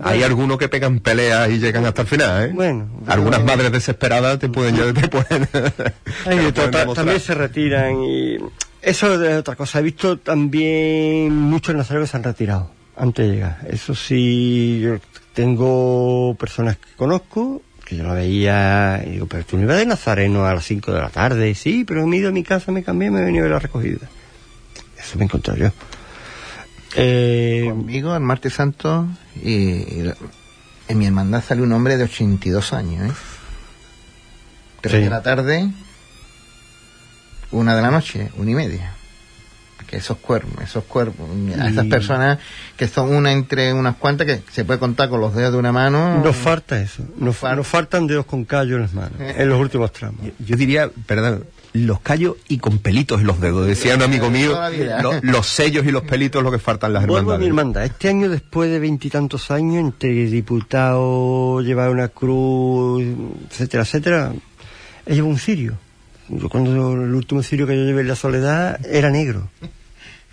hay 0.00 0.22
algunos 0.22 0.56
que 0.58 0.68
pegan 0.68 1.00
peleas 1.00 1.50
y 1.50 1.58
llegan 1.58 1.84
hasta 1.84 2.02
el 2.02 2.08
final, 2.08 2.44
¿eh? 2.44 2.50
Bueno, 2.54 2.88
Algunas 3.08 3.42
madres 3.44 3.72
desesperadas 3.72 4.38
te 4.38 4.48
pueden... 4.48 4.76
ya 4.76 4.92
te 4.92 5.08
pueden 5.08 5.48
Ay, 6.24 6.38
te 6.46 6.52
pueden 6.52 6.70
ta- 6.70 6.94
también 6.94 7.20
se 7.20 7.34
retiran 7.34 8.02
y 8.02 8.36
eso 8.80 9.22
es 9.22 9.38
otra 9.38 9.56
cosa. 9.56 9.80
He 9.80 9.82
visto 9.82 10.18
también 10.18 11.34
muchos 11.36 11.74
nazarenos 11.74 12.08
que 12.08 12.10
se 12.12 12.16
han 12.16 12.22
retirado 12.24 12.70
antes 12.96 13.28
de 13.28 13.34
llegar. 13.34 13.58
Eso 13.68 13.94
sí, 13.94 14.80
yo 14.82 14.98
tengo 15.34 16.36
personas 16.38 16.76
que 16.76 16.94
conozco 16.96 17.62
que 17.92 17.98
yo 17.98 18.04
la 18.04 18.14
veía 18.14 19.02
y 19.06 19.10
digo, 19.10 19.26
pero 19.26 19.44
tú 19.44 19.56
no 19.56 19.62
ibas 19.64 19.76
de 19.78 19.86
nazareno 19.86 20.44
a 20.46 20.54
las 20.54 20.64
5 20.64 20.92
de 20.92 21.00
la 21.00 21.10
tarde. 21.10 21.54
Sí, 21.54 21.84
pero 21.86 22.06
me 22.06 22.16
he 22.16 22.20
ido 22.20 22.28
a 22.30 22.32
mi 22.32 22.42
casa, 22.42 22.72
me 22.72 22.82
cambié, 22.82 23.10
me 23.10 23.20
he 23.20 23.24
venido 23.24 23.42
a 23.44 23.48
ver 23.48 23.52
la 23.52 23.58
recogida. 23.58 24.08
Eso 24.98 25.16
me 25.18 25.22
he 25.22 25.26
encontrado 25.26 25.58
yo. 25.58 25.70
Eh, 26.96 27.64
Conmigo, 27.68 28.14
el 28.14 28.20
martes 28.22 28.54
santo, 28.54 29.06
y, 29.42 29.50
y 29.52 30.12
en 30.88 30.98
mi 30.98 31.06
hermandad 31.06 31.42
sale 31.42 31.62
un 31.62 31.72
hombre 31.72 31.96
de 31.96 32.04
82 32.04 32.72
años, 32.72 33.10
¿eh? 33.10 33.14
Tres 34.82 34.96
Sí. 34.96 35.04
de 35.04 35.10
la 35.10 35.22
tarde, 35.22 35.70
una 37.50 37.74
de 37.76 37.82
la 37.82 37.90
noche, 37.90 38.30
una 38.36 38.50
y 38.50 38.54
media. 38.54 38.94
Que 39.92 39.98
esos 39.98 40.16
cuerpos, 40.16 40.62
esos 40.64 40.84
cuerpos, 40.84 41.28
a 41.60 41.68
esas 41.68 41.84
personas 41.84 42.38
que 42.78 42.88
son 42.88 43.14
una 43.14 43.30
entre 43.30 43.74
unas 43.74 43.96
cuantas 43.96 44.26
que 44.26 44.40
se 44.50 44.64
puede 44.64 44.78
contar 44.80 45.10
con 45.10 45.20
los 45.20 45.34
dedos 45.34 45.52
de 45.52 45.58
una 45.58 45.70
mano. 45.70 46.18
nos 46.24 46.34
falta 46.34 46.80
eso. 46.80 47.04
Nos, 47.18 47.36
fa- 47.36 47.54
nos 47.54 47.66
faltan 47.66 48.06
dedos 48.06 48.24
con 48.24 48.46
callo 48.46 48.76
en 48.76 48.82
las 48.82 48.94
manos, 48.94 49.12
en 49.20 49.48
los 49.50 49.60
últimos 49.60 49.92
tramos. 49.92 50.18
Yo 50.38 50.56
diría, 50.56 50.90
perdón, 51.04 51.44
los 51.74 52.00
callos 52.00 52.36
y 52.48 52.56
con 52.56 52.78
pelitos 52.78 53.20
en 53.20 53.26
los 53.26 53.38
dedos. 53.38 53.66
Decía 53.66 53.94
un 53.96 54.00
amigo 54.02 54.30
mío, 54.30 54.58
lo- 55.02 55.20
los 55.20 55.46
sellos 55.46 55.84
y 55.84 55.90
los 55.90 56.04
pelitos 56.04 56.42
lo 56.42 56.50
que 56.50 56.58
faltan 56.58 56.94
las 56.94 57.06
Vuelvo 57.06 57.32
a 57.32 57.36
mi 57.38 57.48
hermandades. 57.48 57.48
hermandad. 57.50 57.84
Este 57.84 58.08
año, 58.08 58.30
después 58.30 58.70
de 58.70 58.78
veintitantos 58.78 59.50
años, 59.50 59.76
entre 59.76 60.08
diputado, 60.08 61.60
llevar 61.60 61.90
una 61.90 62.08
cruz, 62.08 63.04
etcétera, 63.50 63.82
etcétera, 63.82 64.32
he 65.04 65.14
llevado 65.14 65.30
un 65.32 65.38
cirio. 65.38 65.74
Yo 66.28 66.48
cuando 66.48 66.92
el 66.94 67.12
último 67.14 67.42
cirio 67.42 67.66
que 67.66 67.76
yo 67.76 67.84
llevé 67.84 68.00
en 68.00 68.08
la 68.08 68.16
soledad 68.16 68.80
era 68.86 69.10
negro. 69.10 69.50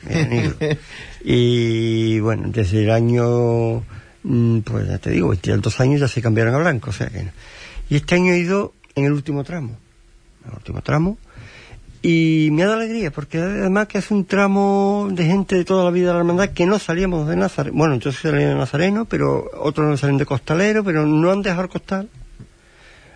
Negro. 0.07 0.55
Y 1.23 2.19
bueno, 2.21 2.47
desde 2.47 2.83
el 2.83 2.91
año, 2.91 3.83
mm, 4.23 4.59
pues 4.59 4.87
ya 4.87 4.97
te 4.99 5.09
digo, 5.11 5.29
veintitantos 5.29 5.79
años 5.81 5.99
ya 5.99 6.07
se 6.07 6.21
cambiaron 6.21 6.55
a 6.55 6.59
blanco. 6.59 6.91
O 6.91 6.93
sea 6.93 7.07
que 7.07 7.23
no. 7.23 7.31
Y 7.89 7.97
este 7.97 8.15
año 8.15 8.31
he 8.33 8.39
ido 8.39 8.73
en 8.95 9.05
el 9.05 9.11
último 9.11 9.43
tramo. 9.43 9.77
En 10.45 10.51
el 10.51 10.57
último 10.57 10.81
tramo. 10.81 11.17
Y 12.01 12.47
me 12.53 12.63
ha 12.63 12.67
dado 12.67 12.79
alegría, 12.79 13.11
porque 13.11 13.39
además 13.39 13.87
que 13.87 13.97
es 13.97 14.09
un 14.11 14.23
tramo 14.23 15.09
de 15.11 15.25
gente 15.25 15.57
de 15.57 15.65
toda 15.65 15.83
la 15.83 15.91
vida 15.91 16.07
de 16.07 16.13
la 16.13 16.19
hermandad 16.19 16.51
que 16.51 16.65
no 16.65 16.79
salíamos 16.79 17.27
de 17.27 17.35
Nazareno. 17.35 17.75
Bueno, 17.77 17.95
yo 17.97 18.13
salí 18.13 18.41
de 18.45 18.55
Nazareno, 18.55 19.03
pero 19.03 19.51
otros 19.59 19.85
no 19.89 19.97
salen 19.97 20.17
de 20.17 20.25
costalero, 20.25 20.81
pero 20.85 21.05
no 21.05 21.29
han 21.31 21.41
dejado 21.41 21.63
el 21.63 21.69
costal. 21.69 22.07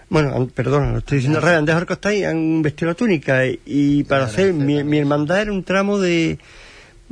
Bueno, 0.10 0.36
han- 0.36 0.48
perdona, 0.48 0.92
lo 0.92 0.98
estoy 0.98 1.20
diciendo 1.20 1.40
al 1.40 1.44
revés, 1.46 1.60
han 1.60 1.66
dejado 1.66 1.82
el 1.84 1.88
costal 1.88 2.14
y 2.16 2.24
han 2.26 2.62
vestido 2.62 2.90
la 2.92 2.96
túnica. 2.96 3.46
Y, 3.48 3.62
y 3.66 4.04
para 4.04 4.26
hacer, 4.26 4.52
mi, 4.52 4.84
mi 4.84 4.98
hermandad 4.98 5.42
era 5.44 5.52
un 5.54 5.64
tramo 5.64 5.98
de 5.98 6.38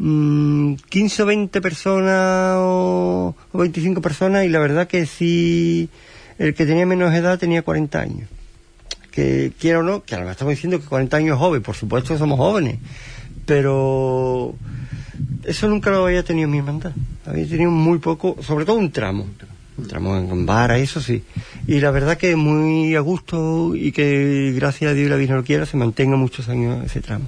mm, 0.02 0.76
15 0.89 1.24
o 1.24 1.26
20 1.26 1.62
personas 1.62 2.56
o, 2.58 3.36
o 3.52 3.58
25 3.58 4.02
personas, 4.02 4.45
y 4.45 4.49
la 4.49 4.60
verdad 4.60 4.88
que 4.88 5.06
sí, 5.06 5.89
el 6.38 6.54
que 6.54 6.66
tenía 6.66 6.86
menos 6.86 7.14
edad 7.14 7.39
tenía 7.39 7.62
40 7.62 7.99
años 7.99 8.30
que 9.12 9.52
quiera 9.60 9.80
o 9.80 9.84
no, 9.84 10.04
que 10.04 10.16
ahora 10.16 10.32
estamos 10.32 10.54
diciendo 10.54 10.80
que 10.80 10.88
40 10.88 11.18
años 11.18 11.36
es 11.36 11.39
joven, 11.39 11.62
por 11.62 11.76
supuesto 11.76 12.14
que 12.14 12.18
somos 12.18 12.39
jóvenes, 12.39 12.80
pero 13.45 14.56
eso 15.43 15.68
nunca 15.68 15.91
lo 15.91 16.06
había 16.06 16.24
tenido 16.24 16.45
en 16.45 16.52
mi 16.52 16.58
hermandad. 16.60 16.93
Había 17.26 17.47
tenido 17.47 17.70
muy 17.70 17.99
poco, 17.99 18.38
sobre 18.41 18.66
todo 18.66 18.78
un 18.78 18.91
tramo, 18.91 19.28
un 19.78 19.88
tramo 19.88 20.18
en 20.18 20.45
vara, 20.45 20.78
eso 20.78 21.02
sí. 21.02 21.24
Y 21.68 21.80
la 21.80 21.91
verdad 21.91 22.18
que 22.18 22.36
muy 22.36 22.95
a 22.95 23.02
gusto 23.02 23.76
y 23.76 23.91
que 23.91 24.54
gracias 24.56 24.91
a 24.91 24.93
Dios 24.93 25.08
y 25.08 25.10
la 25.10 25.18
Virgen 25.18 25.36
lo 25.36 25.43
quiera 25.43 25.66
se 25.66 25.78
mantenga 25.78 26.16
muchos 26.16 26.49
años 26.49 26.84
ese 26.86 27.02
tramo. 27.02 27.28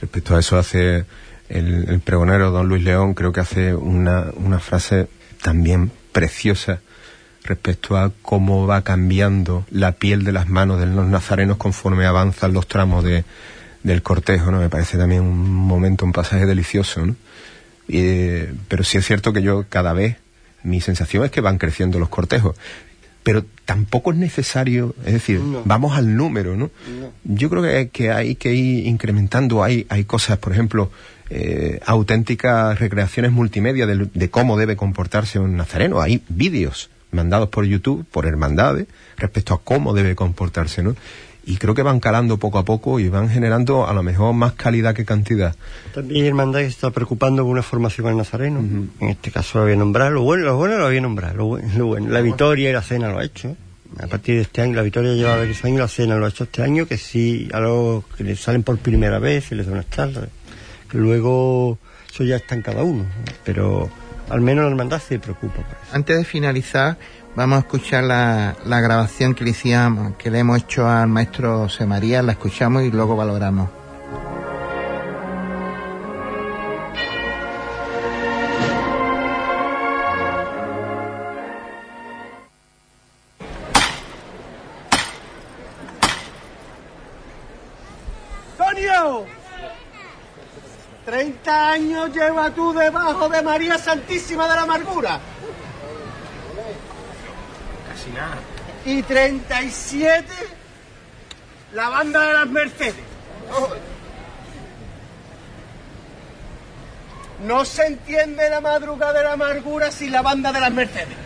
Respecto 0.00 0.36
a 0.36 0.40
eso 0.40 0.58
hace 0.58 1.06
el, 1.48 1.88
el 1.88 2.00
pregonero 2.00 2.50
don 2.50 2.68
Luis 2.68 2.82
León, 2.82 3.14
creo 3.14 3.32
que 3.32 3.40
hace 3.40 3.74
una, 3.74 4.26
una 4.36 4.58
frase 4.58 5.08
también 5.42 5.90
preciosa 6.12 6.80
respecto 7.44 7.96
a 7.96 8.10
cómo 8.22 8.66
va 8.66 8.82
cambiando 8.82 9.64
la 9.70 9.92
piel 9.92 10.24
de 10.24 10.32
las 10.32 10.48
manos 10.48 10.80
de 10.80 10.86
los 10.86 11.06
nazarenos 11.06 11.56
conforme 11.56 12.04
avanzan 12.06 12.52
los 12.52 12.66
tramos 12.66 13.04
de, 13.04 13.24
del 13.84 14.02
cortejo, 14.02 14.50
¿no? 14.50 14.58
Me 14.58 14.68
parece 14.68 14.98
también 14.98 15.22
un 15.22 15.48
momento, 15.54 16.04
un 16.04 16.12
pasaje 16.12 16.44
delicioso, 16.46 17.06
¿no? 17.06 17.14
Eh, 17.88 18.52
pero 18.66 18.82
sí 18.82 18.98
es 18.98 19.06
cierto 19.06 19.32
que 19.32 19.42
yo 19.42 19.64
cada 19.68 19.92
vez, 19.92 20.16
mi 20.64 20.80
sensación 20.80 21.24
es 21.24 21.30
que 21.30 21.40
van 21.40 21.58
creciendo 21.58 22.00
los 22.00 22.08
cortejos. 22.08 22.56
Pero 23.22 23.44
tampoco 23.64 24.10
es 24.12 24.18
necesario, 24.18 24.94
es 25.04 25.12
decir, 25.12 25.40
No. 25.40 25.62
vamos 25.64 25.96
al 25.96 26.16
número, 26.16 26.56
¿no? 26.56 26.70
No. 27.00 27.12
Yo 27.24 27.48
creo 27.50 27.62
que, 27.62 27.88
que 27.90 28.10
hay 28.10 28.34
que 28.34 28.54
ir 28.54 28.86
incrementando, 28.86 29.62
hay, 29.62 29.86
hay 29.88 30.04
cosas, 30.04 30.38
por 30.38 30.52
ejemplo, 30.52 30.90
eh, 31.30 31.80
auténticas 31.84 32.78
recreaciones 32.78 33.32
multimedia 33.32 33.86
de, 33.86 34.08
de 34.12 34.30
cómo 34.30 34.56
debe 34.56 34.76
comportarse 34.76 35.38
un 35.38 35.56
nazareno. 35.56 36.00
Hay 36.00 36.22
vídeos 36.28 36.90
mandados 37.10 37.48
por 37.48 37.64
YouTube, 37.64 38.04
por 38.10 38.26
hermandades, 38.26 38.86
respecto 39.16 39.54
a 39.54 39.60
cómo 39.60 39.94
debe 39.94 40.14
comportarse, 40.14 40.82
¿no? 40.82 40.94
Y 41.48 41.58
creo 41.58 41.74
que 41.74 41.82
van 41.82 42.00
calando 42.00 42.38
poco 42.38 42.58
a 42.58 42.64
poco 42.64 42.98
y 42.98 43.08
van 43.08 43.30
generando 43.30 43.86
a 43.86 43.94
lo 43.94 44.02
mejor 44.02 44.34
más 44.34 44.54
calidad 44.54 44.94
que 44.94 45.04
cantidad. 45.04 45.54
También 45.94 46.26
hermandad 46.26 46.58
que 46.58 46.66
está 46.66 46.90
preocupando 46.90 47.44
por 47.44 47.52
una 47.52 47.62
formación 47.62 48.08
al 48.08 48.16
nazareno. 48.16 48.58
En 48.58 49.08
este 49.08 49.30
caso 49.30 49.58
lo 49.58 49.64
voy 49.64 49.74
a 49.74 49.76
nombrar. 49.76 50.10
Lo 50.10 50.22
bueno, 50.22 50.44
lo 50.44 50.56
bueno 50.56 50.76
lo 50.76 50.86
voy 50.86 50.98
a 50.98 51.00
nombrar. 51.00 51.36
Lo 51.36 51.46
bueno, 51.46 51.68
lo 51.76 51.86
bueno. 51.86 52.08
La 52.08 52.20
victoria 52.20 52.70
y 52.70 52.72
la 52.72 52.82
cena 52.82 53.08
lo 53.08 53.20
ha 53.20 53.24
hecho. 53.24 53.50
¿eh? 53.50 53.56
A 54.00 54.08
partir 54.08 54.34
de 54.34 54.42
este 54.42 54.60
año, 54.60 54.74
la 54.74 54.82
victoria 54.82 55.12
lleva 55.14 55.36
varios 55.36 55.64
años, 55.64 55.78
la 55.78 55.88
cena 55.88 56.16
lo 56.16 56.26
ha 56.26 56.30
hecho 56.30 56.44
este 56.44 56.62
año, 56.64 56.84
que 56.86 56.98
sí, 56.98 57.48
a 57.52 57.60
los 57.60 58.04
que 58.16 58.24
les 58.24 58.40
salen 58.40 58.64
por 58.64 58.76
primera 58.78 59.20
vez, 59.20 59.44
se 59.44 59.54
les 59.54 59.66
da 59.66 59.72
unas 59.72 59.88
charlas. 59.88 60.28
Luego, 60.92 61.78
eso 62.10 62.24
ya 62.24 62.36
está 62.36 62.54
en 62.54 62.62
cada 62.62 62.82
uno. 62.82 63.02
¿no? 63.02 63.32
Pero 63.44 63.90
al 64.30 64.40
menos 64.40 64.64
la 64.64 64.70
hermandad 64.70 65.00
se 65.00 65.18
preocupa. 65.18 65.62
Antes 65.92 66.18
de 66.18 66.24
finalizar, 66.24 66.96
vamos 67.34 67.58
a 67.58 67.60
escuchar 67.60 68.04
la, 68.04 68.56
la 68.64 68.80
grabación 68.80 69.34
que 69.34 69.44
le, 69.44 69.54
que 70.18 70.30
le 70.30 70.38
hemos 70.38 70.58
hecho 70.58 70.88
al 70.88 71.08
maestro 71.08 71.58
José 71.58 71.86
María, 71.86 72.22
la 72.22 72.32
escuchamos 72.32 72.82
y 72.82 72.90
luego 72.90 73.16
valoramos. 73.16 73.68
Años 91.76 92.10
lleva 92.14 92.50
tú 92.50 92.72
debajo 92.72 93.28
de 93.28 93.42
María 93.42 93.76
Santísima 93.78 94.48
de 94.48 94.54
la 94.56 94.62
Amargura. 94.62 95.20
Casi 97.88 98.10
nada. 98.10 98.38
Y 98.84 99.02
37 99.02 100.26
la 101.74 101.88
banda 101.90 102.26
de 102.26 102.32
las 102.32 102.46
Mercedes. 102.46 102.94
No 107.44 107.64
se 107.66 107.86
entiende 107.86 108.48
la 108.48 108.62
madrugada 108.62 109.12
de 109.12 109.24
la 109.24 109.32
amargura 109.32 109.90
sin 109.92 110.10
la 110.10 110.22
banda 110.22 110.52
de 110.52 110.60
las 110.60 110.72
Mercedes. 110.72 111.16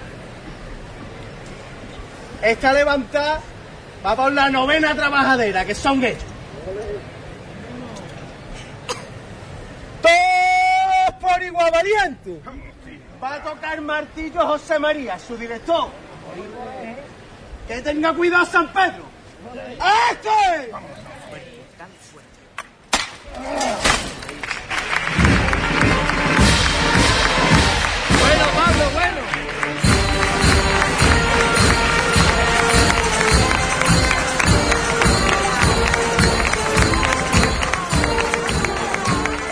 Esta 2.42 2.72
levantada 2.72 3.40
va 4.04 4.16
por 4.16 4.32
la 4.32 4.50
novena 4.50 4.94
trabajadera, 4.96 5.64
que 5.64 5.74
son 5.74 6.02
ellos. 6.02 6.24
Todos 10.02 11.14
por 11.20 11.42
igual. 11.42 11.72
Va 13.22 13.34
a 13.34 13.42
tocar 13.42 13.80
martillo 13.80 14.46
José 14.46 14.78
María, 14.78 15.18
su 15.18 15.36
director. 15.36 15.90
Que 17.68 17.82
tenga 17.82 18.14
cuidado 18.14 18.46
San 18.46 18.72
Pedro. 18.72 19.04
¡Este! 20.10 20.72
Bueno, 23.38 23.89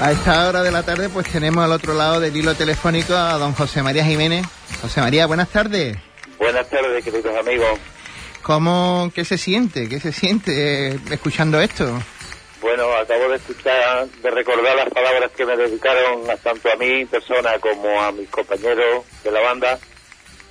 A 0.09 0.13
esta 0.13 0.49
hora 0.49 0.63
de 0.63 0.71
la 0.71 0.83
tarde, 0.85 1.11
pues 1.11 1.31
tenemos 1.31 1.63
al 1.63 1.71
otro 1.71 1.93
lado 1.93 2.19
del 2.19 2.35
hilo 2.35 2.55
telefónico 2.55 3.15
a 3.15 3.35
don 3.35 3.53
José 3.53 3.83
María 3.83 4.03
Jiménez. 4.07 4.47
José 4.81 5.03
María, 5.03 5.27
buenas 5.27 5.51
tardes. 5.51 5.99
Buenas 6.39 6.67
tardes, 6.71 7.05
queridos 7.05 7.37
amigos. 7.37 7.79
¿Cómo, 8.41 9.13
qué 9.15 9.27
se 9.27 9.37
siente? 9.37 9.87
¿Qué 9.87 10.01
se 10.01 10.11
siente 10.13 10.93
eh, 10.95 10.99
escuchando 11.11 11.61
esto? 11.61 12.03
Bueno, 12.63 12.91
acabo 12.95 13.29
de 13.29 13.37
escuchar, 13.37 14.07
de 14.09 14.31
recordar 14.31 14.77
las 14.77 14.89
palabras 14.89 15.31
que 15.37 15.45
me 15.45 15.55
dedicaron 15.59 16.31
a- 16.31 16.37
tanto 16.39 16.73
a 16.73 16.77
mí, 16.77 17.05
persona, 17.05 17.59
como 17.61 18.01
a 18.01 18.11
mis 18.11 18.31
compañeros 18.31 19.05
de 19.23 19.31
la 19.31 19.41
banda. 19.41 19.79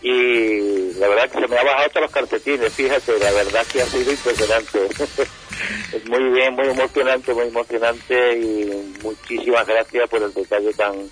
Y 0.01 0.93
la 0.93 1.07
verdad 1.07 1.29
que 1.29 1.39
se 1.39 1.47
me 1.47 1.57
ha 1.57 1.63
bajado 1.63 1.85
hasta 1.87 2.01
los 2.01 2.11
calcetines, 2.11 2.73
fíjate, 2.73 3.17
la 3.19 3.31
verdad 3.31 3.65
que 3.71 3.81
ha 3.81 3.85
sido 3.85 4.11
impresionante. 4.11 4.85
es 5.93 6.05
muy 6.07 6.23
bien, 6.31 6.53
muy 6.53 6.67
emocionante, 6.67 7.33
muy 7.33 7.47
emocionante 7.47 8.37
y 8.37 8.95
muchísimas 9.01 9.65
gracias 9.65 10.09
por 10.09 10.21
el 10.21 10.33
detalle 10.33 10.73
tan 10.73 11.09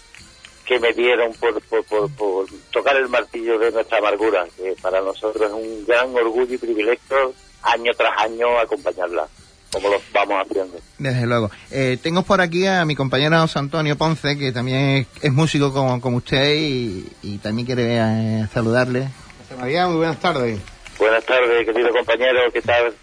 que 0.66 0.80
me 0.80 0.92
dieron 0.94 1.32
por, 1.34 1.62
por, 1.62 1.84
por, 1.86 2.12
por 2.16 2.46
tocar 2.72 2.96
el 2.96 3.08
martillo 3.08 3.60
de 3.60 3.72
nuestra 3.72 4.00
amargura, 4.00 4.48
que 4.58 4.76
para 4.82 5.00
nosotros 5.00 5.50
es 5.50 5.54
un 5.54 5.86
gran 5.86 6.14
orgullo 6.16 6.56
y 6.56 6.58
privilegio 6.58 7.34
año 7.62 7.92
tras 7.96 8.22
año 8.22 8.60
acompañarla, 8.60 9.28
como 9.76 9.90
lo 9.90 10.02
vamos 10.14 10.46
haciendo. 10.46 10.78
Desde 10.98 11.26
luego. 11.26 11.52
Eh, 11.70 11.98
tengo 12.02 12.24
por 12.24 12.40
aquí 12.40 12.66
a 12.66 12.86
mi 12.86 12.96
compañero 12.96 13.38
José 13.42 13.60
Antonio 13.60 13.98
Ponce, 13.98 14.38
que 14.38 14.54
también 14.54 14.80
es, 14.80 15.08
es 15.22 15.34
músico 15.34 15.74
como, 15.74 16.00
como 16.00 16.18
usted 16.18 16.56
y, 16.56 17.06
y 17.22 17.38
también 17.40 17.66
quiere 17.66 17.98
eh, 17.98 18.48
saludarle. 18.54 19.10
José 19.42 19.60
María, 19.60 19.88
muy 19.88 19.98
buenas 19.98 20.20
tardes. 20.22 20.60
Buenas 20.98 21.26
tardes, 21.26 21.66
querido 21.66 21.90
compañero, 21.90 22.40
¿qué 22.54 22.62
tal? 22.62 22.94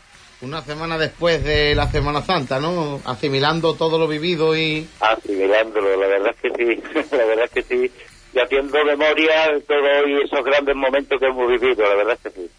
Una 0.41 0.63
semana 0.63 0.97
después 0.97 1.45
de 1.45 1.75
la 1.75 1.91
Semana 1.91 2.23
Santa, 2.23 2.59
¿no? 2.59 3.01
Asimilando 3.05 3.75
todo 3.75 3.99
lo 3.99 4.09
vivido 4.09 4.57
y... 4.57 4.89
Asimilándolo, 4.99 5.95
la 6.01 6.07
verdad 6.09 6.35
es 6.35 6.41
que 6.41 6.51
sí, 6.57 6.83
la 7.17 7.25
verdad 7.25 7.45
es 7.45 7.51
que 7.51 7.63
sí, 7.63 7.93
y 8.35 8.39
haciendo 8.41 8.83
memoria 8.85 9.53
de 9.53 9.61
todo 9.61 10.09
y 10.09 10.23
esos 10.25 10.43
grandes 10.43 10.75
momentos 10.75 11.21
que 11.21 11.27
hemos 11.27 11.49
vivido, 11.49 11.85
la 11.87 11.97
verdad 11.97 12.19
es 12.25 12.33
que 12.33 12.41
sí. 12.41 12.51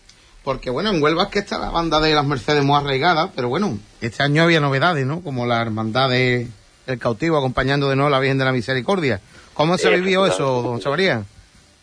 Porque 0.44 0.70
bueno, 0.70 0.90
en 0.90 1.02
Huelva 1.02 1.24
es 1.24 1.30
que 1.30 1.40
está 1.40 1.58
la 1.58 1.70
banda 1.70 2.00
de 2.02 2.14
las 2.14 2.26
Mercedes 2.26 2.64
muy 2.64 2.76
arraigada, 2.76 3.32
pero 3.36 3.48
bueno, 3.48 3.78
este 4.02 4.24
año 4.24 4.44
había 4.44 4.60
novedades, 4.60 5.06
¿no? 5.06 5.22
Como 5.22 5.46
la 5.46 5.62
hermandad 5.62 6.10
de 6.10 6.48
El 6.86 7.00
Cautivo 7.00 7.38
acompañando 7.38 7.88
de 7.90 7.96
nuevo 7.96 8.08
a 8.08 8.12
la 8.12 8.20
Virgen 8.20 8.38
de 8.40 8.46
la 8.46 8.52
Misericordia. 8.52 9.22
¿Cómo 9.54 9.78
se 9.78 9.88
Sí, 9.90 9.96
vivió 9.96 10.26
eso, 10.26 10.62
don 10.62 10.82
Sabaría? 10.82 11.24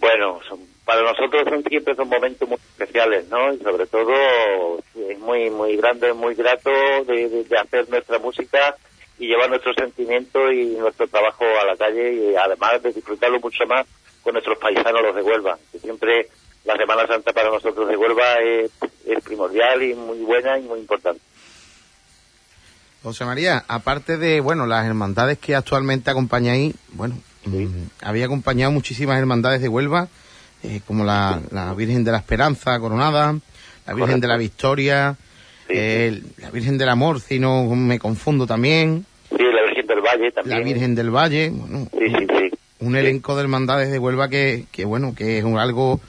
Bueno, 0.00 0.40
son- 0.48 0.60
para 0.84 1.02
nosotros 1.02 1.42
son 1.48 1.62
siempre 1.64 1.94
son 1.94 2.08
momentos 2.08 2.48
muy 2.48 2.58
especiales, 2.58 3.28
¿no? 3.28 3.52
Y 3.54 3.58
sobre 3.60 3.86
todo 3.86 4.12
es 5.08 5.18
muy 5.20 5.48
muy 5.50 5.76
grande, 5.76 6.12
muy 6.12 6.34
grato 6.34 6.70
de, 7.06 7.28
de- 7.28 7.44
de 7.44 7.58
hacer 7.58 7.88
nuestra 7.88 8.18
música 8.18 8.74
y 9.18 9.26
llevar 9.28 9.48
nuestros 9.50 9.76
sentimientos 9.76 10.52
y 10.52 10.76
nuestro 10.78 11.06
trabajo 11.08 11.44
a 11.62 11.66
la 11.66 11.76
calle 11.76 12.12
y 12.14 12.34
además 12.34 12.82
de 12.82 12.92
disfrutarlo 12.92 13.38
mucho 13.40 13.64
más 13.66 13.86
con 14.22 14.32
nuestros 14.34 14.58
paisanos 14.58 15.00
los 15.02 15.14
de 15.14 15.22
Huelva, 15.22 15.56
que 15.72 15.78
siempre 15.78 16.28
la 16.72 16.76
Semana 16.76 17.06
Santa 17.06 17.32
para 17.32 17.50
nosotros 17.50 17.88
de 17.88 17.96
Huelva 17.96 18.34
es, 18.42 18.70
es 19.06 19.22
primordial 19.24 19.82
y 19.82 19.94
muy 19.94 20.18
buena 20.18 20.58
y 20.58 20.62
muy 20.62 20.80
importante. 20.80 21.20
José 23.02 23.24
María, 23.24 23.64
aparte 23.66 24.18
de, 24.18 24.40
bueno, 24.40 24.66
las 24.66 24.86
hermandades 24.86 25.38
que 25.38 25.54
actualmente 25.54 26.10
acompañáis, 26.10 26.74
bueno, 26.92 27.16
mm, 27.46 27.66
había 28.02 28.26
acompañado 28.26 28.70
muchísimas 28.72 29.18
hermandades 29.18 29.62
de 29.62 29.68
Huelva, 29.68 30.08
eh, 30.62 30.80
como 30.86 31.04
la, 31.04 31.40
la 31.50 31.72
Virgen 31.74 32.04
de 32.04 32.12
la 32.12 32.18
Esperanza 32.18 32.78
Coronada, 32.78 33.34
la 33.86 33.94
Virgen 33.94 34.20
de 34.20 34.28
la 34.28 34.36
Victoria, 34.36 35.16
Sí, 35.66 35.74
eh, 35.78 36.22
la 36.38 36.50
Virgen 36.50 36.78
del 36.78 36.88
Amor, 36.88 37.20
si 37.20 37.38
no 37.38 37.64
me 37.76 37.98
confundo 38.00 38.44
también, 38.46 39.06
Sí, 39.30 39.36
la 39.44 39.62
Virgen 39.62 39.86
del 39.86 40.00
Valle 40.00 40.32
también. 40.32 40.58
la 40.58 40.64
Virgen 40.64 40.94
del 40.96 41.10
Valle, 41.10 41.50
bueno, 41.50 41.88
un 42.80 42.96
elenco 42.96 43.36
de 43.36 43.42
hermandades 43.42 43.90
de 43.92 43.98
Huelva 44.00 44.28
que, 44.28 44.64
que 44.72 44.84
bueno, 44.84 45.14
que 45.14 45.38
es 45.38 45.44
un- 45.44 45.58
algo 45.58 46.00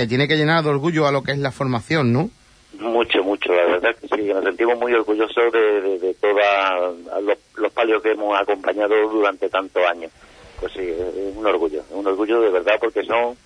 que 0.00 0.06
tiene 0.06 0.26
que 0.26 0.36
llenar 0.36 0.64
de 0.64 0.70
orgullo 0.70 1.06
a 1.06 1.12
lo 1.12 1.22
que 1.22 1.32
es 1.32 1.38
la 1.38 1.52
formación, 1.52 2.10
¿no? 2.10 2.30
Mucho, 2.78 3.22
mucho, 3.22 3.52
la 3.52 3.66
verdad 3.66 3.94
que 4.00 4.08
sí, 4.08 4.22
nos 4.32 4.42
sentimos 4.44 4.78
muy 4.78 4.94
orgullosos 4.94 5.52
de, 5.52 5.98
de, 5.98 6.14
todos 6.14 7.36
los, 7.56 7.72
palios 7.72 8.02
que 8.02 8.12
hemos 8.12 8.40
acompañado 8.40 8.94
durante 9.10 9.50
tantos 9.50 9.82
años. 9.84 10.10
Pues 10.58 10.72
sí, 10.72 10.80
es 10.80 11.36
un 11.36 11.46
orgullo, 11.46 11.80
es 11.80 11.90
un 11.90 12.06
orgullo 12.06 12.40
de 12.40 12.50
verdad 12.50 12.76
porque 12.80 13.02
son, 13.04 13.36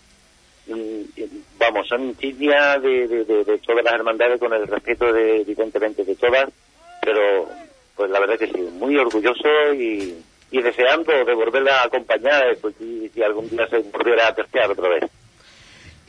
mm, 0.69 1.03
vamos, 1.59 1.89
son 1.89 2.05
insignias 2.05 2.81
de, 2.83 3.09
de, 3.09 3.59
todas 3.59 3.85
las 3.85 3.95
hermandades 3.95 4.39
con 4.39 4.53
el 4.53 4.69
respeto 4.69 5.13
de, 5.13 5.41
evidentemente, 5.41 6.05
de 6.05 6.15
todas, 6.15 6.49
pero 7.03 7.49
pues 7.97 8.11
la 8.13 8.21
verdad 8.21 8.39
que 8.39 8.47
sí, 8.47 8.61
muy 8.79 8.97
orgulloso 8.97 9.75
y, 9.77 10.23
deseando 10.53 11.13
de 11.25 11.35
volverla 11.35 11.81
a 11.81 11.87
acompañar, 11.87 12.57
pues 12.61 12.77
si, 12.79 13.11
algún 13.25 13.49
día 13.49 13.67
se 13.67 13.79
volviera 13.79 14.29
a 14.29 14.35
terciar 14.35 14.71
otra 14.71 14.89
vez. 14.89 15.11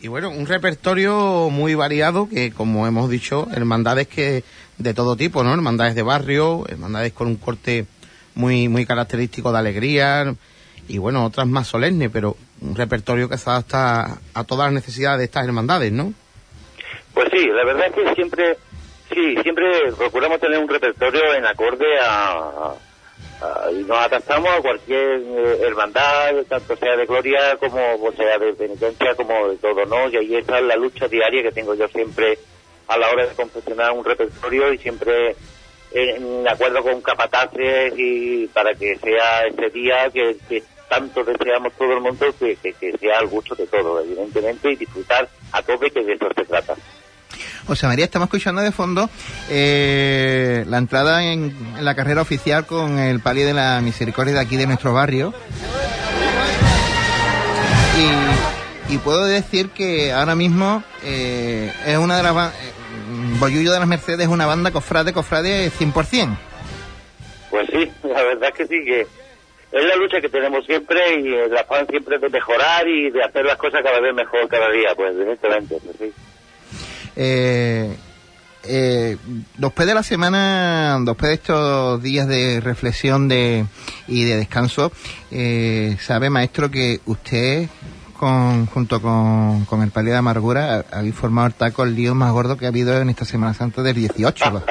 Y 0.02 0.08
bueno, 0.08 0.30
un 0.30 0.46
repertorio 0.46 1.50
muy 1.50 1.74
variado 1.74 2.30
que, 2.30 2.52
como 2.52 2.86
hemos 2.86 3.10
dicho, 3.10 3.48
hermandades 3.54 4.08
que 4.08 4.44
de 4.78 4.94
todo 4.94 5.16
tipo, 5.16 5.44
¿no? 5.44 5.54
Hermandades 5.54 5.96
de 5.96 6.04
barrio, 6.04 6.66
hermandades 6.68 7.14
con 7.14 7.28
un 7.28 7.38
corte 7.38 7.86
muy 8.36 8.68
muy 8.68 8.86
característico 8.86 9.52
de 9.52 9.60
alegría 9.60 10.36
y 10.88 10.98
bueno, 10.98 11.26
otras 11.26 11.48
más 11.48 11.68
solemnes, 11.68 12.10
pero 12.12 12.36
un 12.62 12.76
repertorio 12.76 13.30
que 13.30 13.38
se 13.38 13.50
adapta 13.50 14.20
a 14.34 14.44
todas 14.44 14.68
las 14.68 14.74
necesidades 14.74 15.20
de 15.20 15.26
estas 15.26 15.46
hermandades, 15.46 15.92
¿no? 15.92 16.14
Pues 17.14 17.30
sí, 17.32 17.48
la 17.48 17.66
verdad 17.66 17.88
es 17.88 17.94
que 17.94 18.14
siempre, 18.14 18.58
sí, 19.14 19.36
siempre 19.42 19.92
procuramos 19.98 20.40
tener 20.40 20.60
un 20.60 20.68
repertorio 20.68 21.34
en 21.34 21.46
acorde 21.46 21.86
a, 22.04 22.74
y 23.72 23.84
nos 23.84 23.98
adaptamos 23.98 24.50
a 24.50 24.62
cualquier 24.62 25.20
eh, 25.20 25.58
hermandad, 25.62 26.36
tanto 26.48 26.76
sea 26.76 26.96
de 26.96 27.06
gloria 27.06 27.58
como 27.58 28.12
sea 28.14 28.38
de 28.38 28.54
penitencia, 28.54 29.16
como 29.16 29.50
de 29.50 29.58
todo, 29.58 29.86
¿no? 29.86 30.10
Y 30.10 30.18
ahí 30.18 30.36
está 30.36 30.62
la 30.62 30.76
lucha 30.76 31.08
diaria 31.08 31.44
que 31.44 31.52
tengo 31.52 31.76
yo 31.76 31.88
siempre 31.90 32.38
a 32.88 32.98
la 32.98 33.10
hora 33.10 33.26
de 33.28 33.36
confeccionar 33.36 33.92
un 33.92 34.06
repertorio 34.06 34.74
y 34.74 34.78
siempre 34.78 35.36
en 35.92 36.48
acuerdo 36.48 36.84
con 36.84 37.02
capataces 37.02 37.94
y 37.98 38.48
para 38.48 38.74
que 38.74 38.98
sea 38.98 39.46
ese 39.48 39.70
día 39.70 40.10
que, 40.12 40.64
tanto 40.90 41.24
deseamos 41.24 41.74
todo 41.74 41.94
el 41.94 42.02
mundo 42.02 42.28
que, 42.38 42.56
que, 42.58 42.74
que 42.74 42.98
sea 42.98 43.20
al 43.20 43.28
gusto 43.28 43.56
de 43.56 43.66
todos, 43.66 44.06
evidentemente, 44.06 44.72
y 44.72 44.76
disfrutar 44.76 45.28
a 45.52 45.62
tope 45.64 45.90
que 45.90 46.04
de 46.04 46.14
eso 46.14 46.28
se 46.36 46.46
trata. 46.46 46.76
José 47.66 47.88
María, 47.88 48.06
estamos 48.06 48.28
escuchando 48.28 48.62
de 48.62 48.72
fondo 48.72 49.10
eh, 49.50 50.64
la 50.68 50.78
entrada 50.78 51.24
en, 51.24 51.56
la 51.82 51.96
carrera 51.96 52.22
oficial 52.22 52.66
con 52.66 53.00
el 53.00 53.20
palio 53.22 53.46
de 53.46 53.54
la 53.54 53.82
misericordia 53.82 54.36
de 54.36 54.40
aquí 54.40 54.56
de 54.56 54.68
nuestro 54.68 54.94
barrio. 54.94 55.34
Y, 58.90 58.98
puedo 59.00 59.26
decir 59.26 59.70
que 59.70 60.14
ahora 60.14 60.36
mismo 60.36 60.82
eh, 61.04 61.72
es 61.86 61.98
una 61.98 62.18
de 62.18 62.24
las... 62.24 62.54
eh, 62.54 62.72
Bollullo 63.40 63.74
de 63.74 63.80
las 63.80 63.88
Mercedes 63.88 64.22
es 64.22 64.28
una 64.28 64.46
banda 64.46 64.72
cofrade, 64.72 65.12
cofrade 65.12 65.70
100%. 65.70 66.38
Pues 67.50 67.68
sí, 67.70 67.92
la 68.04 68.24
verdad 68.24 68.54
que 68.54 68.66
sí, 68.66 68.84
que 68.86 69.02
es 69.02 69.84
la 69.84 69.96
lucha 69.98 70.22
que 70.22 70.30
tenemos 70.30 70.66
siempre 70.66 71.00
y 71.20 71.34
el 71.34 71.58
afán 71.58 71.86
siempre 71.88 72.18
de 72.18 72.30
mejorar 72.30 72.88
y 72.88 73.12
de 73.12 73.22
hacer 73.22 73.46
las 73.46 73.58
cosas 73.58 73.84
cada 73.84 74.00
vez 74.00 74.14
mejor 74.14 74.48
cada 74.48 74.72
día, 74.72 74.96
pues 74.96 75.14
evidentemente, 75.14 75.78
pues 75.84 75.98
sí. 76.00 76.14
Eh, 77.16 77.96
eh, 78.68 79.18
después 79.58 79.88
de 79.88 79.94
la 79.94 80.02
semana, 80.04 80.98
después 81.02 81.30
de 81.30 81.34
estos 81.36 82.02
días 82.02 82.28
de 82.28 82.60
reflexión 82.62 83.28
de, 83.28 83.66
y 84.08 84.24
de 84.24 84.38
descanso, 84.38 84.92
eh, 85.32 85.98
sabe, 86.02 86.30
maestro, 86.32 86.72
que 86.72 87.00
usted, 87.06 87.68
con, 88.18 88.66
junto 88.66 89.02
con, 89.02 89.66
con 89.66 89.84
el 89.84 89.92
Palio 89.92 90.14
de 90.14 90.18
Amargura, 90.18 90.78
ha- 90.92 90.98
habéis 91.00 91.14
formado 91.16 91.48
el 91.48 91.54
taco 91.54 91.84
el 91.84 91.96
lío 91.96 92.16
más 92.16 92.32
gordo 92.32 92.58
que 92.58 92.66
ha 92.66 92.70
habido 92.70 93.00
en 93.00 93.10
esta 93.10 93.24
Semana 93.26 93.54
Santa 93.54 93.84
del 93.84 93.96
18. 93.96 94.46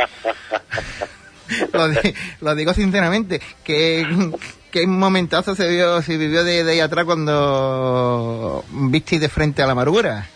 Lo, 1.74 1.86
lo 1.86 1.88
di- 1.88 2.14
lo 2.40 2.54
digo 2.54 2.72
sinceramente, 2.72 3.40
que, 3.62 4.32
que 4.70 4.86
momentazo 4.86 5.54
se, 5.54 5.68
vio, 5.68 6.00
se 6.00 6.16
vivió 6.16 6.42
de, 6.42 6.64
de 6.64 6.72
ahí 6.72 6.80
atrás 6.80 7.04
cuando 7.04 8.64
visteis 8.70 9.20
de 9.20 9.28
frente 9.28 9.62
a 9.62 9.66
la 9.66 9.72
amargura. 9.72 10.26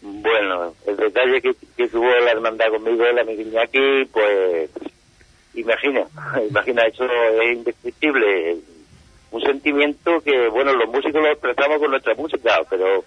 Bueno, 0.00 0.63
detalle 1.14 1.40
que, 1.40 1.54
que 1.76 1.88
tuvo 1.88 2.08
la 2.08 2.32
hermandad 2.32 2.70
conmigo, 2.70 3.04
el 3.04 3.18
amigo 3.18 3.42
Iñaki, 3.42 4.04
pues 4.12 4.70
imagina, 5.54 6.04
imagina, 6.48 6.82
eso 6.82 7.04
es 7.04 7.52
indescriptible. 7.52 8.56
Un 9.30 9.40
sentimiento 9.40 10.20
que, 10.20 10.48
bueno, 10.48 10.72
los 10.72 10.88
músicos 10.88 11.22
lo 11.22 11.30
expresamos 11.30 11.78
con 11.78 11.90
nuestra 11.90 12.14
música, 12.14 12.60
pero 12.70 13.04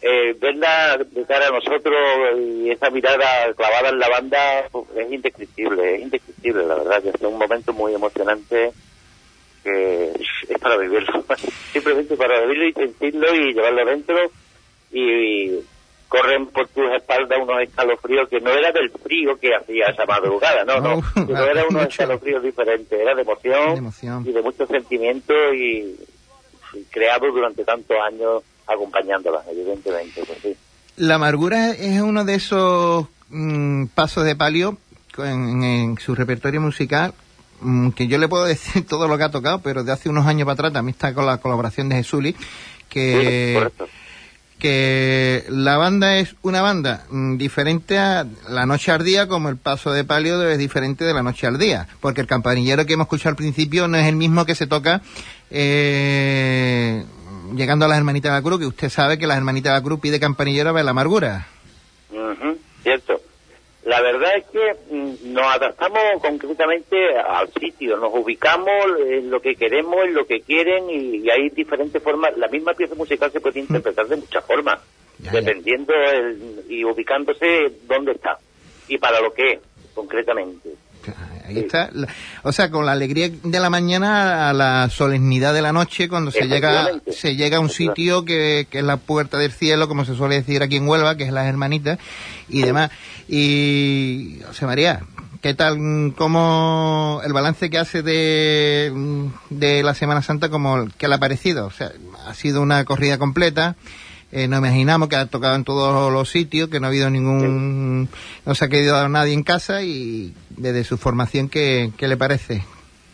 eh, 0.00 0.34
verla 0.40 0.96
de 0.96 1.24
cara 1.26 1.48
a 1.48 1.50
nosotros 1.50 1.94
y 2.38 2.70
esa 2.70 2.88
mirada 2.90 3.52
clavada 3.54 3.90
en 3.90 3.98
la 3.98 4.08
banda 4.08 4.60
es 4.60 5.12
indescriptible, 5.12 5.96
es 5.96 6.02
indescriptible, 6.02 6.64
la 6.64 6.76
verdad, 6.76 7.02
que 7.02 7.10
es 7.10 7.20
un 7.20 7.38
momento 7.38 7.72
muy 7.72 7.94
emocionante 7.94 8.72
que 9.62 10.12
es 10.12 10.58
para 10.58 10.78
vivirlo, 10.78 11.22
simplemente 11.72 12.16
para 12.16 12.40
vivirlo 12.40 12.68
y 12.68 12.72
sentirlo 12.72 13.34
y 13.34 13.52
llevarlo 13.52 13.84
dentro 13.84 14.16
y 14.90 15.60
corren 16.10 16.46
por 16.48 16.66
tus 16.68 16.90
espaldas 16.92 17.38
unos 17.40 17.62
escalofríos 17.62 18.28
que 18.28 18.40
no 18.40 18.50
era 18.50 18.72
del 18.72 18.90
frío 18.90 19.38
que 19.38 19.54
hacía 19.54 19.86
esa 19.86 20.04
madrugada, 20.06 20.64
no, 20.64 20.80
no, 20.80 21.00
No, 21.14 21.44
era 21.46 21.64
unos 21.70 21.86
escalofríos 21.86 22.42
diferentes, 22.42 22.98
era 23.00 23.14
de 23.14 23.22
emoción, 23.22 23.72
De 23.74 23.78
emoción. 23.78 24.26
y 24.26 24.32
de 24.32 24.42
mucho 24.42 24.66
sentimiento 24.66 25.32
y, 25.54 25.94
y 26.74 26.82
creado 26.90 27.30
durante 27.30 27.64
tantos 27.64 27.96
años 28.04 28.42
acompañándolas, 28.66 29.46
evidentemente, 29.48 30.24
pues 30.26 30.38
sí. 30.42 30.56
La 30.96 31.14
amargura 31.14 31.70
es 31.70 32.00
uno 32.00 32.24
de 32.24 32.34
esos 32.34 33.06
mm, 33.28 33.86
pasos 33.94 34.24
de 34.24 34.34
palio 34.34 34.78
en, 35.18 35.62
en 35.62 35.98
su 35.98 36.16
repertorio 36.16 36.60
musical 36.60 37.14
mm, 37.60 37.90
que 37.90 38.08
yo 38.08 38.18
le 38.18 38.26
puedo 38.26 38.44
decir 38.46 38.84
todo 38.84 39.06
lo 39.06 39.16
que 39.16 39.22
ha 39.24 39.30
tocado, 39.30 39.60
pero 39.62 39.84
de 39.84 39.92
hace 39.92 40.08
unos 40.08 40.26
años 40.26 40.44
para 40.46 40.54
atrás 40.54 40.72
también 40.72 40.94
está 40.94 41.14
con 41.14 41.24
la 41.24 41.38
colaboración 41.38 41.88
de 41.88 41.94
Jesuli, 41.96 42.34
que, 42.88 43.52
Correcto. 43.54 43.86
Que 44.60 45.44
la 45.48 45.76
banda 45.76 46.18
es 46.18 46.36
una 46.42 46.62
banda 46.62 47.04
mm, 47.10 47.36
diferente 47.36 47.98
a 47.98 48.24
La 48.48 48.66
Noche 48.66 48.92
al 48.92 49.02
Día, 49.04 49.26
como 49.26 49.48
el 49.48 49.56
paso 49.56 49.92
de 49.92 50.04
palio 50.04 50.40
es 50.48 50.58
diferente 50.58 51.04
de 51.04 51.12
La 51.12 51.24
Noche 51.24 51.48
al 51.48 51.58
Día, 51.58 51.88
porque 52.00 52.20
el 52.20 52.28
campanillero 52.28 52.86
que 52.86 52.92
hemos 52.92 53.06
escuchado 53.06 53.30
al 53.30 53.36
principio 53.36 53.88
no 53.88 53.96
es 53.96 54.06
el 54.06 54.14
mismo 54.14 54.46
que 54.46 54.54
se 54.54 54.68
toca 54.68 55.02
eh, 55.50 57.04
llegando 57.56 57.86
a 57.86 57.88
las 57.88 57.98
Hermanitas 57.98 58.30
de 58.30 58.38
la 58.38 58.42
Cruz, 58.42 58.60
que 58.60 58.66
usted 58.66 58.88
sabe 58.90 59.18
que 59.18 59.26
las 59.26 59.38
Hermanitas 59.38 59.72
de 59.72 59.78
la 59.78 59.82
Cruz 59.82 59.98
pide 59.98 60.20
campanillero 60.20 60.70
para 60.70 60.84
la 60.84 60.92
amargura. 60.92 61.48
Ujú, 62.10 62.58
cierto. 62.82 63.19
La 63.90 64.00
verdad 64.02 64.36
es 64.36 64.44
que 64.52 64.94
mm, 64.94 65.32
nos 65.32 65.44
adaptamos 65.46 66.00
concretamente 66.22 66.96
al 67.18 67.52
sitio, 67.54 67.96
nos 67.96 68.12
ubicamos 68.14 68.70
en 69.04 69.28
lo 69.28 69.40
que 69.40 69.56
queremos, 69.56 70.04
en 70.04 70.14
lo 70.14 70.24
que 70.26 70.42
quieren 70.42 70.88
y, 70.88 71.16
y 71.26 71.28
hay 71.28 71.48
diferentes 71.48 72.00
formas. 72.00 72.36
La 72.38 72.46
misma 72.46 72.72
pieza 72.74 72.94
musical 72.94 73.32
se 73.32 73.40
puede 73.40 73.58
interpretar 73.58 74.06
de 74.06 74.14
muchas 74.14 74.44
formas, 74.46 74.78
Ya, 75.18 75.32
ya. 75.32 75.40
dependiendo 75.40 75.92
el- 75.92 76.62
y 76.68 76.84
ubicándose 76.84 77.72
dónde 77.88 78.12
está 78.12 78.38
y 78.86 78.96
para 78.96 79.20
lo 79.20 79.32
que 79.34 79.54
es, 79.54 79.58
concretamente. 79.92 80.70
Ahí 81.46 81.58
está. 81.58 81.90
O 82.42 82.52
sea, 82.52 82.70
con 82.70 82.86
la 82.86 82.92
alegría 82.92 83.30
de 83.42 83.60
la 83.60 83.70
mañana 83.70 84.48
a 84.48 84.52
la 84.52 84.88
solemnidad 84.90 85.52
de 85.54 85.62
la 85.62 85.72
noche, 85.72 86.08
cuando 86.08 86.30
se 86.30 86.46
llega, 86.46 86.88
se 87.10 87.36
llega 87.36 87.56
a 87.56 87.60
un 87.60 87.70
sitio 87.70 88.24
que, 88.24 88.66
que 88.70 88.78
es 88.78 88.84
la 88.84 88.96
puerta 88.96 89.38
del 89.38 89.52
cielo, 89.52 89.88
como 89.88 90.04
se 90.04 90.14
suele 90.14 90.36
decir 90.36 90.62
aquí 90.62 90.76
en 90.76 90.88
Huelva, 90.88 91.16
que 91.16 91.24
es 91.24 91.32
las 91.32 91.46
hermanitas 91.46 91.98
y 92.48 92.62
demás. 92.62 92.90
Y, 93.28 94.40
José 94.46 94.66
María, 94.66 95.02
¿qué 95.40 95.54
tal, 95.54 96.14
cómo 96.16 97.20
el 97.24 97.32
balance 97.32 97.70
que 97.70 97.78
hace 97.78 98.02
de, 98.02 98.92
de 99.50 99.82
la 99.82 99.94
Semana 99.94 100.22
Santa, 100.22 100.48
como 100.50 100.88
que 100.98 101.08
le 101.08 101.14
ha 101.14 101.18
parecido? 101.18 101.66
O 101.66 101.70
sea, 101.70 101.92
ha 102.26 102.34
sido 102.34 102.62
una 102.62 102.84
corrida 102.84 103.18
completa. 103.18 103.76
Eh, 104.32 104.46
nos 104.46 104.60
imaginamos 104.60 105.08
que 105.08 105.16
ha 105.16 105.26
tocado 105.26 105.56
en 105.56 105.64
todos 105.64 106.12
los 106.12 106.28
sitios, 106.28 106.68
que 106.68 106.78
no 106.78 106.86
ha 106.86 106.90
habido 106.90 107.10
ningún, 107.10 108.08
no 108.46 108.54
se 108.54 108.64
ha 108.64 108.68
quedado 108.68 109.08
nadie 109.08 109.32
en 109.32 109.42
casa 109.42 109.82
y 109.82 110.32
desde 110.50 110.84
su 110.84 110.98
formación, 110.98 111.48
¿qué, 111.48 111.90
qué 111.98 112.06
le 112.06 112.16
parece? 112.16 112.64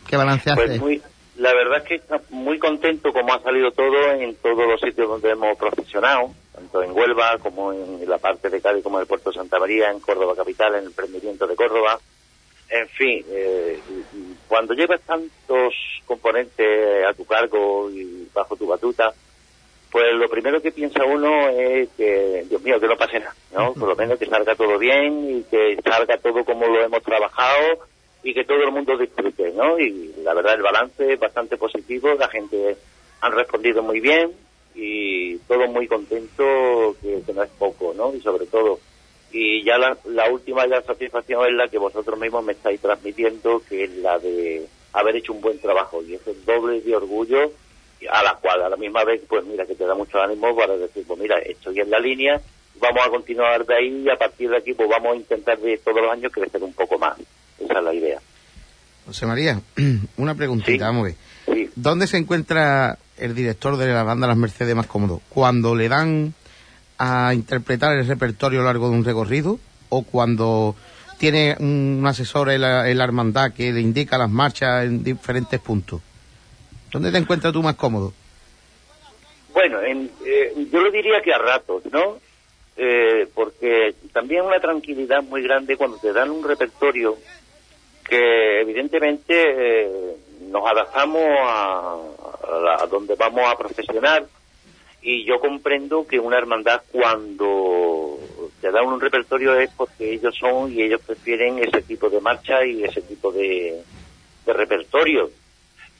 ¿Qué 0.06 0.16
balance 0.16 0.50
hace? 0.50 0.62
Pues 0.62 0.80
muy, 0.80 1.02
la 1.36 1.54
verdad 1.54 1.78
es 1.78 1.84
que 1.84 1.94
está 1.96 2.20
muy 2.30 2.58
contento 2.58 3.12
como 3.12 3.32
ha 3.32 3.42
salido 3.42 3.70
todo 3.70 4.12
en 4.12 4.34
todos 4.36 4.66
los 4.68 4.80
sitios 4.80 5.08
donde 5.08 5.30
hemos 5.30 5.56
profesionado, 5.56 6.34
tanto 6.54 6.82
en 6.82 6.92
Huelva 6.92 7.38
como 7.38 7.72
en 7.72 8.08
la 8.08 8.18
parte 8.18 8.50
de 8.50 8.60
Cádiz 8.60 8.82
como 8.82 8.98
en 8.98 9.02
el 9.02 9.08
puerto 9.08 9.30
de 9.30 9.36
Santa 9.36 9.58
María, 9.58 9.90
en 9.90 10.00
Córdoba 10.00 10.34
capital, 10.36 10.74
en 10.74 10.80
el 10.80 10.86
emprendimiento 10.86 11.46
de 11.46 11.56
Córdoba. 11.56 11.98
En 12.68 12.88
fin, 12.88 13.24
eh, 13.30 13.78
cuando 14.48 14.74
llevas 14.74 15.00
tantos 15.02 15.72
componentes 16.04 17.06
a 17.08 17.14
tu 17.14 17.24
cargo 17.24 17.90
y 17.90 18.28
bajo 18.34 18.56
tu 18.56 18.66
batuta, 18.66 19.12
pues 19.90 20.14
lo 20.14 20.28
primero 20.28 20.60
que 20.60 20.72
piensa 20.72 21.04
uno 21.04 21.48
es 21.48 21.88
que, 21.96 22.44
Dios 22.48 22.62
mío, 22.62 22.80
que 22.80 22.88
no 22.88 22.96
pase 22.96 23.20
nada, 23.20 23.34
¿no? 23.52 23.72
Por 23.74 23.88
lo 23.88 23.96
menos 23.96 24.18
que 24.18 24.26
salga 24.26 24.54
todo 24.54 24.78
bien 24.78 25.38
y 25.38 25.42
que 25.44 25.78
salga 25.84 26.18
todo 26.18 26.44
como 26.44 26.66
lo 26.66 26.82
hemos 26.82 27.02
trabajado 27.02 27.78
y 28.22 28.34
que 28.34 28.44
todo 28.44 28.62
el 28.64 28.72
mundo 28.72 28.96
disfrute, 28.98 29.52
¿no? 29.52 29.78
Y 29.78 30.12
la 30.22 30.34
verdad 30.34 30.54
el 30.54 30.62
balance 30.62 31.12
es 31.12 31.18
bastante 31.18 31.56
positivo, 31.56 32.12
la 32.14 32.28
gente 32.28 32.76
han 33.20 33.32
respondido 33.32 33.82
muy 33.82 34.00
bien 34.00 34.32
y 34.74 35.36
todo 35.38 35.66
muy 35.68 35.86
contento, 35.86 36.96
que, 37.00 37.22
que 37.24 37.32
no 37.32 37.42
es 37.42 37.50
poco, 37.50 37.94
¿no? 37.94 38.14
Y 38.14 38.20
sobre 38.20 38.46
todo, 38.46 38.80
y 39.30 39.64
ya 39.64 39.78
la, 39.78 39.96
la 40.06 40.30
última 40.30 40.66
ya 40.66 40.82
satisfacción 40.82 41.46
es 41.46 41.54
la 41.54 41.68
que 41.68 41.78
vosotros 41.78 42.18
mismos 42.18 42.44
me 42.44 42.52
estáis 42.52 42.80
transmitiendo, 42.80 43.62
que 43.68 43.84
es 43.84 43.90
la 43.96 44.18
de 44.18 44.66
haber 44.92 45.16
hecho 45.16 45.32
un 45.32 45.40
buen 45.40 45.58
trabajo 45.60 46.02
y 46.02 46.14
es 46.14 46.26
el 46.26 46.44
doble 46.44 46.80
de 46.80 46.96
orgullo 46.96 47.52
a 48.10 48.22
la 48.22 48.34
cual 48.34 48.62
a 48.62 48.68
la 48.68 48.76
misma 48.76 49.04
vez, 49.04 49.22
pues 49.28 49.44
mira, 49.44 49.64
que 49.66 49.74
te 49.74 49.84
da 49.86 49.94
mucho 49.94 50.20
ánimo 50.20 50.54
para 50.56 50.76
decir, 50.76 51.04
pues 51.06 51.18
mira, 51.18 51.38
estoy 51.38 51.80
en 51.80 51.90
la 51.90 51.98
línea, 51.98 52.40
vamos 52.80 53.00
a 53.06 53.10
continuar 53.10 53.64
de 53.64 53.74
ahí 53.74 54.02
y 54.04 54.08
a 54.10 54.16
partir 54.16 54.50
de 54.50 54.58
aquí 54.58 54.74
pues 54.74 54.88
vamos 54.88 55.14
a 55.14 55.16
intentar 55.16 55.58
de 55.58 55.78
todos 55.78 56.02
los 56.02 56.12
años 56.12 56.32
crecer 56.32 56.62
un 56.62 56.72
poco 56.74 56.98
más. 56.98 57.16
Esa 57.58 57.78
es 57.78 57.84
la 57.84 57.94
idea. 57.94 58.18
José 59.06 59.24
María, 59.26 59.60
una 60.16 60.34
preguntita, 60.34 60.72
Sí. 60.72 60.78
vamos 60.78 61.00
a 61.00 61.04
ver. 61.04 61.14
Sí. 61.46 61.70
¿Dónde 61.76 62.06
se 62.06 62.16
encuentra 62.18 62.98
el 63.16 63.34
director 63.34 63.76
de 63.76 63.86
la 63.86 64.02
banda 64.02 64.26
Las 64.26 64.36
Mercedes 64.36 64.74
más 64.74 64.86
cómodo? 64.86 65.22
¿Cuando 65.28 65.74
le 65.74 65.88
dan 65.88 66.34
a 66.98 67.32
interpretar 67.34 67.96
el 67.96 68.06
repertorio 68.06 68.58
a 68.60 68.62
lo 68.62 68.66
largo 68.68 68.90
de 68.90 68.96
un 68.96 69.04
recorrido? 69.04 69.58
¿O 69.88 70.02
cuando 70.02 70.74
tiene 71.18 71.56
un 71.60 72.02
asesor 72.06 72.50
en 72.50 72.60
la, 72.62 72.90
en 72.90 72.98
la 72.98 73.04
hermandad 73.04 73.52
que 73.52 73.72
le 73.72 73.80
indica 73.80 74.18
las 74.18 74.28
marchas 74.30 74.84
en 74.84 75.04
diferentes 75.04 75.60
puntos? 75.60 76.00
¿Dónde 76.96 77.12
te 77.12 77.18
encuentras 77.18 77.52
tú 77.52 77.62
más 77.62 77.76
cómodo? 77.76 78.14
Bueno, 79.52 79.82
en- 79.82 80.10
eh, 80.24 80.54
yo 80.72 80.80
lo 80.80 80.90
diría 80.90 81.20
que 81.20 81.30
a 81.30 81.36
ratos, 81.36 81.82
¿no? 81.92 82.18
Eh, 82.74 83.28
porque 83.34 83.94
también 84.14 84.46
una 84.46 84.58
tranquilidad 84.60 85.22
muy 85.22 85.42
grande 85.42 85.76
cuando 85.76 85.98
te 85.98 86.10
dan 86.14 86.30
un 86.30 86.42
repertorio 86.42 87.18
que 88.02 88.60
evidentemente 88.62 89.24
eh, 89.28 90.16
nos 90.48 90.66
adaptamos 90.70 91.22
a, 91.22 91.96
a 92.78 92.82
a 92.82 92.86
donde 92.86 93.14
vamos 93.14 93.44
a 93.46 93.58
profesionar 93.58 94.24
y 95.02 95.26
yo 95.26 95.38
comprendo 95.38 96.06
que 96.06 96.18
una 96.18 96.38
hermandad 96.38 96.80
cuando 96.92 98.18
te 98.62 98.70
dan 98.70 98.86
un 98.86 99.00
repertorio 99.02 99.58
es 99.60 99.70
porque 99.76 100.14
ellos 100.14 100.34
son 100.40 100.72
y 100.72 100.82
ellos 100.82 101.02
prefieren 101.06 101.58
ese 101.58 101.82
tipo 101.82 102.08
de 102.08 102.20
marcha 102.22 102.64
y 102.64 102.84
ese 102.84 103.02
tipo 103.02 103.30
de, 103.32 103.82
de 104.46 104.52
repertorio 104.54 105.30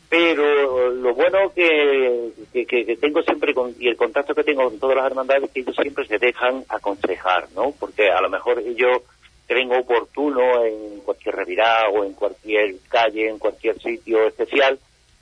pero 0.09 0.91
lo 0.91 1.15
bueno 1.15 1.53
que, 1.55 2.31
que, 2.53 2.97
tengo 3.01 3.23
siempre 3.23 3.53
con, 3.53 3.75
y 3.79 3.89
el 3.89 3.97
contacto 3.97 4.35
que 4.35 4.45
tengo 4.45 4.65
con 4.65 4.79
todas 4.79 4.97
las 4.97 5.07
hermandades 5.07 5.45
es 5.45 5.51
que 5.51 5.61
ellos 5.61 5.77
siempre 5.77 6.07
se 6.07 6.19
dejan 6.19 6.65
aconsejar, 6.69 7.49
¿no? 7.55 7.73
Porque 7.79 8.11
a 8.11 8.21
lo 8.21 8.29
mejor 8.29 8.61
ellos 8.61 9.03
creen 9.47 9.73
oportuno 9.73 10.65
en 10.65 11.01
cualquier 11.01 11.35
revirada 11.35 11.89
o 11.89 12.05
en 12.05 12.13
cualquier 12.13 12.77
calle, 12.89 13.29
en 13.29 13.39
cualquier 13.39 13.81
sitio 13.81 14.27
especial, 14.27 14.79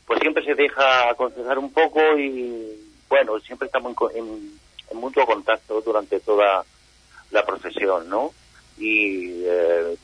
pues 0.06 0.20
siempre 0.20 0.44
se 0.44 0.54
deja 0.54 1.10
aconsejar 1.10 1.58
un 1.58 1.72
poco 1.72 2.00
y 2.18 2.78
bueno, 3.08 3.38
siempre 3.40 3.66
estamos 3.66 3.94
en, 4.14 4.18
en, 4.18 4.58
en 4.90 4.96
mutuo 4.98 5.24
contacto 5.24 5.80
durante 5.80 6.20
toda 6.20 6.64
la 7.30 7.44
profesión, 7.44 8.08
¿no? 8.08 8.32
Y 8.76 9.44
eh, 9.44 9.96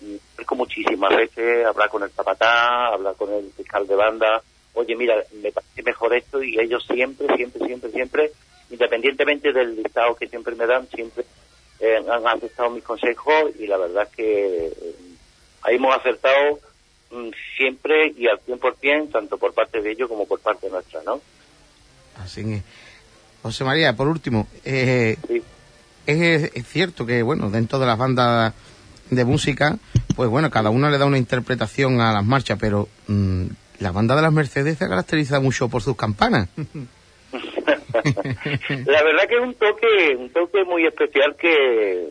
muchísimas 0.55 1.17
veces, 1.17 1.67
hablar 1.67 1.89
con 1.89 2.03
el 2.03 2.11
zapatá, 2.11 2.89
hablar 2.89 3.15
con 3.17 3.33
el 3.33 3.51
fiscal 3.53 3.87
de 3.87 3.95
banda, 3.95 4.43
oye, 4.75 4.97
mira, 4.97 5.15
me 5.43 5.53
parece 5.53 5.83
mejor 5.83 6.15
esto 6.15 6.43
y 6.43 6.59
ellos 6.59 6.85
siempre, 6.91 7.27
siempre, 7.37 7.67
siempre, 7.67 7.91
siempre, 7.91 8.33
independientemente 8.71 9.53
del 9.53 9.77
listado 9.77 10.15
que 10.15 10.29
siempre 10.29 10.55
me 10.55 10.67
dan, 10.67 10.87
siempre 10.89 11.25
eh, 11.81 11.97
han 12.11 12.27
aceptado 12.27 12.71
mis 12.71 12.85
consejos 12.85 13.51
y 13.59 13.67
la 13.67 13.77
verdad 13.79 14.05
es 14.11 14.17
que 14.17 14.67
eh, 14.67 14.73
ahí 15.63 15.77
hemos 15.77 15.97
acertado 15.97 16.61
mm, 17.11 17.31
siempre 17.57 18.13
y 18.17 18.29
al 18.29 18.39
100%, 18.47 19.11
tanto 19.13 19.39
por 19.39 19.53
parte 19.55 19.81
de 19.81 19.91
ellos 19.93 20.09
como 20.09 20.27
por 20.27 20.41
parte 20.41 20.69
nuestra, 20.71 21.03
¿no? 21.05 21.21
Así 22.17 22.45
que, 22.45 22.63
José 23.43 23.65
María, 23.65 23.97
por 23.97 24.09
último, 24.09 24.47
eh, 24.65 25.17
Sí. 25.27 25.43
es, 26.07 26.51
es 26.55 26.67
cierto 26.69 27.07
que, 27.07 27.23
bueno, 27.23 27.51
dentro 27.51 27.79
de 27.79 27.87
las 27.87 27.97
bandas 27.99 28.53
de 29.09 29.25
música, 29.25 29.77
pues 30.15 30.29
bueno, 30.29 30.51
cada 30.51 30.71
uno 30.71 30.91
le 30.91 30.99
da 30.99 31.07
una 31.07 31.19
interpretación 31.19 32.01
a 32.01 32.13
las 32.13 32.25
marchas, 32.25 32.59
pero 32.61 32.89
mm, 33.09 33.47
la 33.81 33.93
banda 33.93 34.15
de 34.15 34.23
las 34.23 34.33
Mercedes 34.33 34.79
se 34.79 34.89
caracteriza 34.89 35.41
mucho 35.41 35.69
por 35.69 35.83
sus 35.83 35.97
campanas. 35.97 36.49
La 38.87 39.03
verdad 39.03 39.27
que 39.29 39.37
es 39.37 39.43
un 39.43 39.55
toque, 39.55 40.17
un 40.17 40.31
toque 40.31 40.65
muy 40.65 40.87
especial 40.87 41.35
que, 41.37 42.09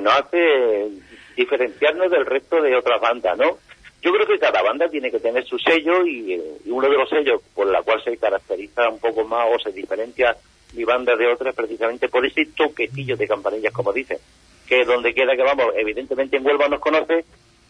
nos 0.00 0.14
hace 0.14 0.88
diferenciarnos 1.36 2.10
del 2.10 2.24
resto 2.24 2.62
de 2.62 2.74
otras 2.76 3.00
bandas, 3.00 3.36
¿no? 3.36 3.58
Yo 4.00 4.12
creo 4.12 4.26
que 4.26 4.38
cada 4.38 4.62
banda 4.62 4.88
tiene 4.88 5.10
que 5.10 5.18
tener 5.18 5.44
su 5.44 5.58
sello 5.58 6.06
y, 6.06 6.34
eh, 6.34 6.42
uno 6.66 6.88
de 6.88 6.96
los 6.96 7.08
sellos 7.08 7.42
por 7.54 7.66
la 7.66 7.82
cual 7.82 8.02
se 8.04 8.16
caracteriza 8.16 8.88
un 8.88 9.00
poco 9.00 9.24
más 9.24 9.44
o 9.52 9.58
se 9.58 9.72
diferencia 9.72 10.36
mi 10.74 10.84
banda 10.84 11.16
de 11.16 11.26
otras 11.26 11.54
precisamente 11.54 12.08
por 12.08 12.24
ese 12.24 12.46
toquecillo 12.56 13.16
de 13.16 13.26
campanillas, 13.26 13.72
como 13.72 13.92
dicen, 13.92 14.18
que 14.66 14.84
donde 14.84 15.12
quiera 15.12 15.34
que 15.34 15.42
vamos, 15.42 15.66
evidentemente 15.76 16.36
en 16.36 16.46
Huelva 16.46 16.68
nos 16.68 16.80
conoce, 16.80 17.24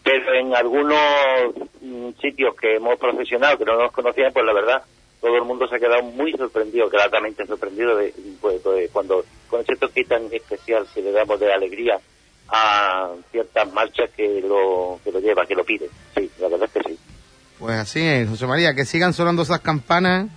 pero 0.09 0.33
en 0.33 0.55
algunos 0.55 0.99
mm, 1.81 2.09
sitios 2.21 2.55
que 2.55 2.75
hemos 2.75 2.97
profesionado, 2.97 3.57
que 3.57 3.65
no 3.65 3.77
nos 3.77 3.91
conocían, 3.91 4.33
pues 4.33 4.45
la 4.45 4.53
verdad, 4.53 4.83
todo 5.21 5.35
el 5.35 5.43
mundo 5.43 5.67
se 5.67 5.75
ha 5.75 5.79
quedado 5.79 6.03
muy 6.03 6.31
sorprendido, 6.33 6.89
gratamente 6.89 7.45
sorprendido 7.45 7.95
de, 7.97 8.13
pues, 8.41 8.61
cuando 8.91 9.23
con 9.49 9.61
ese 9.61 9.75
toque 9.75 10.03
tan 10.05 10.31
especial 10.31 10.87
que 10.93 11.01
le 11.01 11.11
damos 11.11 11.39
de 11.39 11.53
alegría 11.53 11.99
a 12.47 13.11
ciertas 13.31 13.71
marchas 13.73 14.09
que 14.15 14.41
lo, 14.41 14.99
que 15.03 15.11
lo 15.11 15.19
lleva, 15.19 15.45
que 15.45 15.55
lo 15.55 15.63
pide. 15.63 15.89
Sí, 16.15 16.29
la 16.39 16.47
verdad 16.47 16.69
es 16.73 16.83
que 16.83 16.89
sí. 16.89 16.99
Pues 17.59 17.75
así 17.75 18.01
es, 18.01 18.29
José 18.29 18.47
María, 18.47 18.73
que 18.73 18.85
sigan 18.85 19.13
sonando 19.13 19.43
esas 19.43 19.59
campanas 19.59 20.29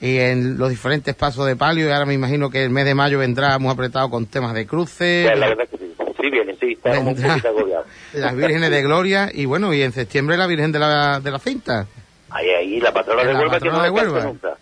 y 0.00 0.18
en 0.18 0.58
los 0.58 0.70
diferentes 0.70 1.14
pasos 1.14 1.46
de 1.46 1.54
palio. 1.54 1.86
Y 1.86 1.92
ahora 1.92 2.06
me 2.06 2.14
imagino 2.14 2.50
que 2.50 2.64
el 2.64 2.70
mes 2.70 2.84
de 2.84 2.94
mayo 2.94 3.18
vendrá 3.18 3.58
muy 3.58 3.70
apretado 3.70 4.10
con 4.10 4.26
temas 4.26 4.54
de 4.54 4.66
cruces, 4.66 5.28
Pues 5.28 5.38
la 5.38 5.48
verdad 5.48 5.64
es 5.64 5.70
que 5.70 5.78
sí. 5.78 5.85
Sí 6.20 6.30
viene, 6.30 6.56
sí, 6.60 6.72
estamos 6.72 7.14
un 7.16 7.22
poquito 7.22 7.48
agobiados. 7.48 7.86
Las 8.14 8.36
vírgenes 8.36 8.70
de 8.70 8.82
Gloria 8.82 9.30
y 9.32 9.44
bueno, 9.44 9.72
y 9.72 9.82
en 9.82 9.92
septiembre 9.92 10.36
la 10.36 10.46
Virgen 10.46 10.72
de 10.72 10.78
la, 10.78 11.20
de 11.20 11.30
la 11.30 11.38
Cinta. 11.38 11.86
Ahí, 12.30 12.48
ahí, 12.50 12.80
la 12.80 12.92
patrona 12.92 13.22
La 13.22 13.28
de 13.30 13.34
Huelva 13.36 13.58
que 13.60 13.66
no 13.66 13.72
patrona 13.76 13.84
de 13.84 13.90
Huelva. 13.90 14.24
nunca. 14.24 14.55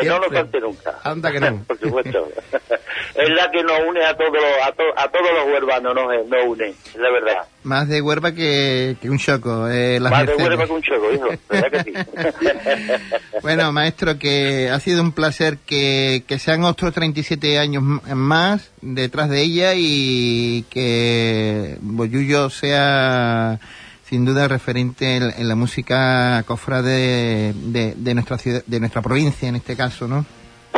Que 0.00 0.06
no 0.06 0.18
Siempre. 0.18 0.38
falte 0.40 0.60
nunca. 0.60 0.98
Anda 1.04 1.30
que 1.32 1.40
no. 1.40 1.64
Por 1.68 1.78
supuesto. 1.78 2.28
es 3.14 3.30
la 3.30 3.50
que 3.50 3.62
nos 3.62 3.78
une 3.88 4.04
a 4.04 4.16
todos 4.16 4.32
los, 4.32 4.66
a, 4.66 4.72
to- 4.72 4.94
a 4.98 5.08
todos 5.08 5.30
los 5.32 5.46
huervanos, 5.46 5.94
nos, 5.94 6.06
nos 6.28 6.44
une, 6.46 6.68
es 6.70 6.96
la 6.96 7.10
verdad. 7.10 7.42
Más 7.62 7.88
de 7.88 8.02
Huerva 8.02 8.32
que, 8.32 8.96
que 9.00 9.08
un 9.08 9.18
choco. 9.18 9.68
Eh, 9.68 9.98
las 10.00 10.10
Más 10.10 10.26
de 10.26 10.26
Mercedes. 10.36 10.48
Huelva 10.48 10.66
que 10.66 10.72
un 10.72 10.82
choco, 10.82 11.12
hijo, 11.12 11.28
¿verdad 11.48 11.70
que 11.70 11.82
sí? 11.84 11.92
Bueno, 13.42 13.72
maestro, 13.72 14.18
que 14.18 14.68
ha 14.70 14.80
sido 14.80 15.00
un 15.02 15.12
placer 15.12 15.58
que, 15.66 16.24
que 16.26 16.38
sean 16.38 16.64
otros 16.64 16.92
37 16.92 17.58
años 17.58 17.82
más 17.82 18.70
detrás 18.82 19.30
de 19.30 19.42
ella 19.42 19.72
y 19.76 20.64
que 20.70 21.76
Boyullo 21.80 22.50
sea 22.50 23.58
sin 24.06 24.24
duda 24.24 24.48
referente 24.48 25.16
en, 25.16 25.22
en 25.22 25.48
la 25.48 25.54
música 25.54 26.42
cofrade 26.46 27.52
de, 27.54 27.94
de, 27.96 28.14
nuestra 28.14 28.38
ciudad, 28.38 28.62
de 28.66 28.80
nuestra 28.80 29.02
provincia 29.02 29.48
en 29.48 29.56
este 29.56 29.76
caso, 29.76 30.06
¿no? 30.06 30.24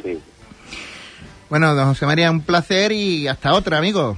Sí. 0.03 0.21
Bueno, 1.49 1.75
don 1.75 1.89
José 1.89 2.07
María, 2.07 2.31
un 2.31 2.43
placer 2.43 2.93
y 2.93 3.29
hasta 3.29 3.55
otra, 3.55 3.79
amigo. 3.79 4.17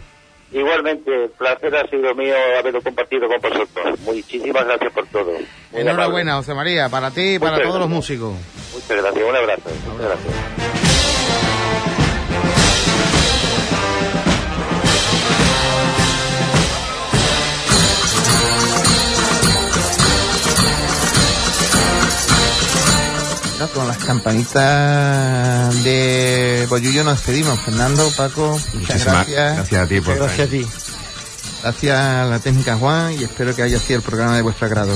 Igualmente, 0.51 1.25
el 1.25 1.31
placer 1.31 1.77
ha 1.77 1.87
sido 1.89 2.15
mío 2.15 2.35
haberlo 2.59 2.81
compartido 2.81 3.29
con 3.29 3.39
vosotros. 3.41 4.01
Muchísimas 4.01 4.65
gracias 4.65 4.93
por 4.93 5.07
todo. 5.09 5.33
Muy 5.73 5.81
Enhorabuena, 5.83 6.37
José 6.37 6.55
María, 6.55 6.89
para 6.89 7.11
ti 7.11 7.35
y 7.35 7.39
para 7.39 7.53
Muchas 7.53 7.69
todos 7.69 7.81
los 7.81 7.89
músicos. 7.91 8.35
Muchas 8.73 9.03
gracias, 9.03 9.29
un 9.29 9.37
abrazo. 9.37 9.71
Muchas 9.93 10.09
gracias. 10.09 10.88
No, 23.59 23.69
con 23.71 23.89
las 23.89 23.99
campanitas 23.99 25.83
de 25.83 26.67
Boyullo 26.69 27.03
nos 27.03 27.17
despedimos. 27.17 27.61
Fernando, 27.61 28.09
Paco, 28.17 28.53
muchas 28.53 28.75
Muchísimas 28.75 29.05
gracias. 29.05 29.57
gracias 29.57 29.83
a 29.83 29.87
ti 29.89 30.01
por 30.01 30.17
Gracias 30.17 30.47
a 30.47 30.51
ti. 30.51 30.67
Gracias 31.63 31.99
a 31.99 32.25
la 32.25 32.39
técnica 32.39 32.77
Juan 32.77 33.15
y 33.19 33.25
espero 33.25 33.55
que 33.57 33.63
haya 33.63 33.81
sido 33.81 33.97
el 33.99 34.03
programa 34.03 34.37
de 34.37 34.43
vuestro 34.43 34.67
agrado. 34.67 34.95